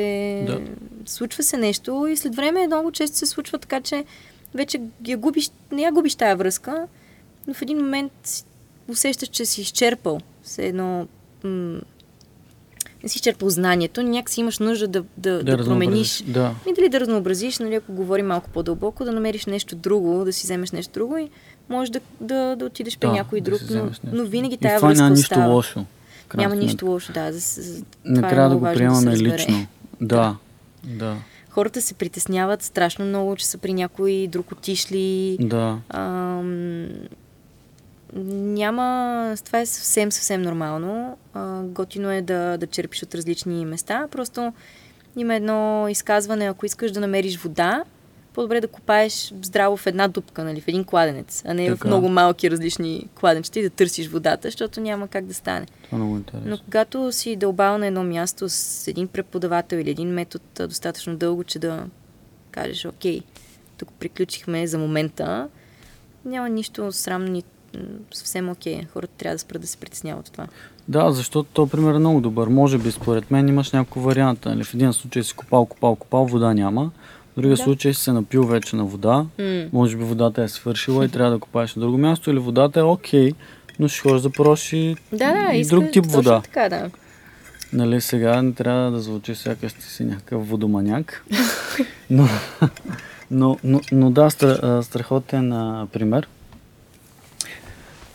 Да. 0.48 0.62
случва 1.06 1.44
се 1.44 1.58
нещо 1.58 2.08
и 2.08 2.18
след 2.18 2.36
време 2.36 2.68
много 2.68 2.92
често 2.92 3.18
се 3.18 3.26
случва 3.26 3.58
така, 3.58 3.82
че 3.82 4.06
вече 4.56 4.82
я 5.08 5.18
губиш, 5.18 5.52
не 5.72 5.82
я 5.82 5.92
губиш 5.92 6.16
тая 6.16 6.36
връзка, 6.36 6.88
но 7.48 7.54
в 7.54 7.62
един 7.62 7.78
момент 7.78 8.12
усещаш, 8.88 9.30
че 9.30 9.46
си 9.46 9.62
изчерпал. 9.62 10.20
Все 10.44 10.66
едно... 10.68 11.08
М- 11.44 11.80
не 13.04 13.10
си 13.10 13.18
изчерпал 13.18 13.50
знанието, 13.50 14.04
някакси 14.04 14.40
имаш 14.40 14.60
нужда 14.60 14.88
да, 14.88 15.04
да, 15.18 15.44
да, 15.44 15.58
промениш. 15.58 15.60
разнообразиш. 15.60 16.24
Да. 16.28 16.56
И 16.70 16.74
дали 16.74 16.90
да 16.90 17.00
разнообразиш, 17.00 17.60
нали, 17.60 17.76
ако 17.76 17.94
говорим 17.94 18.26
малко 18.28 18.50
по-дълбоко, 18.50 19.06
да 19.06 19.12
намериш 19.12 19.46
нещо 19.46 19.76
друго, 19.76 20.26
да 20.26 20.34
си 20.34 20.44
вземеш 20.44 20.72
нещо 20.72 20.94
друго 20.94 21.18
и 21.18 21.30
можеш 21.70 21.90
да, 21.90 22.00
да, 22.22 22.56
да 22.56 22.66
отидеш 22.66 22.98
при 22.98 23.08
да, 23.08 23.14
някой 23.14 23.42
да 23.42 23.46
друг, 23.52 23.60
си 23.60 23.74
но, 23.76 23.92
но 24.04 24.24
винаги 24.24 24.58
тая 24.58 24.80
връзка 24.80 25.04
няма 25.04 25.10
нищо 25.16 25.24
остава. 25.34 25.54
лошо. 25.54 25.86
в 26.24 26.28
крайна 26.28 26.50
Няма 26.50 26.62
нищо 26.62 26.86
лошо, 26.86 27.14
да. 27.14 27.34
За, 27.34 27.40
за, 27.62 27.84
Не 28.06 28.20
е 28.20 28.22
трябва 28.22 28.50
да 28.50 28.56
много 28.56 28.66
го 28.66 28.74
приемаме 28.74 29.12
разбере. 29.12 29.34
лично. 29.34 29.68
Да. 30.02 30.36
Да. 30.84 31.16
Хората 31.50 31.82
се 31.82 31.94
притесняват 31.94 32.64
страшно 32.64 33.06
много, 33.06 33.36
че 33.36 33.48
са 33.48 33.58
при 33.58 33.74
някой 33.74 34.28
друг 34.32 34.52
отишли. 34.52 35.38
Да. 35.40 35.78
Ам, 35.90 36.88
няма... 38.56 39.36
Това 39.46 39.60
е 39.60 39.66
съвсем, 39.66 40.12
съвсем 40.12 40.42
нормално. 40.42 41.18
А, 41.34 41.62
готино 41.62 42.12
е 42.12 42.22
да, 42.22 42.58
да 42.58 42.68
черпиш 42.68 43.04
от 43.04 43.16
различни 43.16 43.66
места. 43.66 44.08
Просто 44.12 44.54
има 45.18 45.36
едно 45.36 45.88
изказване, 45.90 46.46
ако 46.46 46.66
искаш 46.66 46.92
да 46.92 47.00
намериш 47.00 47.38
вода, 47.38 47.84
по-добре 48.38 48.62
да 48.62 48.68
копаеш 48.68 49.34
здраво 49.42 49.78
в 49.78 49.88
една 49.88 50.08
дупка, 50.08 50.44
нали, 50.44 50.62
в 50.62 50.68
един 50.68 50.84
кладенец, 50.84 51.44
а 51.46 51.54
не 51.54 51.70
в 51.70 51.78
Така. 51.78 51.88
много 51.88 52.10
малки 52.10 52.52
различни 52.52 53.08
кладенчета 53.16 53.60
и 53.60 53.64
да 53.64 53.70
търсиш 53.70 54.08
водата, 54.08 54.48
защото 54.48 54.82
няма 54.82 55.08
как 55.08 55.26
да 55.26 55.34
стане. 55.34 55.66
Това 55.66 55.96
е 55.96 56.02
много 56.02 56.18
интересно. 56.18 56.50
Но 56.50 56.58
когато 56.58 57.12
си 57.12 57.36
дълбал 57.36 57.78
на 57.78 57.88
едно 57.88 58.04
място 58.04 58.50
с 58.50 58.88
един 58.88 59.08
преподавател 59.08 59.78
или 59.78 59.90
един 59.90 60.10
метод 60.10 60.44
достатъчно 60.60 61.16
дълго, 61.16 61.44
че 61.44 61.60
да 61.60 61.86
кажеш, 62.52 62.86
окей, 62.86 63.22
тук 63.78 63.90
приключихме 64.00 64.68
за 64.68 64.78
момента, 64.78 65.48
няма 66.26 66.50
нищо 66.50 66.92
срамно, 66.92 67.32
ни, 67.32 67.44
съвсем 68.14 68.50
окей. 68.50 68.86
Хората 68.94 69.14
трябва 69.18 69.36
да 69.36 69.40
спрат 69.40 69.62
да 69.62 69.68
се 69.68 69.78
притесняват 69.78 70.28
от 70.28 70.34
това. 70.34 70.48
Да, 70.88 71.12
защото 71.12 71.50
то 71.54 71.68
пример 71.68 71.94
е 71.94 72.00
много 72.00 72.22
добър. 72.22 72.48
Може 72.48 72.78
би 72.78 72.92
според 72.92 73.32
мен 73.32 73.48
имаш 73.48 73.72
няколко 73.72 74.00
варианта. 74.00 74.50
Нали? 74.50 74.64
В 74.64 74.74
един 74.74 74.94
случай 74.94 75.24
си 75.24 75.34
копал, 75.34 75.66
копал, 75.66 75.96
копал, 75.96 76.26
вода 76.26 76.54
няма. 76.54 76.92
В 77.38 77.40
другия 77.40 77.58
Да. 77.58 77.64
случай 77.64 77.94
си 77.94 78.02
се 78.04 78.12
напил 78.12 78.44
вече 78.44 78.76
на 78.76 78.86
вода. 78.86 79.26
М. 79.40 79.66
Може 79.74 79.98
би 79.98 80.04
водата 80.04 80.44
е 80.44 80.48
свършила 80.48 81.06
и 81.06 81.10
трябва 81.10 81.32
да 81.32 81.40
копаеш 81.40 81.76
на 81.76 81.82
друго 81.82 81.98
място. 81.98 82.32
Или 82.32 82.40
водата 82.40 82.80
е 82.80 82.84
окей, 82.84 83.32
но 83.80 83.88
ще 83.88 84.02
ходиш 84.02 84.22
да 84.22 84.30
проши 84.30 84.96
Да, 85.12 85.34
да, 85.34 85.54
и 85.54 85.66
друг 85.66 85.92
тип 85.92 86.06
вода. 86.06 86.42
така, 86.42 86.70
да. 86.70 86.90
Нали, 87.74 88.02
сега 88.02 88.42
не 88.42 88.54
трябва 88.54 88.92
да 88.92 89.00
звучи 89.00 89.36
сякаш 89.36 89.74
ти 89.74 89.84
си 89.84 90.04
някакъв 90.04 90.50
водоманяк. 90.50 91.26
но, 92.10 92.28
но, 93.32 93.58
но, 93.64 93.82
но 93.92 94.12
да, 94.12 94.30
страхотен 94.84 95.54
а, 95.54 95.88
пример. 95.94 96.28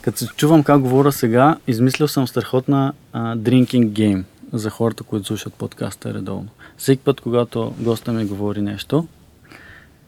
Като 0.01 0.19
се 0.19 0.27
чувам 0.37 0.63
как 0.63 0.81
говоря 0.81 1.13
сега, 1.13 1.57
измислил 1.67 2.09
съм 2.09 2.29
страхотна 2.29 2.93
а, 3.13 3.37
drinking 3.37 3.87
game 3.89 4.23
за 4.53 4.71
хората, 4.71 5.05
които 5.05 5.27
слушат 5.27 5.55
подкаста 5.55 6.15
редовно. 6.15 6.49
Всеки 6.77 7.03
път, 7.03 7.21
когато 7.21 7.75
госта 7.79 8.13
ми 8.13 8.25
говори 8.25 8.63
нещо, 8.63 9.07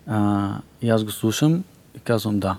а, 0.07 0.51
и 0.83 0.91
аз 0.91 1.05
го 1.05 1.11
слушам 1.11 1.65
и 1.97 1.99
казвам 1.99 2.41
да. 2.41 2.57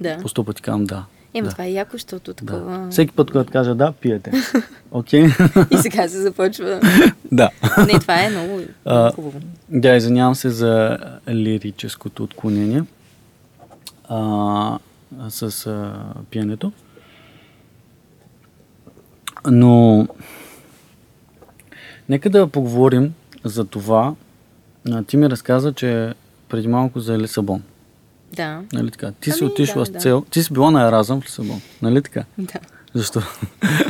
Да. 0.00 0.18
По 0.22 0.28
сто 0.28 0.44
пъти 0.44 0.62
казвам 0.62 0.84
да. 0.84 1.04
Ема 1.34 1.48
да. 1.48 1.52
това 1.52 1.64
е 1.64 1.72
яко, 1.72 1.92
защото 1.92 2.34
такова... 2.34 2.78
да. 2.78 2.90
Всеки 2.90 3.14
път, 3.14 3.30
когато 3.30 3.52
кажа 3.52 3.74
да, 3.74 3.92
пиете. 3.92 4.32
Окей? 4.90 5.26
И 5.70 5.76
сега 5.76 6.08
се 6.08 6.22
започва... 6.22 6.80
да. 7.32 7.50
Не, 7.86 7.98
това 7.98 8.24
е 8.24 8.30
много, 8.30 8.60
А, 8.84 8.98
много 8.98 9.14
хубаво. 9.14 9.40
Да, 9.68 9.96
извинявам 9.96 10.34
се 10.34 10.50
за 10.50 10.98
лирическото 11.28 12.24
отклонение 12.24 12.84
а, 14.08 14.78
с 15.28 15.66
а, 15.66 15.94
пиенето. 16.30 16.72
Но 19.46 20.06
нека 22.08 22.30
да 22.30 22.46
поговорим 22.46 23.14
за 23.44 23.64
това. 23.64 24.14
Ти 25.06 25.16
ми 25.16 25.30
разказа, 25.30 25.72
че 25.72 26.14
преди 26.48 26.68
малко 26.68 27.00
за 27.00 27.18
Лисабон. 27.18 27.62
Да. 28.32 28.60
Нали 28.72 28.90
така? 28.90 29.12
Ти 29.20 29.30
си 29.30 29.38
Ами, 29.44 29.50
отишла 29.52 29.80
да, 29.80 29.86
с 29.86 29.90
да. 29.90 29.98
цел. 29.98 30.24
Ти 30.30 30.42
си 30.42 30.52
била 30.52 30.70
на 30.70 30.88
Еразъм 30.88 31.20
в 31.20 31.24
Лисабон. 31.24 31.60
Нали 31.82 32.02
така? 32.02 32.24
Да. 32.38 32.58
Защо? 32.94 33.22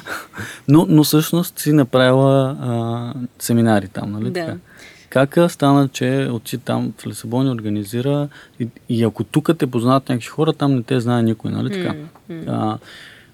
но, 0.69 0.87
но 0.89 1.05
всъщност 1.05 1.59
си 1.59 1.73
направила 1.73 2.57
а, 2.61 3.15
семинари 3.39 3.89
там, 3.89 4.13
нали 4.13 4.31
Да. 4.31 4.47
така? 4.47 4.57
Как 5.09 5.51
стана, 5.51 5.89
че 5.89 6.29
отси 6.33 6.59
там 6.59 6.93
в 6.99 7.07
Лисабон 7.07 7.47
и 7.47 7.51
организира 7.51 8.29
и, 8.61 8.69
и 8.89 9.05
ако 9.05 9.25
тук 9.25 9.51
те 9.59 9.67
познават 9.67 10.09
някакви 10.09 10.29
хора, 10.29 10.53
там 10.53 10.75
не 10.75 10.83
те 10.83 11.01
знае 11.01 11.23
никой, 11.23 11.51
нали 11.51 11.73
така? 11.73 11.95
М. 12.29 12.43
А, 12.47 12.79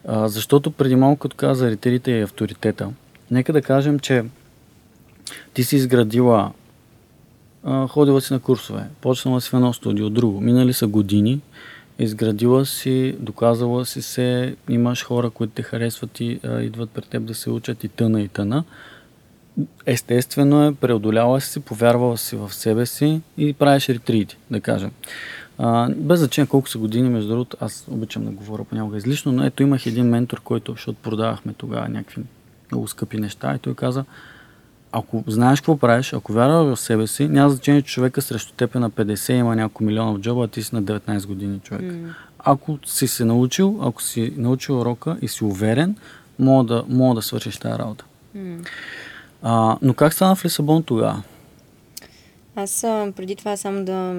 а, 0.09 0.29
защото 0.29 0.71
преди 0.71 0.97
малко, 0.97 1.19
като 1.19 1.37
каза 1.37 1.55
за 1.55 1.71
ритерите 1.71 2.11
и 2.11 2.23
авторитета, 2.23 2.89
нека 3.31 3.53
да 3.53 3.63
кажем, 3.63 3.99
че 3.99 4.25
Ти 5.55 5.65
си 5.65 5.77
изградила, 5.77 6.53
а, 7.65 7.87
ходила 7.87 8.21
си 8.21 8.33
на 8.33 8.41
курсове, 8.41 8.85
почнала 9.01 9.41
си 9.41 9.51
в 9.51 9.55
едно 9.55 9.73
студио, 9.73 10.11
друго. 10.11 10.41
Минали 10.41 10.73
са 10.73 10.87
години, 10.87 11.41
изградила 11.99 12.67
си, 12.67 13.17
доказала 13.19 13.87
си 13.87 14.03
се, 14.03 14.57
имаш 14.69 15.05
хора, 15.05 15.31
които 15.31 15.53
те 15.53 15.63
харесват 15.63 16.21
и 16.21 16.41
а, 16.45 16.61
идват 16.61 16.91
пред 16.91 17.05
теб 17.09 17.23
да 17.25 17.35
се 17.35 17.51
учат 17.51 17.85
и 17.85 17.89
тъна 17.89 18.23
и 18.23 18.29
тъна. 18.29 18.65
Естествено 19.87 20.67
е, 20.67 20.75
преодоляла 20.75 21.41
си, 21.41 21.61
повярвала 21.61 22.19
си 22.19 22.37
в 22.37 22.55
себе 22.55 22.87
си 22.87 23.21
и 23.39 23.53
правиш 23.53 23.89
ретрити, 23.89 24.37
да 24.51 24.61
кажем. 24.61 24.91
А, 25.59 25.89
без 25.97 26.21
значение 26.21 26.49
колко 26.49 26.69
са 26.69 26.79
години, 26.79 27.09
между 27.09 27.29
другото, 27.29 27.57
аз 27.61 27.87
обичам 27.91 28.25
да 28.25 28.31
говоря 28.31 28.65
понякога 28.65 28.97
излишно, 28.97 29.33
но 29.33 29.45
ето 29.45 29.63
имах 29.63 29.87
един 29.87 30.07
ментор, 30.07 30.41
който, 30.41 30.73
защото 30.73 30.99
продавахме 31.03 31.53
тогава 31.53 31.89
някакви 31.89 32.23
много 32.73 32.89
скъпи 32.89 33.21
неща 33.21 33.55
и 33.55 33.59
той 33.59 33.75
каза, 33.75 34.05
ако 34.93 35.25
знаеш 35.27 35.61
какво 35.61 35.77
правиш, 35.77 36.13
ако 36.13 36.33
вярваш 36.33 36.79
в 36.79 36.81
себе 36.81 37.07
си, 37.07 37.29
няма 37.29 37.51
значение, 37.51 37.83
че 37.83 37.93
човека 37.93 38.23
срещу 38.23 38.53
теб 38.53 38.75
е 38.75 38.79
на 38.79 38.91
50 38.91 39.33
има 39.33 39.57
няколко 39.57 39.85
милиона 39.85 40.13
в 40.13 40.19
джоба, 40.19 40.45
а 40.45 40.49
ти 40.49 40.63
си 40.63 40.75
на 40.75 40.83
19 40.83 41.27
години 41.27 41.61
човек. 41.61 41.83
Mm. 41.83 42.15
Ако 42.39 42.79
си 42.87 43.09
се 43.09 43.25
научил, 43.25 43.79
ако 43.83 44.03
си 44.03 44.35
научил 44.37 44.81
урока 44.81 45.17
и 45.23 45.29
си 45.29 45.45
уверен, 45.45 45.97
мога 46.39 46.75
да, 46.75 46.85
мога 46.89 47.15
да 47.15 47.23
свършиш 47.23 47.57
тази 47.57 47.79
работа. 47.79 48.05
Mm. 48.37 48.67
А, 49.43 49.77
но 49.83 49.95
как 49.95 50.15
стана 50.15 50.37
в 50.37 50.45
Лисабон 50.45 50.83
тогава? 50.83 51.23
Аз 52.57 52.85
а, 52.85 53.13
преди 53.17 53.37
това 53.37 53.57
само 53.57 53.85
да 53.85 54.15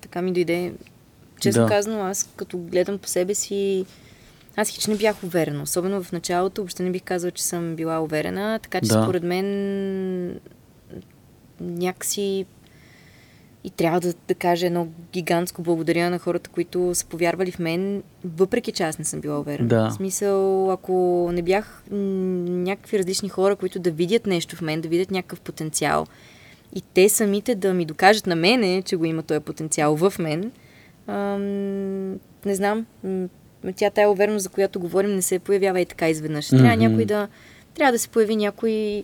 така 0.00 0.22
ми 0.22 0.32
дойде. 0.32 0.72
Честно 1.40 1.62
да. 1.62 1.68
казано, 1.68 2.02
аз 2.02 2.28
като 2.36 2.58
гледам 2.58 2.98
по 2.98 3.08
себе 3.08 3.34
си, 3.34 3.84
аз 4.56 4.68
хич 4.68 4.86
не 4.86 4.96
бях 4.96 5.24
уверена. 5.24 5.62
Особено 5.62 6.02
в 6.02 6.12
началото, 6.12 6.60
въобще 6.60 6.82
не 6.82 6.90
бих 6.90 7.02
казала, 7.02 7.30
че 7.30 7.44
съм 7.44 7.76
била 7.76 8.00
уверена. 8.00 8.58
Така 8.62 8.80
че 8.80 8.88
да. 8.88 9.02
според 9.02 9.22
мен 9.22 10.40
някакси 11.60 12.46
и 13.64 13.70
трябва 13.70 14.00
да, 14.00 14.14
да 14.28 14.34
кажа 14.34 14.66
едно 14.66 14.88
гигантско 15.12 15.62
благодаря 15.62 16.10
на 16.10 16.18
хората, 16.18 16.50
които 16.50 16.94
са 16.94 17.06
повярвали 17.06 17.52
в 17.52 17.58
мен, 17.58 18.02
въпреки 18.24 18.72
че 18.72 18.82
аз 18.82 18.98
не 18.98 19.04
съм 19.04 19.20
била 19.20 19.40
уверена. 19.40 19.68
Да. 19.68 19.88
В 19.88 19.92
смисъл, 19.92 20.70
ако 20.72 21.28
не 21.32 21.42
бях 21.42 21.82
някакви 21.90 22.98
различни 22.98 23.28
хора, 23.28 23.56
които 23.56 23.78
да 23.78 23.90
видят 23.90 24.26
нещо 24.26 24.56
в 24.56 24.62
мен, 24.62 24.80
да 24.80 24.88
видят 24.88 25.10
някакъв 25.10 25.40
потенциал 25.40 26.06
и 26.74 26.80
те 26.94 27.08
самите 27.08 27.54
да 27.54 27.74
ми 27.74 27.84
докажат 27.84 28.26
на 28.26 28.36
мене, 28.36 28.82
че 28.82 28.96
го 28.96 29.04
има 29.04 29.22
този 29.22 29.40
потенциал 29.40 29.96
в 29.96 30.12
мен, 30.18 30.52
ам, 31.06 32.12
не 32.44 32.54
знам, 32.54 32.86
тя 33.76 33.90
тая 33.90 34.10
увереност, 34.10 34.42
за 34.42 34.48
която 34.48 34.80
говорим, 34.80 35.14
не 35.14 35.22
се 35.22 35.38
появява 35.38 35.80
и 35.80 35.86
така 35.86 36.08
изведнъж. 36.08 36.48
Трябва 36.48 36.68
mm-hmm. 36.68 36.76
някой 36.76 37.04
да, 37.04 37.28
трябва 37.74 37.92
да 37.92 37.98
се 37.98 38.08
появи 38.08 38.36
някой 38.36 39.02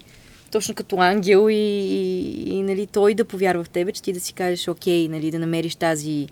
точно 0.50 0.74
като 0.74 0.96
ангел 0.96 1.50
и, 1.50 1.54
и, 1.54 2.50
и 2.50 2.62
нали, 2.62 2.86
той 2.86 3.14
да 3.14 3.24
повярва 3.24 3.64
в 3.64 3.68
тебе, 3.68 3.92
че 3.92 4.02
ти 4.02 4.12
да 4.12 4.20
си 4.20 4.32
кажеш, 4.32 4.68
окей, 4.68 5.08
нали, 5.08 5.30
да 5.30 5.38
намериш 5.38 5.76
тази 5.76 6.28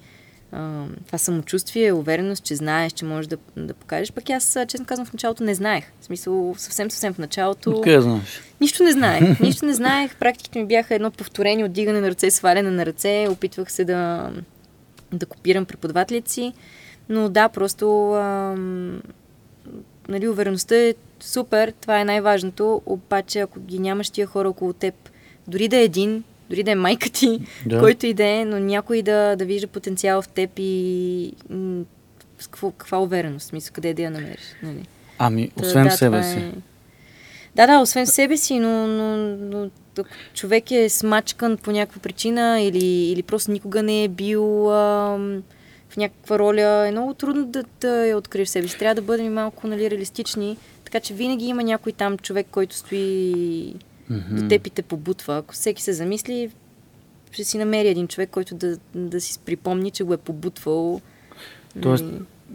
а, 0.52 0.84
това 1.06 1.18
самочувствие, 1.18 1.92
увереност, 1.92 2.44
че 2.44 2.56
знаеш, 2.56 2.92
че 2.92 3.04
можеш 3.04 3.26
да, 3.26 3.36
да 3.56 3.74
покажеш. 3.74 4.12
Пък 4.12 4.30
аз, 4.30 4.58
честно 4.68 4.86
казвам, 4.86 5.06
в 5.06 5.12
началото 5.12 5.44
не 5.44 5.54
знаех. 5.54 5.84
В 6.00 6.04
смисъл, 6.04 6.54
съвсем, 6.58 6.90
съвсем 6.90 7.14
в 7.14 7.18
началото. 7.18 7.70
Откъде 7.70 8.00
знаеш? 8.00 8.42
Нищо 8.60 8.82
не 8.82 8.92
знаех. 8.92 9.40
Нищо 9.40 9.66
не 9.66 9.74
знаех. 9.74 10.16
Практиките 10.16 10.58
ми 10.58 10.66
бяха 10.66 10.94
едно 10.94 11.10
повторение 11.10 11.64
от 11.64 11.72
дигане 11.72 12.00
на 12.00 12.10
ръце, 12.10 12.30
сваляне 12.30 12.70
на 12.70 12.86
ръце. 12.86 13.26
Опитвах 13.30 13.72
се 13.72 13.84
да, 13.84 14.30
да 15.12 15.26
копирам 15.26 15.64
преподавателите 15.64 16.30
си. 16.30 16.52
Но 17.08 17.28
да, 17.28 17.48
просто 17.48 18.12
ам, 18.12 19.02
нали, 20.08 20.28
увереността 20.28 20.76
е 20.76 20.94
супер, 21.20 21.72
това 21.80 22.00
е 22.00 22.04
най-важното, 22.04 22.82
обаче 22.86 23.40
ако 23.40 23.60
ги 23.60 23.78
нямаш 23.78 24.10
тия 24.10 24.26
хора 24.26 24.48
около 24.48 24.72
теб, 24.72 24.94
дори 25.48 25.68
да 25.68 25.76
е 25.76 25.84
един, 25.84 26.24
дори 26.50 26.62
да 26.62 26.70
е 26.70 26.74
майка 26.74 27.10
ти, 27.10 27.40
да. 27.66 27.78
който 27.80 28.06
и 28.06 28.14
да 28.14 28.24
е, 28.24 28.44
но 28.44 28.58
някой 28.58 29.02
да, 29.02 29.36
да 29.36 29.44
вижда 29.44 29.66
потенциал 29.66 30.22
в 30.22 30.28
теб 30.28 30.50
и 30.56 31.32
м- 31.50 31.84
с 32.38 32.46
какво, 32.46 32.70
каква 32.70 32.98
увереност, 32.98 33.46
смисъл, 33.46 33.72
къде 33.72 33.94
да 33.94 34.02
я 34.02 34.10
намериш. 34.10 34.44
Нали? 34.62 34.86
Ами, 35.18 35.50
освен 35.56 35.84
да, 35.84 35.90
себе 35.90 36.22
си. 36.22 36.38
Е... 36.38 36.52
Да, 37.54 37.66
да, 37.66 37.78
освен 37.78 38.06
себе 38.06 38.36
си, 38.36 38.58
но, 38.58 38.86
но, 38.86 39.16
но 39.36 39.70
ако 39.98 40.08
човек 40.34 40.70
е 40.70 40.88
смачкан 40.88 41.56
по 41.56 41.72
някаква 41.72 42.00
причина 42.00 42.60
или, 42.60 42.86
или 42.86 43.22
просто 43.22 43.50
никога 43.50 43.82
не 43.82 44.04
е 44.04 44.08
бил 44.08 44.72
ам, 44.72 45.42
в 45.94 45.96
някаква 45.96 46.38
роля, 46.38 46.88
е 46.88 46.90
много 46.90 47.14
трудно 47.14 47.46
да, 47.46 47.64
да 47.80 48.06
я 48.06 48.16
откриеш 48.16 48.48
себе 48.48 48.68
си. 48.68 48.78
Трябва 48.78 48.94
да 48.94 49.02
бъдем 49.02 49.32
малко 49.32 49.66
нали, 49.66 49.90
реалистични 49.90 50.56
така 50.94 51.04
че 51.04 51.14
винаги 51.14 51.44
има 51.44 51.62
някой 51.62 51.92
там 51.92 52.18
човек, 52.18 52.46
който 52.50 52.76
стои 52.76 53.74
mm-hmm. 54.10 54.42
до 54.42 54.48
теб 54.48 54.66
и 54.66 54.70
те 54.70 54.82
побутва. 54.82 55.36
Ако 55.36 55.54
всеки 55.54 55.82
се 55.82 55.92
замисли, 55.92 56.50
ще 57.32 57.44
си 57.44 57.58
намери 57.58 57.88
един 57.88 58.08
човек, 58.08 58.30
който 58.30 58.54
да, 58.54 58.78
да 58.94 59.20
си 59.20 59.38
припомни, 59.44 59.90
че 59.90 60.04
го 60.04 60.14
е 60.14 60.16
побутвал. 60.16 61.00
Тоест, 61.82 62.04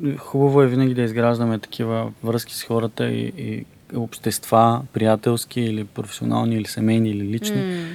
и... 0.04 0.18
хубаво 0.18 0.62
е 0.62 0.68
винаги 0.68 0.94
да 0.94 1.02
изграждаме 1.02 1.60
такива 1.60 2.12
връзки 2.24 2.56
с 2.56 2.64
хората 2.64 3.12
и, 3.12 3.34
и 3.38 3.66
общества, 3.96 4.82
приятелски 4.94 5.62
или 5.62 5.84
професионални, 5.84 6.56
или 6.56 6.66
семейни, 6.66 7.10
или 7.10 7.24
лични, 7.24 7.58
mm. 7.58 7.86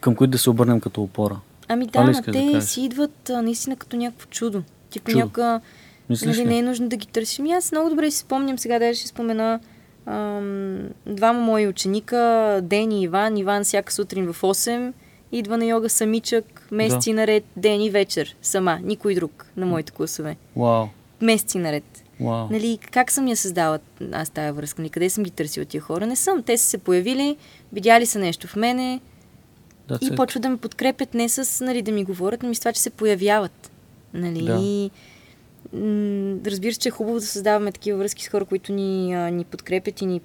към 0.00 0.14
които 0.14 0.30
да 0.30 0.38
се 0.38 0.50
обърнем 0.50 0.80
като 0.80 1.02
опора. 1.02 1.40
Ами 1.68 1.86
да, 1.86 2.22
те 2.24 2.50
да 2.52 2.62
си 2.62 2.82
идват 2.82 3.30
а, 3.30 3.42
наистина 3.42 3.76
като 3.76 3.96
някакво 3.96 4.26
чудо. 4.26 4.62
Някаква 5.08 5.60
Мислиш 6.10 6.36
нали, 6.36 6.48
не 6.48 6.58
е 6.58 6.62
нужно 6.62 6.88
да 6.88 6.96
ги 6.96 7.06
търсим. 7.06 7.46
И 7.46 7.52
аз 7.52 7.72
много 7.72 7.90
добре 7.90 8.10
си 8.10 8.18
спомням, 8.18 8.58
сега 8.58 8.78
даже 8.78 8.98
ще 8.98 9.08
спомена 9.08 9.60
ам, 10.06 10.78
двама 11.06 11.40
мои 11.40 11.66
ученика, 11.66 12.60
Ден 12.62 12.92
и 12.92 13.02
Иван. 13.02 13.36
Иван 13.36 13.64
всяка 13.64 13.92
сутрин 13.92 14.32
в 14.32 14.40
8 14.42 14.92
идва 15.32 15.58
на 15.58 15.64
йога 15.64 15.88
самичък, 15.88 16.68
месеци 16.70 17.10
да. 17.10 17.16
наред, 17.16 17.44
ден 17.56 17.82
и 17.82 17.90
вечер, 17.90 18.36
сама, 18.42 18.78
никой 18.82 19.14
друг 19.14 19.46
на 19.56 19.66
моите 19.66 19.92
класове. 19.92 20.36
Вау. 20.56 20.86
Месеци 21.20 21.58
наред. 21.58 22.04
Wow. 22.20 22.50
Нали, 22.50 22.78
как 22.90 23.10
съм 23.10 23.28
я 23.28 23.36
създала 23.36 23.78
аз 24.12 24.30
тая 24.30 24.52
връзка? 24.52 24.82
Нали, 24.82 24.90
къде 24.90 25.10
съм 25.10 25.24
ги 25.24 25.30
търсила 25.30 25.66
тия 25.66 25.80
хора? 25.80 26.06
Не 26.06 26.16
съм. 26.16 26.42
Те 26.42 26.58
са 26.58 26.64
се 26.64 26.78
появили, 26.78 27.36
видяли 27.72 28.06
са 28.06 28.18
нещо 28.18 28.46
в 28.46 28.56
мене 28.56 29.00
That's 29.88 30.12
и 30.12 30.16
почват 30.16 30.42
да 30.42 30.48
ме 30.48 30.56
подкрепят 30.56 31.14
не 31.14 31.28
с 31.28 31.64
нали, 31.64 31.82
да 31.82 31.92
ми 31.92 32.04
говорят, 32.04 32.42
но 32.42 32.48
ми 32.48 32.54
с 32.54 32.58
това, 32.58 32.72
че 32.72 32.80
се 32.80 32.90
появяват. 32.90 33.70
Нали? 34.14 34.44
Да 34.44 34.90
разбира 36.50 36.74
се, 36.74 36.80
че 36.80 36.88
е 36.88 36.92
хубаво 36.92 37.18
да 37.18 37.26
създаваме 37.26 37.72
такива 37.72 37.98
връзки 37.98 38.24
с 38.24 38.28
хора, 38.28 38.44
които 38.44 38.72
ни, 38.72 39.14
а, 39.14 39.30
ни 39.30 39.44
подкрепят 39.44 40.02
и 40.02 40.06
ни 40.06 40.20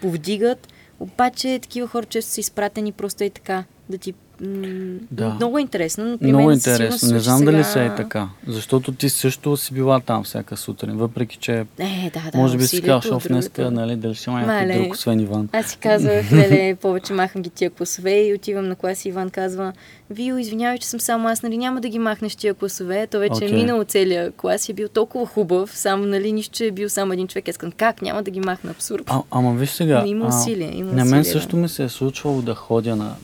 повдигат, 0.00 0.68
обаче 1.00 1.58
такива 1.62 1.88
хора 1.88 2.06
често 2.06 2.30
са 2.30 2.40
изпратени 2.40 2.92
просто 2.92 3.24
и 3.24 3.30
така, 3.30 3.64
да 3.88 3.98
ти 3.98 4.14
да. 4.40 5.34
Много 5.34 5.58
интересно. 5.58 6.04
Но 6.04 6.18
при 6.18 6.26
Много 6.26 6.46
мен 6.46 6.54
интересно. 6.54 7.12
Не 7.12 7.20
знам 7.20 7.38
сега... 7.38 7.52
дали 7.52 7.64
се 7.64 7.84
е 7.84 7.94
така. 7.94 8.28
Защото 8.46 8.92
ти 8.92 9.08
също 9.08 9.56
си 9.56 9.74
била 9.74 10.00
там 10.00 10.24
всяка 10.24 10.56
сутрин, 10.56 10.96
въпреки 10.96 11.36
че 11.36 11.66
е, 11.78 12.10
да, 12.14 12.30
да, 12.32 12.38
може 12.38 12.56
би 12.56 12.64
си 12.64 12.82
казваш, 12.82 13.22
в 13.22 13.28
днеска, 13.28 13.70
нали, 13.70 13.96
дали 13.96 14.14
ще 14.14 14.30
има 14.30 14.40
някой 14.40 14.82
друг, 14.82 14.94
освен 14.94 15.20
Иван. 15.20 15.48
Аз 15.52 15.66
си 15.66 15.76
казвах, 15.76 16.24
леле, 16.32 16.74
повече 16.74 17.12
махам 17.12 17.42
ги 17.42 17.50
тия 17.50 17.70
класове 17.70 18.26
и 18.26 18.34
отивам 18.34 18.68
на 18.68 18.76
клас 18.76 19.04
и 19.04 19.08
Иван 19.08 19.30
казва, 19.30 19.72
Вио, 20.10 20.38
извинявай, 20.38 20.78
че 20.78 20.86
съм 20.86 21.00
само 21.00 21.28
аз, 21.28 21.42
нали, 21.42 21.58
няма 21.58 21.80
да 21.80 21.88
ги 21.88 21.98
махнеш 21.98 22.36
тия 22.36 22.54
класове. 22.54 23.06
То 23.06 23.18
вече 23.18 23.34
okay. 23.34 23.50
е 23.50 23.54
минало 23.54 23.84
целия 23.84 24.30
клас 24.30 24.68
и 24.68 24.72
е 24.72 24.74
бил 24.74 24.88
толкова 24.88 25.26
хубав, 25.26 25.78
само, 25.78 26.06
нали, 26.06 26.32
нищо, 26.32 26.54
че 26.54 26.66
е 26.66 26.70
бил 26.70 26.88
само 26.88 27.12
един 27.12 27.26
човек. 27.26 27.48
Аз 27.48 27.56
казвам, 27.56 27.72
как, 27.76 28.02
няма 28.02 28.22
да 28.22 28.30
ги 28.30 28.40
махна, 28.40 28.70
абсурд. 28.70 29.02
А, 29.06 29.22
ама 29.30 29.54
виж 29.54 29.70
сега. 29.70 30.00
Но 30.00 30.06
има 30.06 30.26
усилия. 30.26 30.76
Има 30.76 30.92
на 30.92 31.04
мен 31.04 31.24
също 31.24 31.56
ми 31.56 31.68
се 31.68 31.84
е 31.84 31.88
случвало 31.88 32.42
да 32.42 32.54
ходя 32.54 32.96
на 32.96 33.14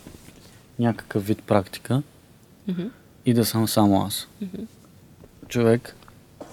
някакъв 0.80 1.26
вид 1.26 1.42
практика 1.46 2.02
mm-hmm. 2.70 2.88
и 3.26 3.34
да 3.34 3.44
съм 3.44 3.68
само 3.68 4.02
аз. 4.06 4.28
Mm-hmm. 4.44 4.66
Човек, 5.48 5.96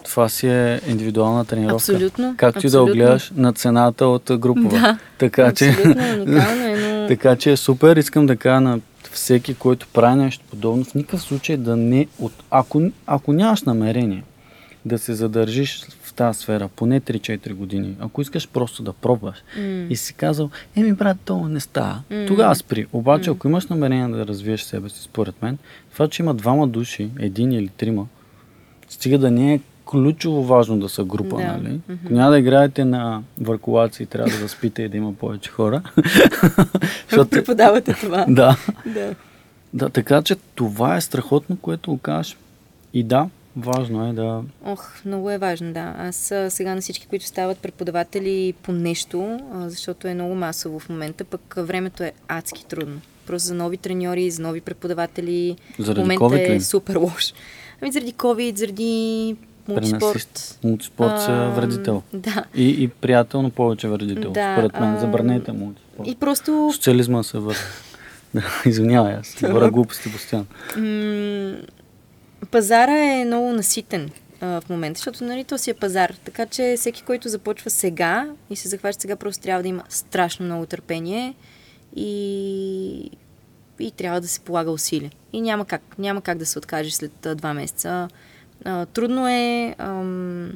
това 0.04 0.30
си 0.30 0.48
е 0.48 0.82
индивидуална 0.88 1.46
тренировка. 1.46 1.92
Абсолютно. 1.94 2.36
Както 2.38 2.68
и 2.68 2.70
да 2.70 2.82
огледаш 2.82 3.32
на 3.36 3.54
цената 3.54 4.06
от 4.06 4.32
групова. 4.38 4.70
Да, 4.70 4.98
така, 5.18 5.54
че, 5.54 5.66
е, 5.70 5.76
но... 6.28 7.08
така 7.08 7.36
че 7.36 7.52
е 7.52 7.58
супер. 7.58 7.98
Искам 7.98 8.26
да 8.26 8.36
кажа 8.36 8.62
на 8.62 8.80
всеки, 9.12 9.54
който 9.54 9.88
прави 9.94 10.16
нещо 10.16 10.46
подобно, 10.50 10.84
в 10.84 10.94
никакъв 10.94 11.22
случай 11.22 11.58
да 11.58 11.76
не... 11.76 12.08
От... 12.20 12.34
Ако, 12.52 12.82
ако 13.08 13.34
нямаш 13.34 13.64
намерение 13.64 14.24
да 14.86 14.98
се 14.98 15.14
задържиш 15.14 15.82
тази 16.18 16.40
сфера 16.40 16.68
поне 16.68 17.02
3-4 17.02 17.54
години, 17.54 17.96
ако 18.00 18.22
искаш 18.22 18.48
просто 18.48 18.84
да 18.84 18.94
пробваш 18.94 19.44
mm. 19.58 19.88
и 19.88 19.96
си 19.96 20.14
казал, 20.14 20.50
еми 20.76 20.94
брат, 20.94 21.18
то 21.26 21.48
не 21.48 21.60
става, 21.60 22.02
mm. 22.12 22.28
тогава 22.28 22.56
спри. 22.56 22.88
Обаче, 22.94 23.30
mm. 23.30 23.34
ако 23.34 23.48
имаш 23.48 23.68
намерение 23.68 24.08
да 24.08 24.28
развиеш 24.28 24.62
себе 24.62 24.90
си, 24.90 25.02
според 25.02 25.42
мен, 25.42 25.58
това, 25.94 26.08
че 26.08 26.24
има 26.24 26.34
двама 26.34 26.68
души, 26.68 27.10
един 27.20 27.52
или 27.52 27.68
трима, 27.68 28.08
стига 28.90 29.18
да 29.18 29.32
не 29.32 29.54
е 29.54 29.60
ключово 29.86 30.44
важно 30.44 30.80
да 30.80 30.90
са 30.90 31.04
група, 31.04 31.38
да. 31.38 31.44
нали? 31.44 31.80
Mm-hmm. 31.90 32.12
Няма 32.12 32.32
да 32.32 32.40
играете 32.40 32.86
на 32.86 33.24
въркулаци, 33.42 34.06
трябва 34.06 34.32
да 34.32 34.38
възпите 34.38 34.82
и 34.82 34.90
да 34.90 34.98
има 34.98 35.14
повече 35.14 35.50
хора. 35.50 35.82
Защото 37.10 37.30
преподавате 37.30 37.94
това. 37.94 38.26
да. 38.30 38.58
да. 38.86 39.16
Да, 39.74 39.90
така 39.90 40.22
че 40.22 40.36
това 40.56 40.96
е 40.96 41.02
страхотно, 41.02 41.58
което 41.58 41.92
го 41.92 41.98
кажеш. 41.98 42.38
И 42.94 43.04
да, 43.04 43.30
важно 43.58 44.10
е 44.10 44.14
да... 44.14 44.42
Ох, 44.66 45.06
много 45.06 45.32
е 45.32 45.38
важно, 45.38 45.74
да. 45.74 45.96
Аз 45.98 46.34
сега 46.50 46.76
на 46.76 46.82
всички, 46.82 47.08
които 47.08 47.26
стават 47.26 47.58
преподаватели 47.58 48.54
по 48.64 48.72
нещо, 48.72 49.40
защото 49.54 50.08
е 50.08 50.14
много 50.14 50.36
масово 50.36 50.80
в 50.80 50.90
момента, 50.90 51.24
пък 51.24 51.56
времето 51.58 52.04
е 52.04 52.12
адски 52.28 52.66
трудно. 52.66 53.02
Просто 53.28 53.48
за 53.48 53.54
нови 53.54 53.78
треньори, 53.78 54.32
за 54.32 54.42
нови 54.42 54.62
преподаватели. 54.62 55.56
Заради 55.80 56.00
в 56.00 56.04
момента 56.04 56.24
COVID 56.24 56.56
е 56.56 56.60
супер 56.60 56.96
лош. 56.96 57.34
Ами 57.82 57.92
заради 57.92 58.14
COVID, 58.14 58.56
заради 58.56 59.36
мултиспорт. 59.68 60.60
Мултиспорт 60.64 61.22
са 61.22 61.52
вредител. 61.56 62.04
Да. 62.14 62.46
И, 62.56 62.84
и 62.84 62.88
приятел, 62.88 63.42
но 63.42 63.50
повече 63.50 63.88
вредител. 63.88 64.32
Да, 64.32 64.56
Според 64.56 64.80
мен, 64.80 65.00
забранете 65.00 65.52
мултиспорт. 65.52 66.08
И 66.08 66.16
просто 66.16 66.70
Социализма 66.74 67.24
се. 67.24 67.38
Да, 68.34 68.44
извинявай, 68.66 69.14
аз 69.14 69.36
говоря 69.42 69.72
глупости 69.72 70.12
постоянно. 70.12 70.46
Пазара 72.46 72.98
е 72.98 73.26
много 73.26 73.54
наситен 73.54 74.12
а, 74.42 74.62
в 74.62 74.70
момента, 74.70 74.98
защото 74.98 75.24
нали, 75.24 75.44
то 75.44 75.58
си 75.58 75.70
е 75.70 75.74
пазар. 75.74 76.14
Така 76.26 76.46
че 76.46 76.76
всеки, 76.78 77.04
който 77.04 77.30
започва 77.30 77.70
сега 77.70 78.30
и 78.50 78.56
се 78.56 78.68
захваща 78.68 79.02
сега, 79.02 79.16
просто 79.16 79.44
трябва 79.44 79.64
да 79.64 79.70
има 79.70 79.84
страшно 79.90 80.46
много 80.46 80.66
търпение 80.66 81.34
и, 81.96 83.12
и 83.80 83.92
трябва 83.92 84.22
да 84.22 84.28
се 84.28 84.40
полага 84.40 84.72
усилие. 84.72 85.12
И 85.34 85.42
няма 85.42 85.66
как, 85.66 85.82
няма 85.98 86.22
как 86.22 86.38
да 86.38 86.46
се 86.46 86.58
откажеш 86.58 86.94
след 86.94 87.26
а, 87.26 87.36
два 87.36 87.54
месеца. 87.54 88.08
А, 88.66 88.86
трудно 88.86 89.28
е. 89.28 89.76
Ам, 89.78 90.52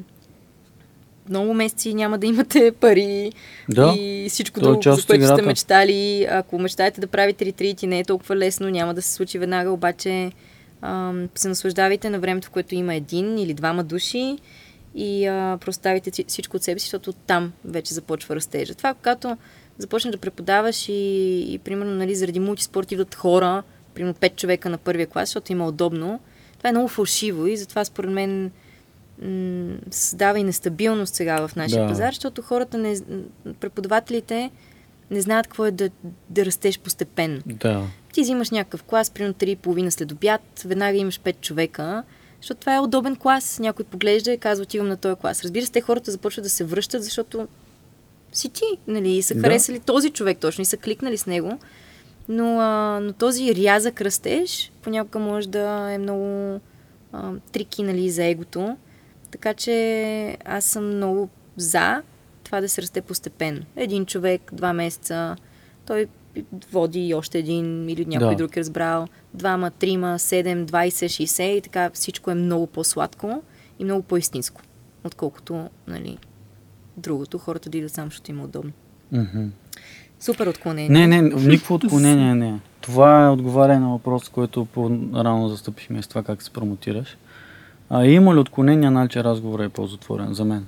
много 1.28 1.54
месеци 1.54 1.94
няма 1.94 2.18
да 2.18 2.26
имате 2.26 2.72
пари 2.80 3.32
Да, 3.68 3.94
и 3.98 4.26
всичко 4.30 4.60
е 4.60 4.62
друго, 4.62 4.82
за 4.82 5.06
което 5.06 5.26
сте 5.26 5.42
мечтали. 5.42 6.26
Ако 6.30 6.58
мечтаете 6.58 7.00
да 7.00 7.06
правите 7.06 7.44
ретрити, 7.44 7.86
не 7.86 7.98
е 7.98 8.04
толкова 8.04 8.36
лесно, 8.36 8.70
няма 8.70 8.94
да 8.94 9.02
се 9.02 9.12
случи 9.12 9.38
веднага, 9.38 9.70
обаче 9.70 10.32
ам, 10.82 11.28
се 11.34 11.48
наслаждавайте 11.48 12.10
на 12.10 12.20
времето, 12.20 12.48
в 12.48 12.50
което 12.50 12.74
има 12.74 12.94
един 12.94 13.38
или 13.38 13.54
двама 13.54 13.84
души 13.84 14.38
и 14.94 15.26
а, 15.26 15.58
просто 15.60 15.78
ставите 15.78 16.10
ци- 16.10 16.24
всичко 16.24 16.56
от 16.56 16.62
себе 16.62 16.80
си, 16.80 16.84
защото 16.84 17.12
там 17.12 17.52
вече 17.64 17.94
започва 17.94 18.36
растежа. 18.36 18.74
Това, 18.74 18.94
когато 18.94 19.36
започнеш 19.78 20.12
да 20.12 20.18
преподаваш 20.18 20.88
и, 20.88 20.92
и 21.48 21.58
примерно 21.58 21.92
нали, 21.92 22.14
заради 22.14 22.40
мултиспорт 22.40 22.92
идват 22.92 23.14
хора, 23.14 23.62
примерно 23.94 24.14
5 24.14 24.36
човека 24.36 24.70
на 24.70 24.78
първия 24.78 25.06
клас, 25.06 25.28
защото 25.28 25.52
има 25.52 25.66
удобно, 25.66 26.20
това 26.58 26.68
е 26.68 26.72
много 26.72 26.88
фалшиво 26.88 27.46
и 27.46 27.56
затова 27.56 27.84
според 27.84 28.10
мен 28.10 28.50
м- 29.22 29.76
създава 29.90 30.38
и 30.38 30.44
нестабилност 30.44 31.14
сега 31.14 31.48
в 31.48 31.56
нашия 31.56 31.82
Да. 31.82 31.88
пазар, 31.88 32.08
защото 32.08 32.42
хората, 32.42 32.78
не, 32.78 32.96
преподавателите 33.60 34.50
не 35.10 35.20
знаят 35.20 35.46
какво 35.46 35.66
е 35.66 35.70
да, 35.70 35.90
да 36.30 36.44
растеш 36.44 36.78
постепенно. 36.78 37.40
да. 37.46 37.82
Ти 38.12 38.22
взимаш 38.22 38.50
някакъв 38.50 38.82
клас, 38.82 39.10
примерно 39.10 39.34
3,5 39.34 39.90
след 39.90 40.12
обяд, 40.12 40.62
веднага 40.64 40.98
имаш 40.98 41.20
5 41.20 41.40
човека, 41.40 42.02
защото 42.40 42.60
това 42.60 42.76
е 42.76 42.80
удобен 42.80 43.16
клас. 43.16 43.58
Някой 43.58 43.84
поглежда 43.84 44.32
и 44.32 44.38
казва, 44.38 44.62
отивам 44.62 44.88
на 44.88 44.96
този 44.96 45.20
клас. 45.20 45.42
Разбира 45.44 45.66
се, 45.66 45.72
те 45.72 45.80
хората 45.80 46.10
започват 46.10 46.42
да 46.42 46.50
се 46.50 46.64
връщат, 46.64 47.04
защото 47.04 47.48
си 48.32 48.48
ти, 48.48 48.64
нали, 48.86 49.10
и 49.10 49.22
са 49.22 49.34
Да. 49.34 49.40
харесали 49.40 49.80
този 49.80 50.10
човек 50.10 50.38
точно 50.38 50.62
и 50.62 50.64
са 50.64 50.76
кликнали 50.76 51.18
с 51.18 51.26
него. 51.26 51.58
Но, 52.28 52.60
а, 52.60 53.00
но 53.02 53.12
този 53.12 53.54
рязък 53.54 54.00
растеж 54.00 54.72
понякога 54.82 55.18
може 55.18 55.48
да 55.48 55.92
е 55.92 55.98
много 55.98 56.60
а, 57.12 57.32
трики 57.52 57.82
нали, 57.82 58.10
за 58.10 58.24
егото. 58.24 58.76
Така 59.30 59.54
че 59.54 60.36
аз 60.44 60.64
съм 60.64 60.96
много 60.96 61.28
за 61.56 62.02
това 62.44 62.60
да 62.60 62.68
се 62.68 62.82
расте 62.82 63.00
постепенно. 63.00 63.62
Един 63.76 64.06
човек, 64.06 64.50
два 64.54 64.72
месеца, 64.72 65.36
той 65.86 66.06
води 66.72 67.06
и 67.06 67.14
още 67.14 67.38
един 67.38 67.88
или 67.88 68.04
някой 68.04 68.30
Да. 68.30 68.36
друг 68.36 68.56
е 68.56 68.60
разбрал. 68.60 69.06
Двама, 69.34 69.70
трима, 69.70 70.18
седем, 70.18 70.66
20, 70.66 71.24
60 71.24 71.42
и 71.42 71.60
така 71.60 71.90
всичко 71.94 72.30
е 72.30 72.34
много 72.34 72.66
по-сладко 72.66 73.42
и 73.78 73.84
много 73.84 74.02
по-истинско, 74.02 74.60
отколкото 75.04 75.68
нали, 75.88 76.18
другото. 76.96 77.38
Хората 77.38 77.70
да 77.70 77.78
идват 77.78 77.92
само, 77.92 78.06
защото 78.10 78.30
им 78.30 78.40
е 78.40 78.44
удобно. 78.44 78.72
Супер 80.20 80.46
отклонение. 80.46 81.06
Не, 81.06 81.06
не, 81.06 81.22
никакво 81.22 81.74
отклонение 81.74 82.34
не 82.34 82.48
е. 82.48 82.54
Това 82.80 83.24
е 83.24 83.28
отговаряне 83.28 83.80
на 83.80 83.90
въпрос, 83.90 84.28
който 84.28 84.64
по-рано 84.64 85.48
застъпихме 85.48 86.02
с 86.02 86.06
това 86.06 86.22
как 86.22 86.42
се 86.42 86.50
промотираш. 86.50 87.16
А 87.90 88.06
има 88.06 88.34
ли 88.34 88.38
отклонение, 88.38 88.88
значи 88.88 89.24
разговорът 89.24 89.66
е 89.66 89.68
по-затворен 89.68 90.34
за 90.34 90.44
мен. 90.44 90.66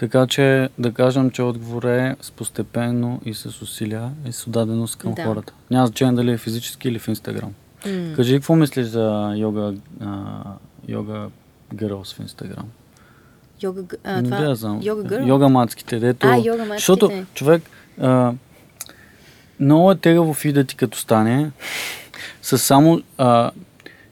Така 0.00 0.26
че 0.26 0.68
да 0.78 0.92
кажем, 0.92 1.30
че 1.30 1.42
отговор 1.42 1.82
е 1.82 2.16
с 2.20 2.30
постепенно 2.30 3.20
и 3.24 3.34
с 3.34 3.62
усилия 3.62 4.10
и 4.26 4.32
с 4.32 4.46
отдаденост 4.46 4.96
към 4.96 5.14
Да. 5.14 5.24
хората. 5.24 5.52
Няма 5.70 5.86
значение 5.86 6.14
дали 6.14 6.32
е 6.32 6.38
физически 6.38 6.88
или 6.88 6.98
в 6.98 7.08
Инстаграм. 7.08 7.54
Кажи, 8.16 8.34
какво 8.34 8.56
мислиш 8.56 8.86
за 8.86 9.34
йога, 9.36 9.74
а, 10.00 10.42
йога 10.88 11.28
girls 11.74 12.16
в 12.16 12.20
Инстаграм? 12.20 12.68
Йога, 13.62 13.82
а, 14.04 14.22
това, 14.22 14.40
да 14.40 14.54
знам. 14.54 14.80
йога 14.82 15.02
гърл? 15.02 15.26
Йога 15.26 15.48
мацките, 15.48 15.98
дето... 15.98 16.26
А, 16.26 16.36
йога 16.36 16.64
мацките. 16.64 16.78
Защото 16.78 17.12
човек... 17.34 17.62
А, 18.00 18.32
много 19.60 19.92
е 19.92 19.96
тегаво 19.96 20.34
фида 20.34 20.64
ти 20.64 20.76
като 20.76 20.98
стане. 20.98 21.50
С 22.42 22.58
само... 22.58 23.02
А, 23.18 23.50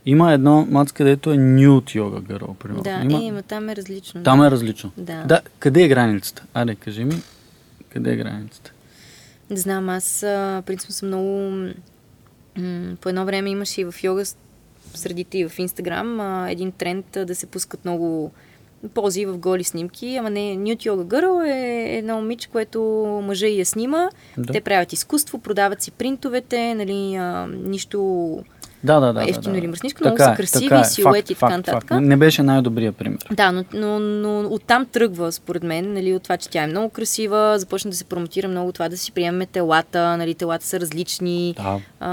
има 0.07 0.33
едно 0.33 0.67
мацка, 0.71 1.05
дето 1.05 1.33
е 1.33 1.37
нюд 1.37 1.95
йога 1.95 2.21
гърл, 2.21 2.55
примерно. 2.59 2.83
Да, 2.83 3.01
има, 3.05 3.19
е, 3.19 3.23
има, 3.23 3.43
там 3.43 3.69
е 3.69 3.77
различно. 3.77 4.23
Там 4.23 4.41
да. 4.41 4.47
е 4.47 4.51
различно. 4.51 4.93
Да. 4.97 5.25
да. 5.25 5.41
Къде 5.59 5.83
е 5.83 5.89
границата? 5.89 6.45
Аре, 6.55 6.75
кажи 6.75 7.05
ми. 7.05 7.15
Къде 7.93 8.13
е 8.13 8.17
границата? 8.17 8.73
Не 9.51 9.57
знам, 9.57 9.89
аз 9.89 10.23
а, 10.23 10.63
принципно 10.67 10.95
съм 10.95 11.09
много... 11.09 11.51
М- 12.59 12.97
по 13.01 13.09
едно 13.09 13.25
време 13.25 13.51
имаше 13.51 13.81
и 13.81 13.85
в 13.85 13.95
йога 14.05 14.25
средите 14.95 15.39
и 15.39 15.49
в 15.49 15.59
Инстаграм 15.59 16.21
един 16.49 16.73
тренд 16.73 17.17
а, 17.17 17.25
да 17.25 17.35
се 17.35 17.47
пускат 17.47 17.85
много 17.85 18.33
пози 18.95 19.27
в 19.27 19.39
голи 19.39 19.65
снимки, 19.65 20.17
ама 20.17 20.31
не, 20.31 20.57
Нют 20.57 20.85
Йога 20.85 21.05
Гърл 21.05 21.43
е 21.47 21.87
едно 21.99 22.17
момиче, 22.17 22.49
което 22.49 22.81
мъжа 23.25 23.47
я 23.47 23.67
снима, 23.67 24.11
Да. 24.39 24.53
те 24.53 24.61
правят 24.61 24.93
изкуство, 24.93 25.39
продават 25.39 25.83
си 25.83 25.91
принтовете, 25.91 26.75
нали, 26.75 27.15
а, 27.15 27.47
нищо 27.47 28.39
Да, 28.85 29.01
да, 29.01 29.13
да. 29.13 29.23
ефтино 29.31 29.53
да, 29.53 29.59
или 29.59 29.67
да. 29.67 29.71
мръсничко, 29.71 30.01
много 30.03 30.17
Така 30.17 30.25
са 30.25 30.33
е, 30.33 30.37
красиви, 30.37 30.69
така 30.69 30.81
е. 30.81 30.85
силуети 30.85 31.33
и 31.33 31.37
така 31.37 31.57
нататък. 31.57 31.91
Не 32.01 32.17
беше 32.17 32.43
най-добрия 32.43 32.93
пример. 32.93 33.19
Да, 33.33 33.53
но, 33.53 33.65
но, 33.75 33.99
но 33.99 34.41
оттам 34.41 34.87
тръгва, 34.87 35.33
според 35.33 35.63
мен, 35.63 35.93
нали, 35.93 36.15
от 36.15 36.23
това, 36.23 36.37
че 36.37 36.49
тя 36.49 36.63
е 36.63 36.67
много 36.67 36.89
красива, 36.89 37.59
започна 37.59 37.91
да 37.91 37.97
се 37.97 38.05
промотира 38.05 38.49
много 38.49 38.73
това, 38.73 38.89
да 38.89 38.97
си 38.97 39.13
приемаме 39.13 39.47
телата, 39.47 40.17
нали, 40.17 40.35
телата 40.35 40.67
са 40.67 40.81
различни, 40.81 41.55
Да. 41.57 41.81
а, 42.01 42.11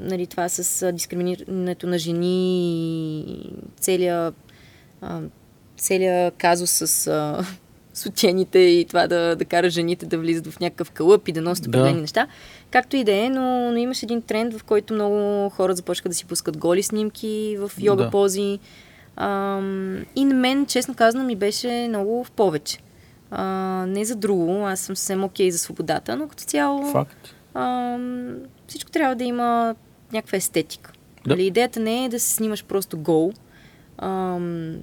нали, 0.00 0.26
това 0.26 0.48
с 0.48 0.92
дискриминирането 0.92 1.86
на 1.86 1.98
жени, 1.98 2.72
и 3.20 3.50
целият, 3.80 4.34
а, 5.00 5.20
целият 5.76 6.34
казус 6.38 6.70
с 6.70 7.06
а, 7.06 7.44
сутените 7.94 8.58
и 8.58 8.84
това 8.84 9.06
да, 9.06 9.36
да 9.36 9.44
кара 9.44 9.70
жените 9.70 10.06
да 10.06 10.18
влизат 10.18 10.46
в 10.46 10.60
някакъв 10.60 10.90
кълъп 10.90 11.28
и 11.28 11.32
да 11.32 11.40
носят 11.42 11.64
Да. 11.64 11.68
определени 11.68 12.00
неща. 12.00 12.26
Както 12.72 12.96
и 12.96 13.04
да 13.04 13.12
е, 13.14 13.28
но, 13.28 13.40
но 13.70 13.76
имаше 13.76 14.06
един 14.06 14.22
тренд, 14.22 14.54
в 14.54 14.64
който 14.64 14.94
много 14.94 15.16
хора 15.50 15.74
започнаха 15.74 16.08
да 16.08 16.14
си 16.14 16.24
пускат 16.24 16.56
голи 16.56 16.82
снимки 16.82 17.56
в 17.58 17.72
йога 17.78 18.04
Да. 18.04 18.10
пози. 18.10 18.58
Ам, 19.16 20.04
и 20.16 20.24
на 20.24 20.34
мен, 20.34 20.66
честно 20.66 20.94
казано, 20.94 21.24
ми 21.24 21.36
беше 21.36 21.86
много 21.88 22.24
в 22.24 22.30
повече. 22.30 22.78
А, 23.30 23.44
не 23.86 24.04
за 24.04 24.16
друго, 24.16 24.66
аз 24.66 24.80
съм 24.80 24.96
съвсем 24.96 25.24
окей 25.24 25.50
за 25.50 25.58
свободата, 25.58 26.16
но 26.16 26.28
като 26.28 26.44
цяло 26.44 26.86
Факт. 26.86 27.34
ам, 27.54 28.36
всичко 28.66 28.90
трябва 28.90 29.14
да 29.14 29.24
има 29.24 29.74
някаква 30.12 30.36
естетика. 30.36 30.92
Да. 30.92 31.30
Нали, 31.30 31.46
идеята 31.46 31.80
не 31.80 32.04
е 32.04 32.08
да 32.08 32.20
се 32.20 32.28
снимаш 32.28 32.64
просто 32.64 32.98
гол. 32.98 33.32
Ам, 33.98 34.76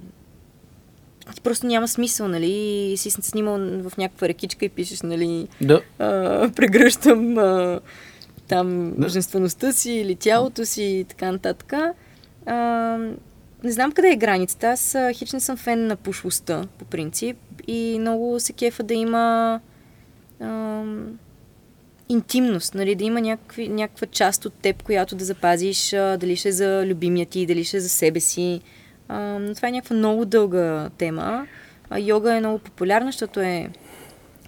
просто 1.43 1.67
няма 1.67 1.87
смисъл, 1.87 2.27
нали? 2.27 2.93
Си 2.97 3.11
снимал 3.11 3.57
в 3.89 3.97
някаква 3.97 4.27
рекичка 4.27 4.65
и 4.65 4.69
пишеш, 4.69 5.01
нали, 5.01 5.47
Да. 5.61 5.81
а, 5.99 6.49
прегръщам 6.55 7.37
а, 7.37 7.79
там 8.47 8.93
Да. 8.97 9.09
женствеността 9.09 9.71
си 9.71 9.91
или 9.91 10.15
тялото 10.15 10.65
си 10.65 10.83
и 10.83 11.03
така 11.03 11.31
нататък. 11.31 11.73
А, 12.45 12.97
не 13.63 13.71
знам 13.71 13.91
къде 13.91 14.11
е 14.11 14.15
границата. 14.15 14.67
Аз 14.67 14.95
хич 15.13 15.33
не 15.33 15.39
съм 15.39 15.57
фен 15.57 15.87
на 15.87 15.95
пошлостта, 15.95 16.65
по 16.77 16.85
принцип. 16.85 17.37
И 17.67 17.97
много 17.99 18.39
се 18.39 18.53
кефа 18.53 18.83
да 18.83 18.93
има 18.93 19.59
а, 20.39 20.83
интимност, 22.09 22.75
нали? 22.75 22.95
да 22.95 23.03
има 23.03 23.21
някакви, 23.21 23.67
някаква 23.69 24.07
част 24.07 24.45
от 24.45 24.53
теб, 24.53 24.83
която 24.83 25.15
да 25.15 25.25
запазиш, 25.25 25.93
а, 25.93 26.17
дали 26.17 26.35
ще 26.35 26.49
е 26.49 26.51
за 26.51 26.83
любимия 26.85 27.25
ти, 27.25 27.45
дали 27.45 27.63
ще 27.63 27.77
е 27.77 27.79
за 27.79 27.89
себе 27.89 28.19
си. 28.19 28.61
А, 29.09 29.19
но 29.19 29.55
това 29.55 29.67
е 29.67 29.71
някаква 29.71 29.95
много 29.95 30.25
дълга 30.25 30.89
тема. 30.97 31.47
А, 31.89 31.99
йога 31.99 32.35
е 32.35 32.39
много 32.39 32.59
популярна, 32.59 33.11
защото 33.11 33.39
е 33.39 33.69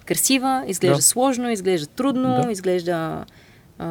красива, 0.06 0.64
изглежда 0.66 0.96
Да. 0.96 1.02
сложно, 1.02 1.50
изглежда 1.50 1.86
трудно, 1.86 2.42
Да. 2.44 2.52
изглежда 2.52 3.24
а, 3.78 3.86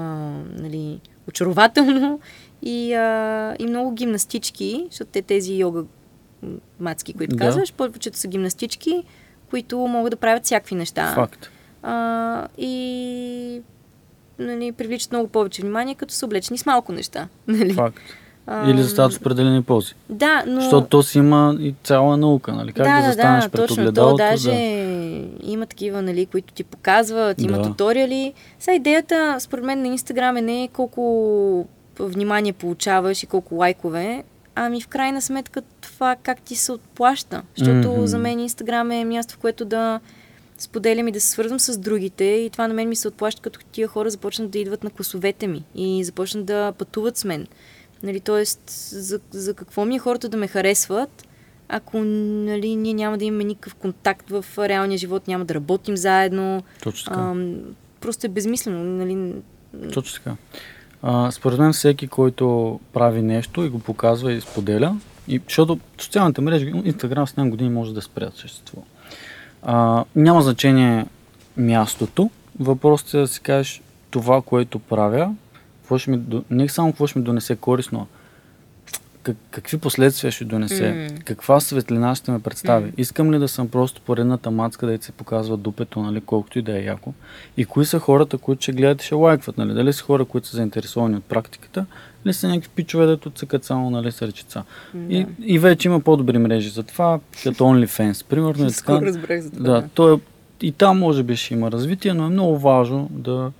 нали, 0.57 0.99
очарователно 1.27 2.19
и, 2.61 2.93
а, 2.93 3.55
и 3.59 3.65
много 3.65 3.91
гимнастички, 3.93 4.87
защото 4.89 5.11
те 5.11 5.21
тези 5.21 5.53
йога 5.53 5.83
мацки, 6.79 7.13
които 7.13 7.35
Да. 7.35 7.45
казваш, 7.45 7.73
повечето 7.73 8.17
са 8.17 8.27
гимнастички, 8.27 9.03
които 9.49 9.77
могат 9.79 10.11
да 10.11 10.17
правят 10.17 10.43
всякакви 10.45 10.75
неща. 10.75 11.13
Факт. 11.15 11.49
А, 11.83 12.47
и 12.57 13.61
нали, 14.39 14.71
привличат 14.71 15.11
много 15.11 15.27
повече 15.27 15.61
внимание, 15.61 15.95
като 15.95 16.13
са 16.13 16.25
облечени 16.25 16.57
с 16.57 16.65
малко 16.65 16.91
неща. 16.91 17.27
Нали? 17.47 17.73
Факт. 17.73 17.99
Или 18.67 18.83
застават 18.83 19.13
в 19.13 19.17
определени 19.17 19.63
пози. 19.63 19.93
Да, 20.09 20.43
но... 20.47 20.61
Защото 20.61 20.87
то 20.87 21.03
си 21.03 21.17
има 21.17 21.57
и 21.59 21.75
цяла 21.83 22.17
наука, 22.17 22.53
нали? 22.53 22.73
Как 22.73 22.85
да, 22.85 22.95
да, 22.95 23.01
да, 23.01 23.07
застанеш 23.07 23.43
да, 23.43 23.49
пред 23.49 23.67
точно. 23.67 23.83
огледалото. 23.83 24.11
То 24.11 24.17
даже 24.17 24.51
да. 24.51 25.27
има 25.43 25.65
такива, 25.65 26.01
нали, 26.01 26.25
които 26.25 26.53
ти 26.53 26.63
показват, 26.63 27.41
има 27.41 27.57
Да. 27.57 27.63
туториали. 27.63 28.33
Сега 28.59 28.75
идеята, 28.75 29.35
според 29.39 29.65
мен, 29.65 29.81
на 29.81 29.87
Инстаграм 29.87 30.37
е 30.37 30.41
не 30.41 30.69
колко 30.73 31.67
внимание 31.99 32.53
получаваш 32.53 33.23
и 33.23 33.25
колко 33.25 33.55
лайкове, 33.55 34.23
ами 34.55 34.81
в 34.81 34.87
крайна 34.87 35.21
сметка 35.21 35.61
това 35.81 36.15
как 36.23 36.41
ти 36.41 36.55
се 36.55 36.71
отплаща. 36.71 37.41
Защото 37.57 37.91
Мгм. 37.91 38.05
за 38.05 38.17
мен 38.17 38.39
Инстаграм 38.39 38.91
е 38.91 39.05
място, 39.05 39.33
в 39.33 39.37
което 39.37 39.65
да 39.65 39.99
споделям 40.57 41.07
и 41.07 41.11
да 41.11 41.21
се 41.21 41.27
свързвам 41.29 41.59
с 41.59 41.77
другите 41.77 42.23
и 42.23 42.49
това 42.49 42.67
на 42.67 42.73
мен 42.73 42.89
ми 42.89 42.95
се 42.95 43.07
отплаща, 43.07 43.41
като 43.41 43.59
тия 43.71 43.87
хора 43.87 44.09
започнат 44.09 44.51
да 44.51 44.59
идват 44.59 44.83
на 44.83 44.89
класовете 44.89 45.47
ми 45.47 45.63
и 45.75 46.03
започнат 46.03 46.45
да 46.45 46.71
пътуват 46.71 47.17
с 47.17 47.25
мен. 47.25 47.47
Нали, 48.03 48.19
тоест, 48.19 48.69
за, 48.89 49.19
за 49.31 49.53
какво 49.53 49.85
ми 49.85 49.95
е 49.95 49.99
хората 49.99 50.29
да 50.29 50.37
ме 50.37 50.47
харесват, 50.47 51.27
ако 51.69 51.97
нали, 51.99 52.75
ние 52.75 52.93
няма 52.93 53.17
да 53.17 53.25
имаме 53.25 53.43
никакъв 53.43 53.75
контакт 53.75 54.29
в 54.29 54.45
реалния 54.57 54.97
живот, 54.97 55.27
няма 55.27 55.45
да 55.45 55.53
работим 55.53 55.97
заедно. 55.97 56.63
Точно 56.83 57.11
така. 57.11 57.21
Ам, 57.21 57.55
просто 58.01 58.25
е 58.25 58.29
безмислено. 58.29 58.83
Нали, 58.83 59.33
Точно 59.93 60.23
така. 60.23 60.35
А, 61.01 61.31
според 61.31 61.59
мен 61.59 61.73
всеки, 61.73 62.07
който 62.07 62.79
прави 62.93 63.21
нещо 63.21 63.63
и 63.63 63.69
го 63.69 63.79
показва 63.79 64.33
и 64.33 64.41
споделя, 64.41 64.97
и, 65.27 65.41
защото 65.47 65.79
социалните 65.97 66.41
мрежи, 66.41 66.73
Инстаграм 66.85 67.27
с 67.27 67.33
години 67.37 67.69
може 67.69 67.93
да 67.93 68.01
спре 68.01 68.25
да 68.25 68.31
съществува. 68.31 68.83
А, 69.61 70.05
няма 70.15 70.41
значение 70.41 71.05
мястото. 71.57 72.29
Въпросът 72.59 73.13
е 73.13 73.17
да 73.17 73.27
си 73.27 73.39
кажеш 73.39 73.81
това, 74.09 74.41
което 74.41 74.79
правя, 74.79 75.35
какво 75.91 75.99
ще 75.99 76.11
ми, 76.11 76.43
не 76.49 76.69
само 76.69 76.91
какво 76.91 77.07
ще 77.07 77.19
ми 77.19 77.25
донесе 77.25 77.55
корисно, 77.55 78.07
как, 79.23 79.37
какви 79.51 79.77
последствия 79.77 80.31
ще 80.31 80.45
донесе, 80.45 81.09
М. 81.11 81.19
каква 81.25 81.59
светлина 81.59 82.15
ще 82.15 82.31
ме 82.31 82.39
представи. 82.39 82.85
М. 82.85 82.91
Искам 82.97 83.33
ли 83.33 83.39
да 83.39 83.47
съм 83.47 83.67
просто 83.67 84.01
поредната 84.01 84.51
мацка, 84.51 84.87
да 84.87 84.97
се 85.01 85.11
показва 85.11 85.57
дупето, 85.57 86.01
нали, 86.01 86.21
колкото 86.21 86.59
и 86.59 86.61
да 86.61 86.79
е 86.79 86.83
яко. 86.83 87.13
И 87.57 87.65
кои 87.65 87.85
са 87.85 87.99
хората, 87.99 88.37
които 88.37 88.61
ще 88.61 88.71
гледат 88.71 89.01
и 89.01 89.05
ще 89.05 89.15
лайкват, 89.15 89.57
нали? 89.57 89.73
Дали 89.73 89.93
са 89.93 90.03
хора, 90.03 90.25
които 90.25 90.47
са 90.47 90.57
заинтересовани 90.57 91.15
от 91.15 91.23
практиката, 91.23 91.85
или 92.25 92.33
са 92.33 92.47
някакви 92.47 92.69
пичове, 92.75 93.05
дето 93.05 93.29
цъкат 93.29 93.63
само, 93.63 93.89
нали, 93.89 94.11
с 94.11 94.21
ръчица. 94.21 94.63
И, 95.09 95.25
и 95.43 95.59
вече 95.59 95.87
има 95.87 95.99
по-добри 95.99 96.37
мрежи 96.37 96.69
за 96.69 96.83
това, 96.83 97.19
като 97.43 97.63
OnlyFans, 97.63 98.25
примерно. 98.25 98.65
И 98.65 98.69
Скоро 98.69 99.05
разбрах 99.05 99.41
за 99.41 99.51
това. 99.51 99.63
Да, 99.63 99.87
то 99.93 100.13
е, 100.13 100.19
и 100.61 100.71
там 100.71 100.99
може 100.99 101.23
би 101.23 101.35
ще 101.35 101.53
има 101.53 101.71
развитие, 101.71 102.13
но 102.13 102.25
е 102.25 102.29
много 102.29 102.59
важно 102.59 103.07
да, 103.11 103.51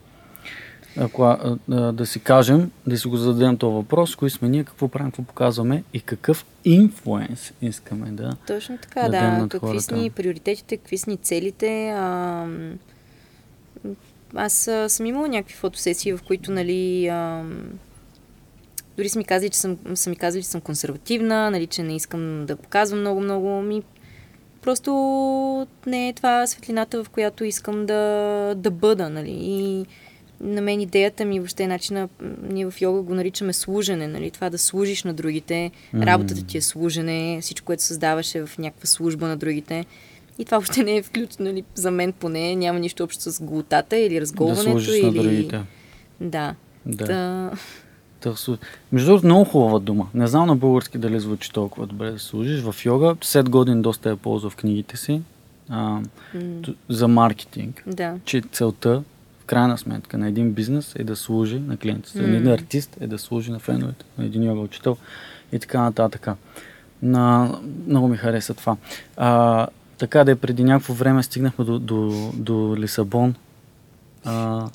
ако, 0.98 1.24
а, 1.24 1.58
а, 1.72 1.92
да 1.92 2.06
си 2.06 2.20
кажем, 2.20 2.72
да 2.88 2.98
си 2.98 3.08
го 3.08 3.18
зададем 3.18 3.58
този 3.58 3.74
въпрос, 3.74 4.16
кои 4.16 4.30
сме 4.30 4.50
ние, 4.50 4.64
какво 4.64 4.88
правим, 4.88 5.12
какво 5.12 5.24
показваме 5.24 5.84
и 5.94 6.02
какъв 6.02 6.46
инфлуенс 6.66 7.54
искаме 7.62 8.12
да. 8.12 8.36
Точно 8.48 8.78
така, 8.78 9.10
да. 9.10 9.32
над 9.32 9.50
Какви 9.50 9.68
хората. 9.68 9.84
са 9.84 9.96
ни 9.96 10.10
приоритетите, 10.10 10.78
какви 10.78 10.98
са 10.98 11.10
ни 11.10 11.18
целите. 11.18 11.90
А, 11.90 12.48
аз 14.36 14.68
а, 14.68 14.90
съм 14.90 15.06
имала 15.06 15.28
някакви 15.28 15.56
фотосесии, 15.56 16.14
в 16.14 16.20
които, 16.28 16.52
нали, 16.52 17.08
а, 17.08 17.44
дори 18.98 19.10
са 19.10 19.20
ми 19.20 19.26
казали, 19.26 19.50
че 19.50 19.60
съм, 19.60 19.78
са 19.96 20.10
ми 20.10 20.16
казали, 20.16 20.44
че 20.44 20.50
съм 20.50 20.62
консервативна, 20.62 21.52
нали, 21.52 21.68
че 21.68 21.84
не 21.84 21.96
искам 21.96 22.46
да 22.46 22.56
показвам 22.56 23.00
много-много. 23.00 23.62
Ми, 23.62 23.84
просто 24.62 24.92
не 25.88 26.10
е 26.10 26.14
това 26.14 26.48
светлината, 26.48 27.04
в 27.04 27.10
която 27.10 27.44
искам 27.44 27.86
да, 27.86 28.54
да 28.58 28.72
бъда, 28.72 29.10
нали. 29.10 29.38
И 29.42 29.86
на 30.44 30.62
мен 30.62 30.82
идеята 30.82 31.26
ми, 31.26 31.40
въобще 31.40 31.68
начина, 31.68 32.10
м, 32.22 32.30
ние 32.44 32.66
в 32.66 32.82
йога 32.82 33.02
го 33.02 33.16
наричаме 33.16 33.54
служене, 33.54 34.08
нали, 34.08 34.32
това 34.32 34.50
да 34.50 34.58
служиш 34.58 35.04
на 35.04 35.14
другите, 35.14 35.72
М. 35.94 36.06
работата 36.06 36.44
ти 36.44 36.58
е 36.58 36.62
служене, 36.62 37.40
всичко, 37.42 37.66
което 37.66 37.84
създаваш 37.84 38.36
е 38.36 38.46
в 38.46 38.58
някаква 38.58 38.86
служба 38.86 39.28
на 39.28 39.38
другите. 39.38 39.86
И 40.38 40.46
това 40.46 40.58
въобще 40.58 40.84
не 40.84 40.96
е 40.96 41.04
включено, 41.04 41.46
нали, 41.46 41.64
за 41.76 41.92
мен 41.92 42.14
поне, 42.14 42.56
няма 42.56 42.80
нищо 42.80 43.04
общо 43.04 43.22
с 43.24 43.42
голотата 43.42 43.98
или 43.98 44.14
Да 44.14 44.22
разголването. 44.22 44.64
служиш 44.64 44.90
или... 44.90 45.06
на 45.08 45.12
другите. 45.14 45.62
Да. 46.22 46.56
Да. 46.86 47.06
да. 47.06 47.52
да 48.24 48.30
слу- 48.32 48.58
Между 48.92 49.08
другото, 49.08 49.26
много 49.26 49.46
хубава 49.46 49.80
дума. 49.80 50.08
Не 50.14 50.28
знам 50.28 50.48
на 50.48 50.56
български 50.56 50.98
дали 50.98 51.20
звучи 51.20 51.52
толкова 51.52 51.88
добре 51.88 52.12
да 52.12 52.20
служиш. 52.20 52.62
В 52.62 52.86
йога, 52.86 53.16
след 53.22 53.50
годин 53.50 53.82
доста 53.82 54.10
я 54.10 54.18
ползва 54.18 54.50
в 54.50 54.56
книгите 54.56 54.98
си 54.98 55.22
а, 55.70 56.00
т- 56.64 56.74
за 56.90 57.08
маркетинг. 57.08 57.84
да. 57.88 58.16
че 58.26 58.42
целта, 58.52 59.04
в 59.42 59.46
крайна 59.46 59.78
сметка, 59.78 60.18
на 60.18 60.28
един 60.28 60.52
бизнес 60.54 60.96
е 60.96 61.04
да 61.04 61.16
служи 61.16 61.60
на 61.60 61.78
клиентите. 61.78 62.22
На 62.22 62.28
М. 62.28 62.36
един 62.36 62.52
артист 62.52 62.98
е 63.00 63.08
да 63.08 63.18
служи 63.18 63.52
на 63.52 63.60
феновете, 63.60 64.06
на 64.18 64.26
един 64.26 64.44
йога 64.44 64.62
учител 64.62 64.98
и 65.52 65.60
така 65.60 65.82
нататък. 65.82 66.28
На... 67.02 67.56
Много 67.88 68.08
ми 68.08 68.18
хареса 68.18 68.54
това. 68.54 68.78
А, 69.18 69.68
така 69.98 70.24
да 70.24 70.32
е, 70.32 70.36
преди 70.36 70.64
някакво 70.64 70.94
време 70.94 71.24
стигнахме 71.24 71.66
до, 71.66 71.80
до, 71.80 72.32
до 72.36 72.76
Лисабон. 72.78 73.36
А, 74.26 74.68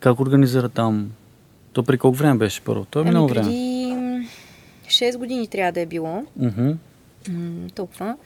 как 0.00 0.20
организира 0.20 0.68
там? 0.68 1.10
То 1.72 1.82
при 1.82 1.98
колко 1.98 2.16
време 2.16 2.38
беше 2.38 2.60
първо? 2.60 2.84
То 2.84 2.98
е 2.98 3.02
Ами 3.02 3.10
много 3.10 3.28
време. 3.28 3.46
преди 3.46 3.94
м, 3.94 4.24
6 4.86 5.18
години 5.18 5.46
трябва 5.46 5.72
да 5.72 5.80
е 5.80 5.86
било. 5.86 6.24
М, 6.38 6.74
толкова. 7.74 8.16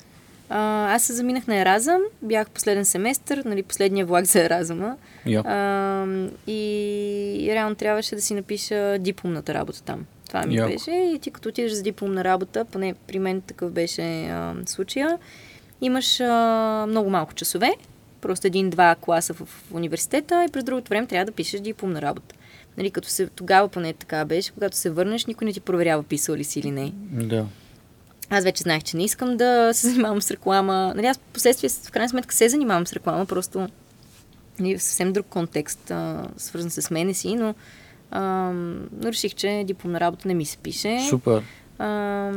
А, 0.53 0.95
аз 0.95 1.03
се 1.03 1.13
заминах 1.13 1.47
на 1.47 1.57
Еразъм, 1.57 2.01
бях 2.23 2.51
последен 2.51 2.85
семестър, 2.85 3.43
нали, 3.45 3.63
последния 3.63 4.07
влак 4.07 4.25
за 4.25 4.45
Еразъма. 4.45 4.97
Яко. 5.27 5.49
А, 5.49 6.07
и 6.47 7.49
реално 7.51 7.75
трябваше 7.75 8.15
да 8.15 8.23
си 8.23 8.35
напиша 8.35 8.99
дипломната 8.99 9.55
работа 9.55 9.83
там. 9.83 10.07
Това 10.27 10.47
ми 10.47 10.55
Яко. 10.55 10.73
беше. 10.73 10.91
И 10.91 11.19
ти 11.19 11.31
като 11.31 11.49
отидеш 11.49 11.73
за 11.73 11.83
дипломна 11.83 12.25
работа, 12.25 12.65
поне 12.65 12.95
при 13.07 13.19
мен 13.19 13.41
такъв 13.41 13.71
беше 13.71 14.27
а, 14.27 14.55
случая, 14.67 15.19
имаш 15.81 16.21
а, 16.21 16.85
много 16.89 17.11
малко 17.11 17.35
часове, 17.35 17.71
просто 18.21 18.47
един-два 18.47 18.97
класа 19.01 19.35
в, 19.35 19.45
в 19.45 19.75
университета 19.75 20.45
и 20.49 20.53
през 20.53 20.65
другото 20.65 20.89
време 20.89 21.07
трябва 21.07 21.25
да 21.25 21.33
пишеш 21.33 21.61
дипломна 21.61 22.03
работа. 22.03 22.35
Нали, 22.77 22.91
като 22.91 23.09
се, 23.09 23.27
тогава 23.27 23.69
поне 23.69 23.93
така 23.93 24.25
беше, 24.25 24.53
когато 24.53 24.77
се 24.77 24.91
върнеш, 24.91 25.27
никой 25.27 25.45
не 25.45 25.53
ти 25.53 25.61
проверява 25.61 26.03
писал 26.03 26.35
ли 26.35 26.45
си 26.45 26.61
или 26.61 26.71
не. 26.71 26.93
Да. 27.13 27.47
Аз 28.31 28.45
вече 28.45 28.63
знаех, 28.63 28.83
че 28.83 28.97
не 28.97 29.05
искам 29.05 29.37
да 29.37 29.71
се 29.75 29.89
занимавам 29.91 30.23
с 30.23 30.31
реклама. 30.31 30.93
Нали, 30.97 31.07
аз 31.07 31.19
последствие, 31.19 31.71
в 31.71 31.91
крайна 31.91 32.09
сметка, 32.09 32.35
се 32.35 32.49
занимавам 32.49 32.87
с 32.87 32.93
реклама, 32.93 33.27
просто 33.27 33.69
нали, 34.59 34.79
в 34.79 34.83
съвсем 34.83 35.13
друг 35.13 35.27
контекст, 35.27 35.91
а, 35.91 36.29
свързан 36.37 36.71
с 36.71 36.91
мене 36.91 37.15
си, 37.15 37.35
но 37.35 37.55
а, 38.11 38.53
реших, 39.05 39.35
че 39.35 39.65
дипломна 39.67 40.01
работа 40.01 40.29
не 40.29 40.35
ми 40.35 40.45
се 40.45 40.57
пише. 40.57 41.01
Супер. 41.09 41.43
А, 41.79 42.31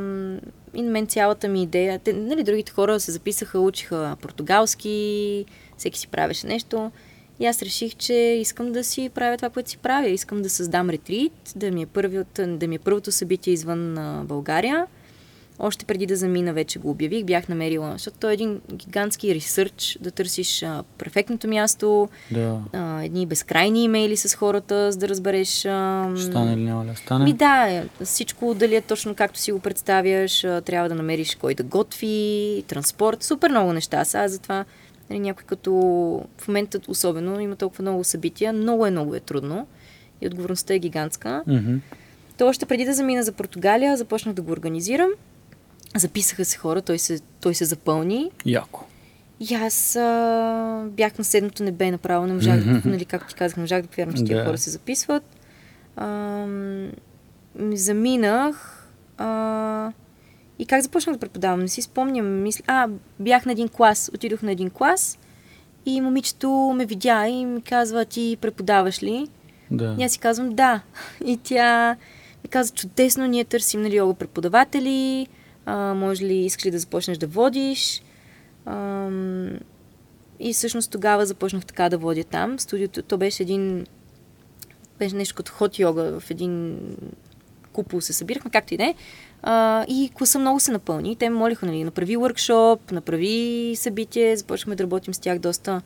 и 0.73 0.81
на 0.81 0.91
мен 0.91 1.07
цялата 1.07 1.47
ми 1.47 1.63
идея, 1.63 1.99
те, 1.99 2.13
нали, 2.13 2.43
другите 2.43 2.71
хора 2.71 2.99
се 2.99 3.11
записаха, 3.11 3.59
учиха 3.59 4.17
португалски, 4.21 5.45
всеки 5.77 5.99
си 5.99 6.07
правеше 6.07 6.47
нещо. 6.47 6.91
И 7.39 7.45
аз 7.45 7.61
реших, 7.61 7.95
че 7.95 8.13
искам 8.13 8.71
да 8.71 8.83
си 8.83 9.09
правя 9.13 9.37
това, 9.37 9.49
което 9.49 9.69
си 9.69 9.77
правя. 9.77 10.09
Искам 10.09 10.41
да 10.41 10.49
създам 10.49 10.89
ретрит, 10.89 11.53
да 11.55 11.71
ми 11.71 11.81
е, 11.81 11.85
първият, 11.85 12.39
да 12.47 12.67
ми 12.67 12.75
е 12.75 12.79
първото 12.79 13.11
събитие 13.11 13.53
извън 13.53 13.97
а, 13.97 14.23
България. 14.23 14.87
Още 15.60 15.86
преди 15.86 16.06
да 16.06 16.16
замина 16.16 16.54
вече 16.54 16.80
го 16.80 16.89
обявих, 16.89 17.24
бях 17.24 17.49
намерила, 17.49 17.91
защото 17.91 18.18
то 18.20 18.30
е 18.30 18.34
един 18.34 18.62
гигантски 18.74 19.36
ресърч, 19.36 19.97
да 20.01 20.12
търсиш 20.12 20.64
а, 20.64 20.84
перфектното 20.97 21.47
място, 21.47 22.10
Да. 22.32 22.60
а, 22.74 23.04
едни 23.04 23.26
безкрайни 23.26 23.84
имейли 23.84 24.18
с 24.18 24.36
хората, 24.36 24.91
за 24.91 24.97
да 24.97 25.10
разбереш... 25.10 25.66
А, 25.66 26.10
Ще 26.16 26.26
стане 26.26 26.58
ли 26.58 26.62
няма 26.62 26.86
ли 26.86 26.95
стане? 26.95 27.26
ми 27.26 27.34
да, 27.34 27.68
е, 27.70 28.04
всичко 28.04 28.54
дали 28.54 28.76
е 28.76 28.82
точно 28.82 29.16
както 29.16 29.39
си 29.39 29.51
го 29.51 29.60
представяш, 29.60 30.43
а, 30.43 30.62
трябва 30.62 30.89
да 30.89 30.95
намериш 30.95 31.36
кой 31.36 31.54
да 31.56 31.64
готви, 31.64 32.64
транспорт, 32.68 33.24
супер 33.24 33.49
много 33.49 33.74
неща. 33.74 34.06
Сега 34.06 34.28
затова 34.28 34.66
нали, 35.10 35.20
някой 35.20 35.43
като 35.45 35.74
в 36.38 36.47
момента 36.47 36.80
особено 36.88 37.39
има 37.39 37.56
толкова 37.56 37.82
много 37.82 38.04
събития, 38.04 38.54
много 38.54 38.86
е 38.86 38.91
много 38.91 39.16
е 39.16 39.20
трудно 39.20 39.68
и 40.22 40.28
отговорността 40.28 40.74
е 40.74 40.80
гигантска. 40.80 41.43
Мгм. 41.47 41.76
То 42.38 42.47
още 42.47 42.66
преди 42.66 42.86
да 42.86 42.93
замина 42.93 43.24
за 43.24 43.32
Португалия, 43.32 43.97
започнах 43.97 44.36
да 44.36 44.41
го 44.41 44.51
организирам. 44.51 45.10
Записаха 45.95 46.45
се 46.45 46.57
хора, 46.57 46.81
той 46.81 46.99
се, 46.99 47.19
той 47.41 47.55
се 47.55 47.65
запълни. 47.65 48.31
Яко. 48.45 48.83
И 49.39 49.55
аз 49.55 49.95
а, 49.95 50.83
бях 50.89 51.17
на 51.17 51.23
седмото 51.23 51.63
небе 51.63 51.91
направо, 51.91 52.27
не 52.27 52.33
можах, 52.33 52.63
да, 52.63 52.81
нали, 52.85 53.05
както 53.05 53.27
ти 53.27 53.35
казах, 53.35 53.57
не 53.57 53.61
можах 53.61 53.81
да 53.81 53.87
повярвам, 53.87 54.15
че 54.15 54.23
тия 54.23 54.37
Да. 54.37 54.45
хора 54.45 54.57
се 54.57 54.69
записват. 54.69 55.23
А, 55.95 56.45
заминах 57.73 58.87
а, 59.17 59.91
и 60.59 60.65
как 60.65 60.81
започнах 60.81 61.15
да 61.15 61.19
преподавам, 61.19 61.59
не 61.59 61.67
си 61.67 61.81
спомням. 61.81 62.41
Мисля, 62.41 62.63
а, 62.67 62.87
бях 63.19 63.45
на 63.45 63.51
един 63.51 63.69
клас, 63.69 64.11
отидох 64.13 64.41
на 64.41 64.51
един 64.51 64.69
клас 64.69 65.19
и 65.85 66.01
момичето 66.01 66.73
ме 66.75 66.85
видя 66.85 67.27
и 67.27 67.45
ми 67.45 67.61
казва, 67.61 68.05
ти 68.05 68.37
преподаваш 68.41 69.03
ли? 69.03 69.27
Да. 69.71 69.95
И 69.99 70.03
аз 70.03 70.11
си 70.11 70.19
казвам 70.19 70.49
да. 70.49 70.81
И 71.25 71.37
тя 71.43 71.95
ми 72.43 72.49
каза, 72.49 72.73
чудесно, 72.73 73.27
ние 73.27 73.43
търсим 73.43 73.81
нали, 73.81 73.95
йога 73.95 74.13
преподаватели, 74.13 75.27
а, 75.66 75.93
може 75.93 76.26
ли, 76.26 76.36
искаш 76.36 76.66
ли 76.66 76.72
да 76.72 76.80
започнеш 76.80 77.18
да 77.18 77.28
водиш? 77.28 78.03
Ам, 78.66 79.59
и 80.39 80.53
всъщност 80.53 80.91
тогава 80.91 81.26
започнах 81.26 81.66
така 81.66 81.89
да 81.89 81.97
водя 81.97 82.24
там. 82.24 82.59
Студиото, 82.59 83.01
то 83.01 83.18
беше 83.18 83.43
един, 83.43 83.86
беше 84.99 85.16
нещо 85.16 85.36
като 85.36 85.51
хот 85.51 85.80
йога 85.80 86.20
в 86.20 86.32
един 86.32 86.80
купол 87.74 88.01
се 88.01 88.14
събирахме, 88.14 88.51
както 88.51 88.74
и 88.74 88.78
да 88.78 88.84
е. 88.84 88.95
А, 89.41 89.86
и 89.88 90.11
класа 90.14 90.39
много 90.39 90.59
се 90.59 90.72
напълни. 90.72 91.16
Те 91.16 91.30
ме 91.30 91.36
молиха, 91.36 91.66
нали, 91.66 91.84
направи 91.84 92.18
workshop, 92.18 92.91
направи 92.91 93.74
събитие, 93.78 94.38
започнахме 94.38 94.76
да 94.76 94.84
работим 94.84 95.14
с 95.14 95.20
тях 95.20 95.39
доста 95.39 95.82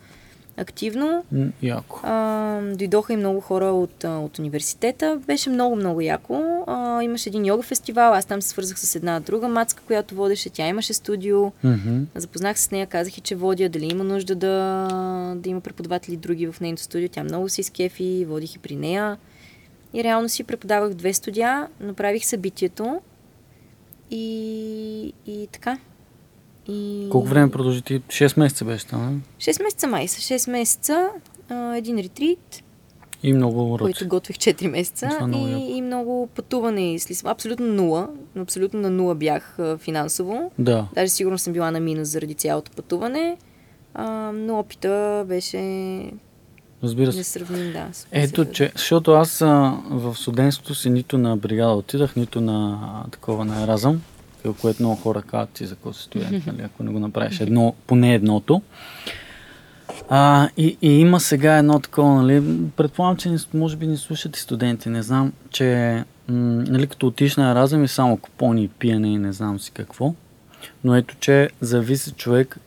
активно. 0.57 1.23
Яко. 1.61 1.99
А, 2.03 2.61
дойдоха 2.61 3.13
и 3.13 3.17
много 3.17 3.41
хора 3.41 3.65
от, 3.65 4.03
а, 4.03 4.17
от 4.17 4.39
университета. 4.39 5.21
Беше 5.27 5.49
много, 5.49 5.75
много 5.75 6.01
яко. 6.01 6.63
А, 6.67 6.76
имаше 7.01 7.29
един 7.29 7.45
йога 7.45 7.63
фестивал. 7.63 8.13
Аз 8.13 8.25
там 8.25 8.41
се 8.41 8.49
свързах 8.49 8.79
с 8.79 8.95
една 8.95 9.19
друга 9.19 9.47
мацка, 9.47 9.83
която 9.87 10.15
водеше. 10.15 10.49
Тя 10.49 10.67
имаше 10.67 10.93
студио. 10.93 11.51
Мгм. 11.63 12.03
Запознах 12.15 12.59
се 12.59 12.63
с 12.63 12.71
нея, 12.71 12.87
казах 12.87 13.17
и, 13.17 13.21
че 13.21 13.35
водя, 13.35 13.69
дали 13.69 13.85
има 13.85 14.03
нужда 14.03 14.35
да, 14.35 14.87
да 15.35 15.49
има 15.49 15.61
преподаватели 15.61 16.17
други 16.17 16.47
в 16.47 16.61
нейното 16.61 16.83
студио. 16.83 17.09
Тя 17.09 17.23
много 17.23 17.49
се 17.49 17.61
изкефи, 17.61 18.25
водих 18.29 18.55
и 18.55 18.59
при 18.59 18.75
нея. 18.75 19.17
И 19.93 20.03
реално 20.03 20.29
си 20.29 20.43
преподавах 20.43 20.93
две 20.93 21.13
студия, 21.13 21.67
направих 21.79 22.25
събитието 22.25 23.01
и, 24.11 25.13
и 25.25 25.47
така. 25.51 25.77
И... 26.67 27.07
Колко 27.11 27.27
време 27.27 27.51
продължи 27.51 27.81
ти? 27.81 28.01
6 28.01 28.39
месеца 28.39 28.65
беше 28.65 28.87
там, 28.87 29.13
не? 29.13 29.19
6 29.53 29.63
месеца 29.63 29.87
май 29.87 30.07
са. 30.07 30.21
6 30.21 30.51
месеца, 30.51 31.09
а, 31.49 31.75
един 31.75 31.97
ретрит, 31.97 32.63
И 33.23 33.33
много 33.33 33.73
уроци. 33.73 33.81
който 33.93 34.07
готвих 34.07 34.37
4 34.37 34.67
месеца 34.67 35.09
е 35.21 35.25
много 35.25 35.47
яко. 35.47 35.61
и, 35.61 35.77
и 35.77 35.81
много 35.81 36.27
пътуване. 36.35 36.81
Лисабон. 36.93 37.31
Абсолютно 37.31 37.65
нула. 37.65 38.09
Абсолютно 38.37 38.79
на 38.79 38.89
нула 38.89 39.15
бях 39.15 39.57
финансово. 39.77 40.51
Да. 40.59 40.87
Даже 40.93 41.09
сигурно 41.09 41.37
съм 41.37 41.53
била 41.53 41.71
на 41.71 41.79
минус 41.79 42.07
заради 42.07 42.33
цялото 42.33 42.71
пътуване. 42.71 43.37
А, 43.93 44.31
но 44.33 44.59
опита 44.59 45.25
беше 45.27 45.57
Разбира 46.83 47.11
се. 47.11 47.17
несравним, 47.17 47.73
да. 47.73 47.87
Ето, 48.11 48.45
че, 48.45 48.71
защото 48.75 49.11
аз 49.11 49.41
а, 49.41 49.77
в 49.89 50.15
студентството 50.15 50.75
си 50.75 50.89
нито 50.89 51.17
на 51.17 51.37
бригада 51.37 51.71
отидах, 51.73 52.15
нито 52.15 52.41
на 52.41 52.79
а, 53.05 53.09
такова 53.09 53.45
на 53.45 53.63
Еразъм, 53.63 54.01
което 54.61 54.83
много 54.83 54.95
хора 54.95 55.21
казват 55.21 55.49
ти 55.49 55.65
за 55.65 55.75
какво 55.75 55.93
си 55.93 56.03
студент, 56.03 56.45
нали, 56.47 56.61
ако 56.61 56.83
не 56.83 56.91
го 56.91 56.99
направиш 56.99 57.39
едно, 57.39 57.73
поне 57.87 58.13
едното. 58.15 58.61
А, 60.09 60.49
и, 60.57 60.77
и 60.81 60.99
има 60.99 61.19
сега 61.19 61.57
едно 61.57 61.79
такова, 61.79 62.21
нали, 62.21 62.43
предполагам, 62.75 63.17
че 63.17 63.29
не, 63.29 63.37
може 63.53 63.75
би 63.75 63.87
не 63.87 63.97
слушат 63.97 64.37
и 64.37 64.39
студенти, 64.39 64.89
не 64.89 65.03
знам, 65.03 65.33
че 65.49 65.95
м, 66.27 66.35
нали, 66.67 66.87
като 66.87 67.07
отиш 67.07 67.35
на 67.35 67.51
Еразъм 67.51 67.83
и 67.83 67.87
само 67.87 68.17
купони 68.17 68.63
и 68.63 68.67
пиене 68.67 69.13
и 69.13 69.17
не 69.17 69.33
знам 69.33 69.59
си 69.59 69.71
какво, 69.71 70.13
но 70.83 70.95
ето, 70.95 71.15
че 71.19 71.49
зависи 71.61 72.11
човек 72.11 72.57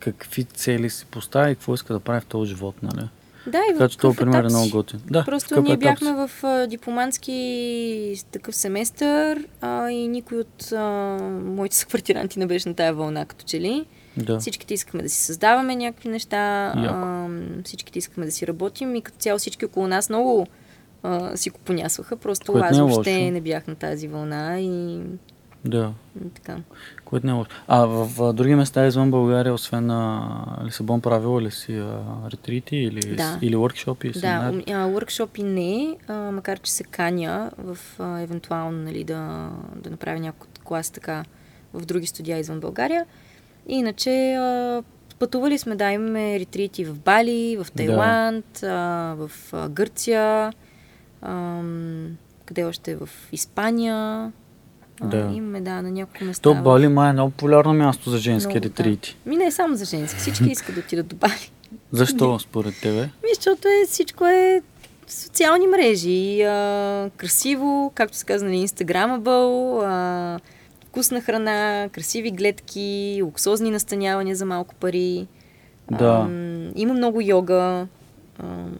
какви 0.00 0.44
цели 0.44 0.90
си 0.90 1.06
поставя 1.10 1.50
и 1.50 1.54
какво 1.54 1.74
иска 1.74 1.92
да 1.92 2.00
прави 2.00 2.20
в 2.20 2.26
този 2.26 2.48
живот, 2.48 2.74
нали. 2.82 3.08
Да, 3.46 3.58
и 3.58 3.72
Така 3.72 3.88
че 3.88 3.98
този 3.98 4.16
пример 4.16 4.44
е 4.44 4.46
много 4.46 4.70
готин. 4.70 5.00
Да, 5.10 5.24
Просто 5.24 5.62
ние 5.62 5.76
бяхме 5.76 6.12
в 6.12 6.30
а, 6.42 6.66
дипломански 6.66 8.22
такъв 8.32 8.56
семестър 8.56 9.46
а, 9.60 9.90
и 9.90 10.08
никой 10.08 10.38
от 10.38 10.72
а, 10.72 11.18
моите 11.44 11.76
съквартиранти 11.76 12.38
не 12.38 12.46
беше 12.46 12.68
на 12.68 12.74
тая 12.74 12.94
вълна, 12.94 13.24
като 13.26 13.44
че 13.44 13.60
ли. 13.60 13.86
Да. 14.16 14.38
Всичките 14.38 14.74
искахме 14.74 15.02
да 15.02 15.08
си 15.08 15.16
създаваме 15.16 15.76
някакви 15.76 16.08
неща, 16.08 16.36
Яко. 16.76 16.94
а, 16.94 17.28
всичките 17.64 17.98
искахме 17.98 18.24
да 18.24 18.32
си 18.32 18.46
работим 18.46 18.94
и 18.94 19.02
като 19.02 19.18
цяло 19.18 19.38
всички 19.38 19.64
около 19.64 19.86
нас 19.86 20.08
много 20.08 20.46
а, 21.02 21.36
си 21.36 21.50
го 21.50 21.58
понясваха. 21.58 22.16
Просто 22.16 22.52
Което 22.52 22.66
аз 22.66 22.72
не 22.72 22.78
е 22.78 22.82
въобще 22.82 23.16
лошо. 23.16 23.30
не 23.30 23.40
бях 23.40 23.66
на 23.66 23.74
тази 23.74 24.08
вълна 24.08 24.60
и, 24.60 25.00
Да, 25.64 25.92
и 26.26 26.30
така. 26.30 26.56
което 27.04 27.26
не 27.26 27.32
е 27.32 27.34
лошо. 27.34 27.50
А 27.68 27.78
в, 27.80 28.06
в 28.08 28.32
други 28.32 28.54
места 28.54 28.86
извън 28.86 29.10
България, 29.10 29.54
освен 29.54 29.86
на 29.86 30.30
Лисабон, 30.64 31.00
правила 31.00 31.42
ли 31.42 31.50
си 31.50 31.74
а, 31.74 32.00
ретрити 32.32 32.76
или, 32.76 33.16
Да. 33.16 33.38
или 33.42 33.56
workshop 33.56 34.04
и 34.04 34.10
Да, 34.10 34.18
семинари? 34.20 34.56
ум- 34.56 34.64
а, 34.68 34.88
workshopи 34.90 35.42
не, 35.42 35.96
а, 36.08 36.14
макар 36.14 36.58
че 36.58 36.72
се 36.72 36.84
каня 36.84 37.50
в 37.58 37.78
а, 37.98 38.20
евентуално 38.20 38.78
нали, 38.78 39.04
да, 39.04 39.50
да 39.76 39.90
направя 39.90 40.20
някой 40.20 40.48
клас 40.64 40.90
така 40.90 41.24
в 41.74 41.86
други 41.86 42.06
студия 42.06 42.38
извън 42.38 42.60
България. 42.60 43.06
Иначе 43.68 44.34
а, 44.34 44.82
пътували 45.18 45.58
сме, 45.58 45.76
да, 45.76 45.92
имаме 45.92 46.40
ретрити 46.40 46.84
в 46.84 46.94
Бали, 46.94 47.56
в 47.64 47.72
Тайланд, 47.72 48.62
а, 48.62 48.68
в 49.18 49.30
а, 49.52 49.68
Гърция, 49.68 50.52
ам, 51.22 52.08
къде 52.46 52.64
още 52.64 52.96
в 52.96 53.08
Испания. 53.32 54.32
А, 55.00 55.06
Да. 55.06 55.30
Имаме, 55.34 55.60
да, 55.60 55.82
на 55.82 55.90
няколко 55.90 56.24
места. 56.24 56.42
То 56.42 56.54
Бали 56.54 56.88
май 56.88 57.10
е 57.10 57.12
много 57.12 57.30
популярно 57.30 57.72
място 57.74 58.10
за 58.10 58.18
женски 58.18 58.48
Много, 58.48 58.60
да. 58.60 58.68
ретрити. 58.68 59.16
Ми 59.26 59.36
не 59.36 59.44
е 59.46 59.50
само 59.50 59.76
за 59.76 59.84
женски, 59.84 60.18
всички 60.20 60.44
искат 60.44 60.74
да 60.74 60.80
отидат 60.80 61.06
до 61.06 61.16
Бали. 61.16 61.50
Защо 61.92 62.38
според 62.40 62.74
тебе? 62.82 63.00
Ми, 63.02 63.28
защото 63.34 63.68
е, 63.68 63.86
всичко 63.86 64.26
е 64.26 64.62
социални 65.08 65.66
мрежи, 65.66 66.42
а, 66.42 67.10
красиво, 67.16 67.92
както 67.94 68.16
се 68.16 68.24
казва, 68.24 68.48
нали, 68.48 68.56
инстаграмабъл, 68.58 69.80
а, 69.80 70.38
вкусна 70.96 71.20
храна, 71.20 71.88
красиви 71.92 72.30
гледки, 72.30 73.20
луксозни 73.24 73.70
настанявания 73.70 74.36
за 74.36 74.44
малко 74.46 74.74
пари. 74.74 75.26
Да. 75.90 76.22
Ам, 76.24 76.72
има 76.76 76.94
много 76.94 77.20
йога. 77.20 77.86
Ам, 78.38 78.76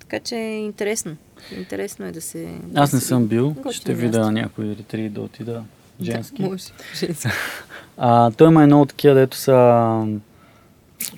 така 0.00 0.20
че 0.20 0.36
е 0.36 0.58
интересно. 0.58 1.16
Интересно 1.56 2.06
е 2.06 2.12
да 2.12 2.20
се... 2.20 2.58
да 2.64 2.80
Аз 2.80 2.92
не 2.92 3.00
се 3.00 3.06
съм 3.06 3.26
бил. 3.26 3.54
Ще 3.70 3.92
място. 3.92 3.94
видя 3.96 4.30
някой 4.32 4.64
ретрит 4.68 5.12
да 5.12 5.20
отида 5.20 5.62
женски. 6.02 6.42
Да, 6.42 6.48
може. 6.48 6.64
Женски. 6.96 7.28
А, 8.00 8.30
той 8.30 8.48
има 8.48 8.62
едно 8.62 8.80
от 8.80 8.88
такива, 8.88 9.14
дето 9.14 9.36
са 9.36 9.54
м, 10.06 10.18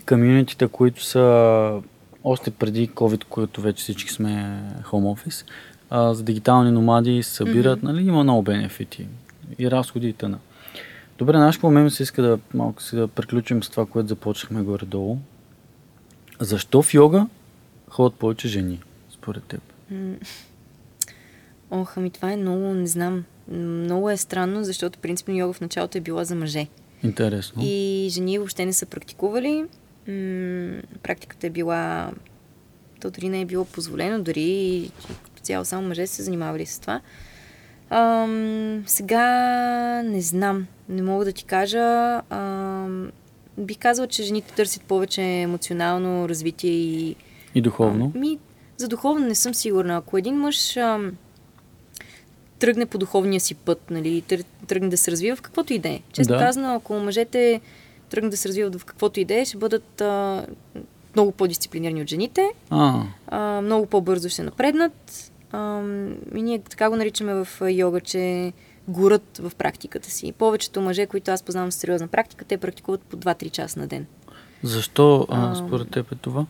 комюнитите, 0.08 0.68
които 0.68 1.04
са 1.04 1.72
още 2.24 2.50
преди 2.50 2.88
COVID, 2.88 3.24
което 3.24 3.60
вече 3.60 3.82
всички 3.82 4.10
сме 4.10 4.60
home 4.82 5.16
office, 5.16 5.46
а, 5.90 6.14
за 6.14 6.22
дигитални 6.22 6.70
номади 6.70 7.22
събират, 7.22 7.82
Мгм. 7.82 7.92
нали, 7.92 8.02
има 8.02 8.22
много 8.22 8.42
бенефити 8.42 9.06
и 9.58 9.70
разходи 9.70 10.08
и 10.08 10.12
т.н. 10.12 10.38
Добре, 11.18 11.32
знаеш 11.32 11.56
какво 11.56 11.70
мен 11.70 11.90
се 11.90 12.02
иска 12.02 12.22
да 12.22 12.38
малко 12.54 12.82
си 12.82 12.96
да 12.96 13.08
приключим 13.08 13.62
с 13.62 13.70
това, 13.70 13.86
което 13.86 14.08
започнахме 14.08 14.62
горе-долу. 14.62 15.18
Защо 16.40 16.82
в 16.82 16.94
йога 16.94 17.26
ходят 17.88 18.18
повече 18.18 18.48
жени, 18.48 18.80
според 19.10 19.44
теб? 19.44 19.60
Ох, 21.70 21.96
ами 21.96 22.10
това 22.10 22.32
е 22.32 22.36
много, 22.36 22.60
не 22.60 22.86
знам. 22.86 23.24
Много 23.48 24.10
е 24.10 24.16
странно, 24.16 24.64
защото 24.64 24.98
принципно 24.98 25.34
йога 25.34 25.52
в 25.52 25.60
началото 25.60 25.98
е 25.98 26.00
била 26.00 26.24
за 26.24 26.34
мъже. 26.34 26.66
Интересно. 27.02 27.62
И 27.64 28.08
жени 28.10 28.38
въобще 28.38 28.66
не 28.66 28.72
са 28.72 28.86
практикували. 28.86 29.64
М, 30.08 30.82
практиката 31.02 31.46
е 31.46 31.50
била... 31.50 32.12
То 33.00 33.10
дори 33.10 33.28
не 33.28 33.40
е 33.40 33.44
било 33.44 33.64
позволено, 33.64 34.22
дори 34.22 34.90
цяло 35.42 35.64
само 35.64 35.88
мъже 35.88 36.06
са 36.06 36.14
се 36.14 36.22
занимавали 36.22 36.66
с 36.66 36.78
това. 36.78 37.00
Ам, 37.90 38.82
сега 38.86 39.22
не 40.02 40.20
знам, 40.20 40.66
не 40.88 41.02
мога 41.02 41.24
да 41.24 41.32
ти 41.32 41.44
кажа. 41.44 42.20
Ам, 42.30 43.10
бих 43.58 43.78
казала, 43.78 44.06
че 44.08 44.22
жените 44.22 44.54
търсят 44.54 44.82
повече 44.82 45.22
емоционално 45.22 46.28
развитие 46.28 46.70
и... 46.70 47.16
И 47.54 47.60
духовно? 47.60 48.12
А, 48.14 48.18
ми, 48.18 48.38
за 48.76 48.88
духовно 48.88 49.26
не 49.26 49.34
съм 49.34 49.54
сигурна. 49.54 49.96
Ако 49.96 50.18
един 50.18 50.34
мъж 50.34 50.76
ам, 50.76 51.12
тръгне 52.58 52.86
по 52.86 52.98
духовния 52.98 53.40
си 53.40 53.54
път, 53.54 53.90
нали, 53.90 54.22
тръгне 54.66 54.88
да 54.88 54.96
се 54.96 55.10
развива 55.10 55.36
в 55.36 55.42
каквото 55.42 55.72
и 55.72 55.78
да 55.78 55.88
е. 55.88 56.00
Често 56.12 56.32
Да. 56.32 56.38
казано, 56.38 56.74
ако 56.74 56.94
мъжете 56.94 57.60
тръгнат 58.10 58.30
да 58.30 58.36
се 58.36 58.48
развиват 58.48 58.76
в 58.76 58.84
каквото 58.84 59.20
и 59.20 59.24
да 59.24 59.34
е, 59.34 59.44
ще 59.44 59.56
бъдат 59.56 60.00
а, 60.00 60.46
много 61.14 61.32
по-дисциплинирани 61.32 62.02
от 62.02 62.08
жените, 62.08 62.48
А, 62.70 63.02
а, 63.28 63.60
много 63.60 63.86
по-бързо 63.86 64.28
ще 64.28 64.42
напреднат. 64.42 65.29
А, 65.52 65.80
и 66.34 66.42
ние 66.42 66.58
така 66.58 66.90
го 66.90 66.96
наричаме 66.96 67.34
в 67.34 67.48
а, 67.60 67.70
йога, 67.70 68.00
че 68.00 68.52
горът 68.88 69.38
в 69.42 69.52
практиката 69.54 70.10
си. 70.10 70.32
Повечето 70.32 70.80
мъже, 70.80 71.06
които 71.06 71.30
аз 71.30 71.42
познавам 71.42 71.72
с 71.72 71.74
сериозна 71.74 72.08
практика, 72.08 72.44
те 72.44 72.56
практикуват 72.56 73.00
по 73.00 73.16
2-3 73.16 73.50
часа 73.50 73.80
на 73.80 73.86
ден. 73.86 74.06
защо 74.62 75.26
а, 75.30 75.50
А, 75.50 75.54
според 75.54 75.90
теб 75.90 76.12
е 76.12 76.14
това? 76.14 76.46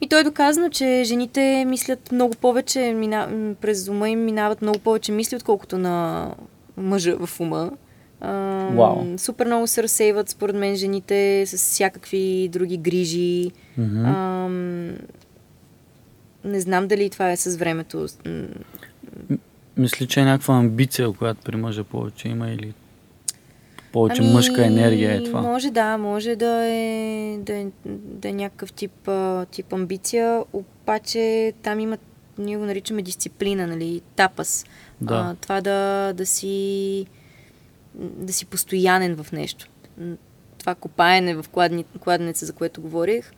И 0.00 0.08
то 0.08 0.18
е 0.18 0.24
доказано, 0.24 0.68
че 0.70 1.02
жените 1.04 1.64
мислят 1.68 2.12
много 2.12 2.34
повече, 2.34 2.92
мина, 2.92 3.28
през 3.60 3.88
ума 3.88 4.08
им 4.10 4.24
минават 4.24 4.62
много 4.62 4.78
повече 4.78 5.12
мисли, 5.12 5.36
отколкото 5.36 5.78
на 5.78 6.28
мъжа 6.76 7.16
в 7.26 7.40
ума. 7.40 7.70
Ам, 8.20 8.76
Вау. 8.76 9.18
Супер 9.18 9.46
много 9.46 9.66
се 9.66 9.82
разсейват, 9.82 10.28
според 10.28 10.56
мен, 10.56 10.76
жените 10.76 11.46
с 11.46 11.56
всякакви 11.56 12.48
други 12.52 12.76
грижи. 12.76 13.50
Ам, 13.78 14.92
не 16.44 16.60
знам 16.60 16.88
дали 16.88 17.10
това 17.10 17.30
е 17.32 17.36
с 17.36 17.56
времето. 17.56 18.06
М, 18.26 18.46
Мисли, 19.76 20.06
че 20.06 20.20
е 20.20 20.24
някаква 20.24 20.54
амбиция, 20.54 21.12
която 21.12 21.40
при 21.44 21.56
мъжа 21.56 21.84
повече 21.84 22.28
има 22.28 22.50
или 22.50 22.74
повече 23.92 24.22
мъжка 24.22 24.66
енергия 24.66 25.14
е 25.14 25.24
това. 25.24 25.38
Ами, 25.38 25.48
Може 25.48 25.70
да, 25.70 25.98
може 25.98 26.36
да 26.36 26.64
е, 26.66 27.38
да 27.38 27.56
е, 27.56 27.66
да 27.86 28.28
е 28.28 28.32
някакъв 28.32 28.72
тип, 28.72 29.08
тип 29.50 29.72
амбиция, 29.72 30.44
обаче 30.52 31.52
там 31.62 31.80
има, 31.80 31.98
ние 32.38 32.56
го 32.56 32.64
наричаме 32.64 33.02
дисциплина, 33.02 33.66
нали, 33.66 34.02
тапас. 34.16 34.64
Да. 35.00 35.14
А, 35.14 35.34
това 35.34 35.60
да, 35.60 36.12
да 36.12 36.26
си 36.26 37.06
да 37.94 38.32
си 38.32 38.46
постоянен 38.46 39.16
в 39.16 39.32
нещо. 39.32 39.68
Това 40.58 40.74
копаене 40.74 41.34
в 41.34 41.44
кладни, 41.52 41.84
кладенеца, 42.00 42.46
за 42.46 42.52
което 42.52 42.82
говорих, 42.82 43.32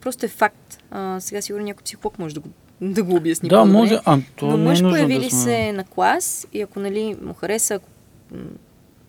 просто 0.00 0.26
е 0.26 0.28
факт. 0.28 0.82
А, 0.90 1.20
сега 1.20 1.42
сигурно 1.42 1.64
някой 1.64 1.84
психолог 1.84 2.18
може 2.18 2.34
да 2.34 2.40
го, 2.40 2.48
да 2.80 3.02
го 3.02 3.16
обясни 3.16 3.48
Да, 3.48 3.56
по-добре. 3.56 3.78
може, 3.78 3.98
а 4.04 4.18
то 4.36 4.46
Но 4.46 4.56
не 4.56 4.64
мъж 4.64 4.80
е 4.80 4.82
появили 4.82 5.24
да 5.24 5.30
сме... 5.30 5.40
се 5.40 5.72
на 5.72 5.84
клас 5.84 6.46
и 6.52 6.60
ако 6.62 6.80
нали, 6.80 7.16
му 7.22 7.34
хареса, 7.34 7.74
ако 7.74 7.88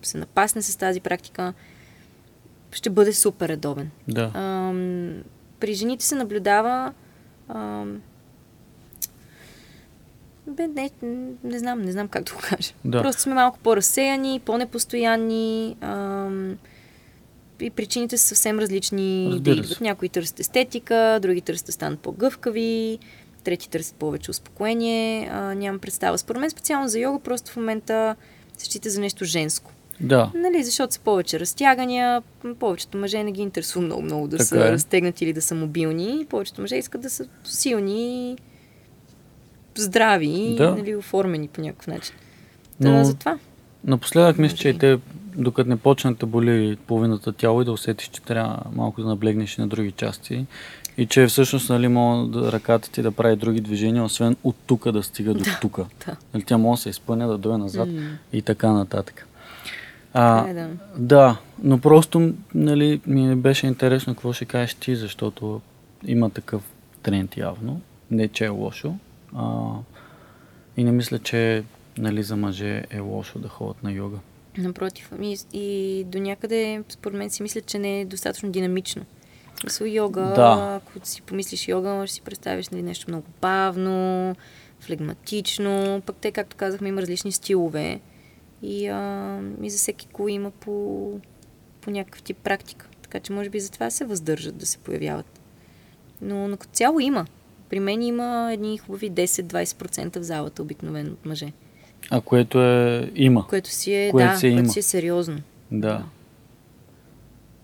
се 0.02 0.18
напасне 0.18 0.62
с 0.62 0.76
тази 0.76 1.00
практика, 1.00 1.52
ще 2.72 2.90
бъде 2.90 3.12
супер 3.12 3.48
редовен. 3.48 3.90
Да. 4.08 4.30
Ам, 4.34 5.14
при 5.60 5.74
жените 5.74 6.04
се 6.04 6.14
наблюдава. 6.14 6.92
Ам, 7.48 8.00
бе, 10.46 10.68
не, 10.68 10.90
не 11.44 11.58
знам, 11.58 11.82
не 11.82 11.92
знам 11.92 12.08
как 12.08 12.24
да 12.24 12.32
го 12.32 12.38
кажа. 12.42 12.72
Да. 12.84 13.02
Просто 13.02 13.22
сме 13.22 13.34
малко 13.34 13.58
по-разсеяни, 13.58 14.40
по-непостоянни. 14.44 15.76
Ам, 15.80 16.56
и 17.60 17.70
причините 17.70 18.18
са 18.18 18.26
съвсем 18.26 18.58
различни. 18.58 19.28
Разбира 19.32 19.56
да 19.56 19.68
се. 19.68 19.82
Някои 19.84 20.08
търсят 20.08 20.40
естетика, 20.40 21.18
други 21.22 21.40
търсят 21.40 21.66
да 21.66 21.72
станат 21.72 22.00
по-гъвкави, 22.00 22.98
трети 23.44 23.70
търсят 23.70 23.94
повече 23.94 24.30
успокоение. 24.30 25.28
А, 25.32 25.54
нямам 25.54 25.78
представа. 25.78 26.18
Според 26.18 26.40
мен 26.40 26.50
специално 26.50 26.88
за 26.88 26.98
йога 26.98 27.18
просто 27.18 27.50
в 27.50 27.56
момента 27.56 28.16
се 28.58 28.64
счита 28.66 28.90
за 28.90 29.00
нещо 29.00 29.24
женско. 29.24 29.70
Да. 30.00 30.30
Нали, 30.34 30.64
защото 30.64 30.94
са 30.94 31.00
повече 31.00 31.40
разтягания, 31.40 32.22
повечето 32.58 32.98
мъже 32.98 33.24
не 33.24 33.32
ги 33.32 33.42
интересува 33.42 33.84
много-много 33.84 34.28
да 34.28 34.36
Така 34.36 34.46
са 34.46 34.68
е. 34.68 34.72
разтегнати 34.72 35.24
или 35.24 35.32
да 35.32 35.42
са 35.42 35.54
мобилни. 35.54 36.26
Повечето 36.28 36.60
мъже 36.60 36.76
искат 36.76 37.00
да 37.00 37.10
са 37.10 37.26
силни, 37.44 38.36
здрави, 39.76 40.54
Да. 40.58 40.74
нали, 40.76 40.96
оформени 40.96 41.48
по 41.48 41.60
някакъв 41.60 41.86
начин. 41.86 42.14
Но 42.80 43.04
затова. 43.04 43.38
напоследък 43.84 44.38
мисля, 44.38 44.56
че 44.56 44.68
и 44.68 44.78
те, 44.78 44.98
докато 45.36 45.70
не 45.70 45.76
почнат 45.76 46.18
да 46.18 46.26
боли 46.26 46.78
половината 46.86 47.32
тяло 47.32 47.62
и 47.62 47.64
да 47.64 47.72
усетиш, 47.72 48.08
че 48.08 48.22
трябва 48.22 48.62
малко 48.72 49.02
да 49.02 49.08
наблегнеш 49.08 49.56
на 49.56 49.66
други 49.66 49.92
части. 49.92 50.46
И 50.96 51.06
че 51.06 51.26
всъщност 51.26 51.70
нали, 51.70 51.88
мога 51.88 52.28
да, 52.28 52.52
ръката 52.52 52.90
ти 52.90 53.02
да 53.02 53.12
прави 53.12 53.36
други 53.36 53.60
движения, 53.60 54.04
освен 54.04 54.36
от 54.44 54.56
тук 54.66 54.90
да 54.90 55.02
стига 55.02 55.34
до 55.34 55.44
тук. 55.60 55.76
Да. 56.06 56.16
Нали, 56.34 56.44
тя 56.44 56.58
може 56.58 56.78
да 56.78 56.82
се 56.82 56.88
изпъне, 56.88 57.26
да 57.26 57.38
дойде 57.38 57.58
назад 57.58 57.88
М. 57.88 58.00
и 58.32 58.42
така 58.42 58.72
нататък. 58.72 59.26
А, 60.12 60.48
Е, 60.48 60.54
да. 60.54 60.68
Да, 60.96 61.36
но 61.62 61.78
просто 61.78 62.32
нали, 62.54 63.00
ми 63.06 63.36
беше 63.36 63.66
интересно 63.66 64.14
какво 64.14 64.32
ще 64.32 64.44
кажеш 64.44 64.74
ти, 64.74 64.96
защото 64.96 65.60
има 66.06 66.30
такъв 66.30 66.62
тренд 67.02 67.36
явно. 67.36 67.80
Не, 68.10 68.28
че 68.28 68.44
е 68.44 68.48
лошо. 68.48 68.94
А, 69.36 69.70
и 70.76 70.84
не 70.84 70.92
мисля, 70.92 71.18
че 71.18 71.64
нали, 71.98 72.22
за 72.22 72.36
мъже 72.36 72.84
е 72.90 73.00
лошо 73.00 73.38
да 73.38 73.48
ходят 73.48 73.82
на 73.82 73.92
йога. 73.92 74.18
Напротив, 74.58 75.08
ами 75.12 75.36
и 75.52 76.04
до 76.06 76.18
някъде, 76.18 76.82
според 76.88 77.18
мен 77.18 77.30
си 77.30 77.42
мисля, 77.42 77.60
че 77.60 77.78
не 77.78 78.00
е 78.00 78.04
достатъчно 78.04 78.50
динамично. 78.50 79.04
Мисля, 79.64 79.88
йога, 79.88 80.20
Да. 80.20 80.80
ако 80.82 81.06
си 81.06 81.22
помислиш 81.22 81.68
йога, 81.68 82.06
ще 82.06 82.14
си 82.14 82.20
представиш 82.20 82.68
нали, 82.68 82.82
нещо 82.82 83.10
много 83.10 83.26
бавно, 83.40 84.34
флегматично. 84.80 86.02
Пък 86.06 86.16
те, 86.16 86.30
както 86.32 86.56
казахме, 86.56 86.88
има 86.88 87.02
различни 87.02 87.32
стилове. 87.32 88.00
И, 88.62 88.88
а, 88.88 89.40
и 89.62 89.70
за 89.70 89.78
всеки 89.78 90.06
кой 90.12 90.32
има 90.32 90.50
по, 90.50 91.10
по 91.80 91.90
някакъв 91.90 92.22
тип 92.22 92.36
практика. 92.36 92.88
Така 93.02 93.20
че 93.20 93.32
може 93.32 93.50
би 93.50 93.60
затова 93.60 93.90
се 93.90 94.04
въздържат 94.04 94.56
да 94.56 94.66
се 94.66 94.78
появяват. 94.78 95.40
Но, 96.20 96.48
но 96.48 96.56
като 96.56 96.72
цяло 96.72 97.00
има. 97.00 97.26
При 97.68 97.80
мен 97.80 98.02
има 98.02 98.50
едни 98.52 98.78
хубави 98.78 99.12
10-20% 99.12 100.18
в 100.18 100.22
залата 100.22 100.62
обикновено 100.62 101.12
от 101.12 101.26
мъже. 101.26 101.52
А 102.10 102.20
което 102.20 102.62
е 102.62 103.10
има. 103.14 103.46
Което 103.46 103.70
си 103.70 103.94
е, 103.94 104.10
Което 104.10 104.32
да, 104.32 104.38
си 104.38 104.46
има. 104.46 104.56
което 104.56 104.72
си 104.72 104.78
е 104.78 104.82
сериозно. 104.82 105.38
Да. 105.70 106.02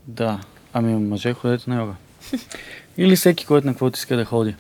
Да. 0.07 0.41
Ами 0.73 0.95
мъже 0.95 1.33
ходете 1.33 1.71
на 1.71 1.77
йога. 1.77 1.95
Или 2.99 3.17
всеки, 3.17 3.47
който 3.47 3.67
на 3.67 3.73
каквото 3.73 3.99
иска 3.99 4.17
да 4.17 4.25
ходи. 4.25 4.55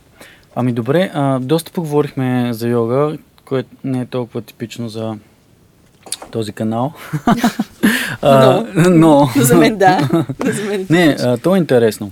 Ами 0.54 0.72
добре, 0.72 1.10
а, 1.14 1.38
доста 1.38 1.72
поговорихме 1.72 2.52
за 2.52 2.68
йога, 2.68 3.18
което 3.44 3.68
не 3.84 4.00
е 4.00 4.06
толкова 4.06 4.42
типично 4.42 4.88
за 4.88 5.16
този 6.30 6.52
канал. 6.52 6.92
А, 8.22 8.64
но. 8.90 9.28
За 9.36 9.56
мен 9.56 9.76
да. 9.78 10.08
За 10.44 10.64
мен 10.64 10.86
Не, 10.90 11.16
а, 11.20 11.38
то 11.38 11.54
е 11.56 11.58
интересно. 11.58 12.10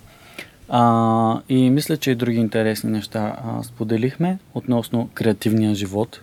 А, 0.69 1.41
и 1.49 1.71
мисля, 1.71 1.97
че 1.97 2.11
и 2.11 2.15
други 2.15 2.39
интересни 2.39 2.91
неща 2.91 3.37
а, 3.45 3.63
споделихме 3.63 4.39
относно 4.55 5.09
креативния 5.15 5.75
живот. 5.75 6.21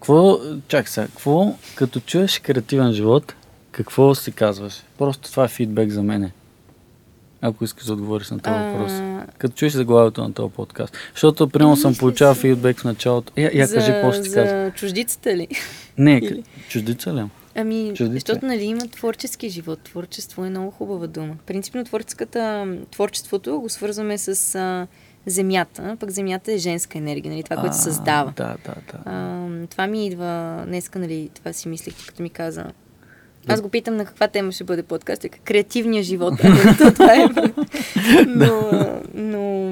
Какво, 0.00 0.38
чак 0.68 0.88
сега, 0.88 1.06
какво, 1.06 1.54
като 1.74 2.00
чуеш 2.00 2.38
креативен 2.38 2.92
живот, 2.92 3.34
какво 3.72 4.14
си 4.14 4.32
казваш? 4.32 4.82
Просто 4.98 5.30
това 5.30 5.44
е 5.44 5.48
фидбек 5.48 5.90
за 5.90 6.02
мене. 6.02 6.32
Ако 7.40 7.64
искаш 7.64 7.84
да 7.84 7.92
отговориш 7.92 8.30
на 8.30 8.38
този 8.38 8.56
А, 8.56 8.62
въпрос. 8.64 8.92
Като 9.38 9.54
чуеш 9.54 9.72
заглавието 9.72 10.22
на 10.22 10.32
този 10.32 10.52
подкаст. 10.52 10.96
Защото, 11.12 11.48
примерно, 11.48 11.76
съм 11.76 11.94
получавал 11.94 12.34
си. 12.34 12.40
фидбек 12.40 12.78
в 12.78 12.84
началото. 12.84 13.32
Я, 13.36 13.50
я 13.54 13.68
кажи 13.68 13.86
какво 13.86 14.12
ще 14.12 14.22
ти. 14.22 14.28
За 14.30 14.72
чуждицата 14.74 15.36
ли? 15.36 15.48
Не, 15.98 16.12
или- 16.22 16.42
чуждица 16.68 17.14
ли? 17.14 17.24
Ами, 17.54 17.88
Чуждица. 17.88 18.12
защото 18.12 18.46
нали 18.46 18.64
има 18.64 18.88
творчески 18.88 19.48
живот. 19.48 19.80
Творчество 19.80 20.44
е 20.44 20.50
много 20.50 20.70
хубава 20.70 21.06
дума. 21.06 21.34
Принципно 21.46 21.84
творческата, 21.84 22.66
творчеството 22.90 23.60
го 23.60 23.68
свързваме 23.68 24.18
с 24.18 24.54
а, 24.54 24.86
земята, 25.26 25.96
пък 26.00 26.10
земята 26.10 26.52
е 26.52 26.58
женска 26.58 26.98
енергия, 26.98 27.32
нали? 27.32 27.42
това, 27.42 27.56
което 27.56 27.74
А, 27.74 27.78
създава. 27.78 28.32
Да, 28.36 28.56
да, 28.64 28.74
да. 28.92 28.98
А, 29.04 29.46
това 29.66 29.86
ми 29.86 30.06
идва 30.06 30.64
днеска, 30.66 30.98
нали, 30.98 31.30
това 31.34 31.52
си 31.52 31.68
мислех, 31.68 31.94
ти 31.94 32.06
като 32.06 32.22
ми 32.22 32.30
каза. 32.30 32.64
Аз 33.48 33.60
го 33.60 33.68
питам 33.68 33.96
на 33.96 34.04
каква 34.04 34.28
тема 34.28 34.52
ще 34.52 34.64
бъде 34.64 34.82
подкаст. 34.82 35.22
Така, 35.22 35.38
креативния 35.38 36.02
живот. 36.02 36.34
Ами, 36.44 36.58
то 36.78 36.92
това 36.92 37.14
е. 37.14 37.28
но, 38.26 38.72
но, 39.14 39.70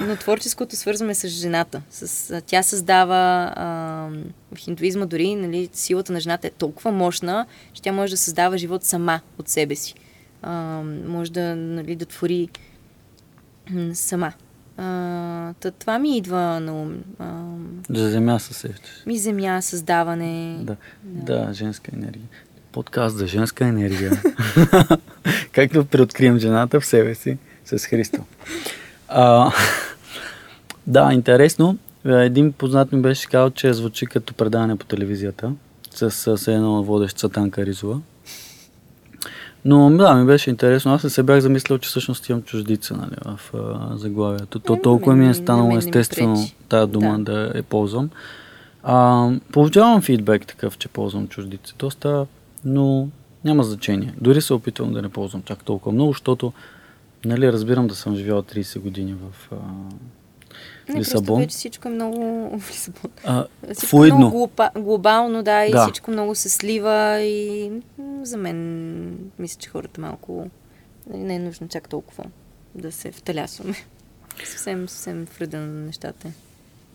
но 0.00 0.16
творческото 0.16 0.76
свързваме 0.76 1.14
с 1.14 1.28
жената. 1.28 1.82
С, 1.90 2.30
а, 2.30 2.40
тя 2.40 2.62
създава 2.62 3.52
а, 3.56 3.66
в 4.54 4.58
хиндуизма 4.58 5.06
дори, 5.06 5.34
нали, 5.34 5.68
силата 5.72 6.12
на 6.12 6.20
жената 6.20 6.46
е 6.46 6.50
толкова 6.50 6.92
мощна, 6.92 7.46
че 7.72 7.82
тя 7.82 7.92
може 7.92 8.10
да 8.10 8.16
създава 8.16 8.58
живот 8.58 8.84
сама 8.84 9.20
от 9.38 9.48
себе 9.48 9.74
си. 9.74 9.94
А, 10.42 10.82
може 11.06 11.32
да, 11.32 11.56
нали, 11.56 11.96
да 11.96 12.06
твори 12.06 12.48
сама. 13.92 14.32
А, 14.78 15.54
това 15.78 15.98
ми 15.98 16.16
идва 16.16 16.60
на 16.60 16.72
ум. 16.72 16.94
А, 17.18 17.40
За 17.90 18.10
земя 18.10 18.38
се 18.38 18.54
сещаш. 18.54 18.90
ми 19.06 19.18
земя, 19.18 19.62
създаване. 19.62 20.58
Да, 20.60 20.76
да, 21.02 21.52
женска 21.52 21.90
енергия. 21.94 22.24
Подкаст 22.72 23.16
за 23.16 23.26
женска 23.26 23.64
енергия. 23.66 24.22
как 25.52 25.72
да 25.72 25.84
преоткрием 25.84 26.38
жената 26.38 26.80
в 26.80 26.86
себе 26.86 27.14
си 27.14 27.38
с 27.64 27.86
Христо. 27.86 28.24
А, 29.08 29.52
да, 30.86 31.10
интересно. 31.12 31.78
Е, 32.06 32.12
Един 32.12 32.52
познат 32.52 32.92
ми 32.92 33.02
беше 33.02 33.28
казал, 33.28 33.50
че 33.50 33.72
звучи 33.74 34.06
като 34.06 34.34
предаване 34.34 34.76
по 34.76 34.86
телевизията 34.86 35.52
с, 35.94 36.10
с 36.36 36.48
едно 36.48 36.82
водещ 36.82 37.18
Сатанка 37.18 37.66
Ризова. 37.66 38.00
Но 39.64 39.90
да, 39.90 40.14
ми 40.14 40.26
беше 40.26 40.50
интересно. 40.50 40.92
Аз 40.92 41.04
не 41.04 41.10
се 41.10 41.22
бях 41.22 41.40
замислил, 41.40 41.78
че 41.78 41.88
всъщност 41.88 42.28
имам 42.28 42.42
чуждица 42.42 42.96
нали, 42.96 43.10
в 43.26 43.54
а, 43.54 43.96
заглавието. 43.96 44.58
То 44.58 44.72
Е, 44.72 44.76
на 44.76 44.82
толкова 44.82 45.16
ми 45.16 45.24
не- 45.24 45.30
е 45.30 45.34
станало 45.34 45.68
не 45.68 45.76
естествено 45.76 46.34
пречи. 46.34 46.54
тая 46.68 46.86
дума 46.86 47.18
да. 47.18 47.24
да 47.24 47.52
я 47.54 47.62
ползвам. 47.62 48.10
А, 48.82 49.30
получавам 49.52 50.02
фидбек 50.02 50.46
такъв, 50.46 50.78
че 50.78 50.88
ползвам 50.88 51.28
чуждици. 51.28 51.74
Доста, 51.78 52.26
но 52.64 53.08
няма 53.44 53.62
значение. 53.62 54.14
Дори 54.20 54.40
се 54.40 54.54
опитвам 54.54 54.92
да 54.92 55.02
не 55.02 55.08
ползвам 55.08 55.42
чак 55.42 55.64
толкова 55.64 55.92
много, 55.92 56.12
защото 56.12 56.52
нали, 57.24 57.52
разбирам 57.52 57.86
да 57.86 57.94
съм 57.94 58.16
живял 58.16 58.42
30 58.42 58.80
години 58.80 59.14
в 59.14 59.48
а, 59.52 59.56
Не, 60.88 60.94
просто 60.94 61.14
Лисабон. 61.14 61.40
вече 61.40 61.50
всичко 61.50 61.88
е 61.88 61.90
много... 61.90 62.50
Лисабон. 62.70 63.10
А, 63.24 63.46
Всичко 63.74 64.04
е 64.04 64.12
много 64.12 64.30
глупа, 64.30 64.70
глобално, 64.76 65.42
да, 65.42 65.64
и 65.64 65.70
Да. 65.70 65.82
всичко 65.82 66.10
много 66.10 66.34
се 66.34 66.48
слива 66.48 66.92
и 67.20 67.72
за 68.22 68.36
мен 68.36 69.08
мисля, 69.38 69.58
че 69.58 69.68
хората 69.68 70.00
малко 70.00 70.50
нали, 71.06 71.22
не 71.22 71.34
е 71.34 71.38
нужно 71.38 71.68
чак 71.68 71.88
толкова 71.88 72.24
да 72.74 72.92
се 72.92 73.12
вталясваме. 73.12 73.74
съвсем, 74.44 74.88
съвсем 74.88 75.26
в 75.26 75.40
реда 75.40 75.56
на 75.58 75.66
нещата. 75.66 76.28
е. 76.28 76.30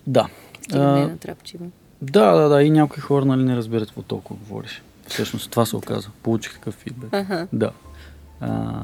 Да. 0.08 0.28
Стига 0.62 0.80
да 0.80 0.92
не 0.92 1.02
е 1.02 1.04
А, 1.04 1.08
натрапчиво. 1.08 1.66
да, 2.02 2.32
да, 2.32 2.50
да. 2.50 2.64
И 2.64 2.70
някои 2.70 3.02
хора 3.02 3.26
нали, 3.26 3.44
не 3.44 3.56
разбират 3.56 3.88
какво 3.88 4.02
толкова 4.02 4.40
говориш. 4.40 4.82
Всъщност 5.08 5.52
това 5.52 5.66
се 5.66 5.76
оказа. 5.76 6.10
Получих 6.24 6.54
такъв 6.54 6.74
фидбек. 6.76 7.14
Аха. 7.14 7.48
Да. 7.54 7.72
А, 8.40 8.82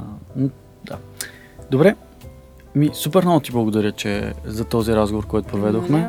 да. 0.86 0.98
Добре. 1.72 1.96
Ми, 2.76 2.90
супер 2.94 3.24
много 3.24 3.40
ти 3.40 3.52
благодаря, 3.52 3.92
че 3.92 4.34
за 4.46 4.66
този 4.66 4.96
разговор, 4.96 5.28
който 5.28 5.48
проведохме. 5.48 6.08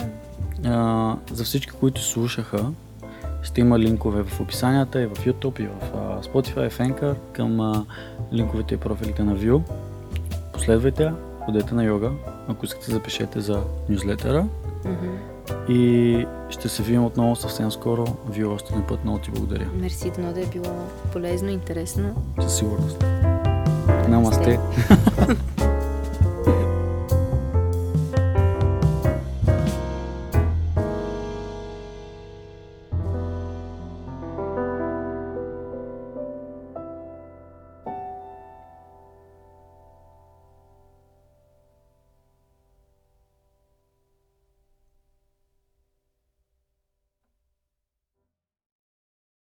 А, 0.65 1.17
за 1.33 1.45
всички, 1.45 1.73
които 1.73 2.03
слушаха, 2.03 2.67
ще 3.43 3.61
има 3.61 3.79
линкове 3.79 4.23
в 4.23 4.41
описанията 4.41 5.03
и 5.03 5.07
в 5.07 5.15
YouTube, 5.15 5.61
и 5.61 5.67
в 5.67 5.95
а, 5.95 6.23
Spotify, 6.23 6.67
и 6.67 6.71
в 6.71 6.79
Anchor 6.79 7.15
към 7.33 7.61
а, 7.61 7.85
линковете 8.33 8.75
и 8.75 8.79
профилите 8.79 9.23
на 9.23 9.37
View. 9.37 9.63
Последвайте 10.53 11.13
ходете 11.41 11.75
на 11.75 11.85
йога. 11.85 12.11
Ако 12.49 12.65
искате, 12.65 12.91
запишете 12.91 13.41
за 13.41 13.63
нюзлетера. 13.89 14.47
Мгм. 14.85 15.17
И 15.69 16.27
ще 16.51 16.69
се 16.69 16.83
видим 16.83 17.05
отново 17.05 17.37
съвсем 17.37 17.71
скоро. 17.71 18.05
Вие 18.31 18.45
още 18.45 18.73
един 18.73 18.87
път 18.87 19.05
много 19.05 19.19
ти 19.19 19.31
благодаря. 19.31 19.67
Мерси, 19.75 20.11
дано 20.17 20.33
да 20.33 20.41
е 20.41 20.47
било 20.47 20.87
полезно, 21.13 21.49
интересно. 21.49 22.15
Със 22.41 22.57
сигурност. 22.57 23.05
Намасте. 24.09 24.61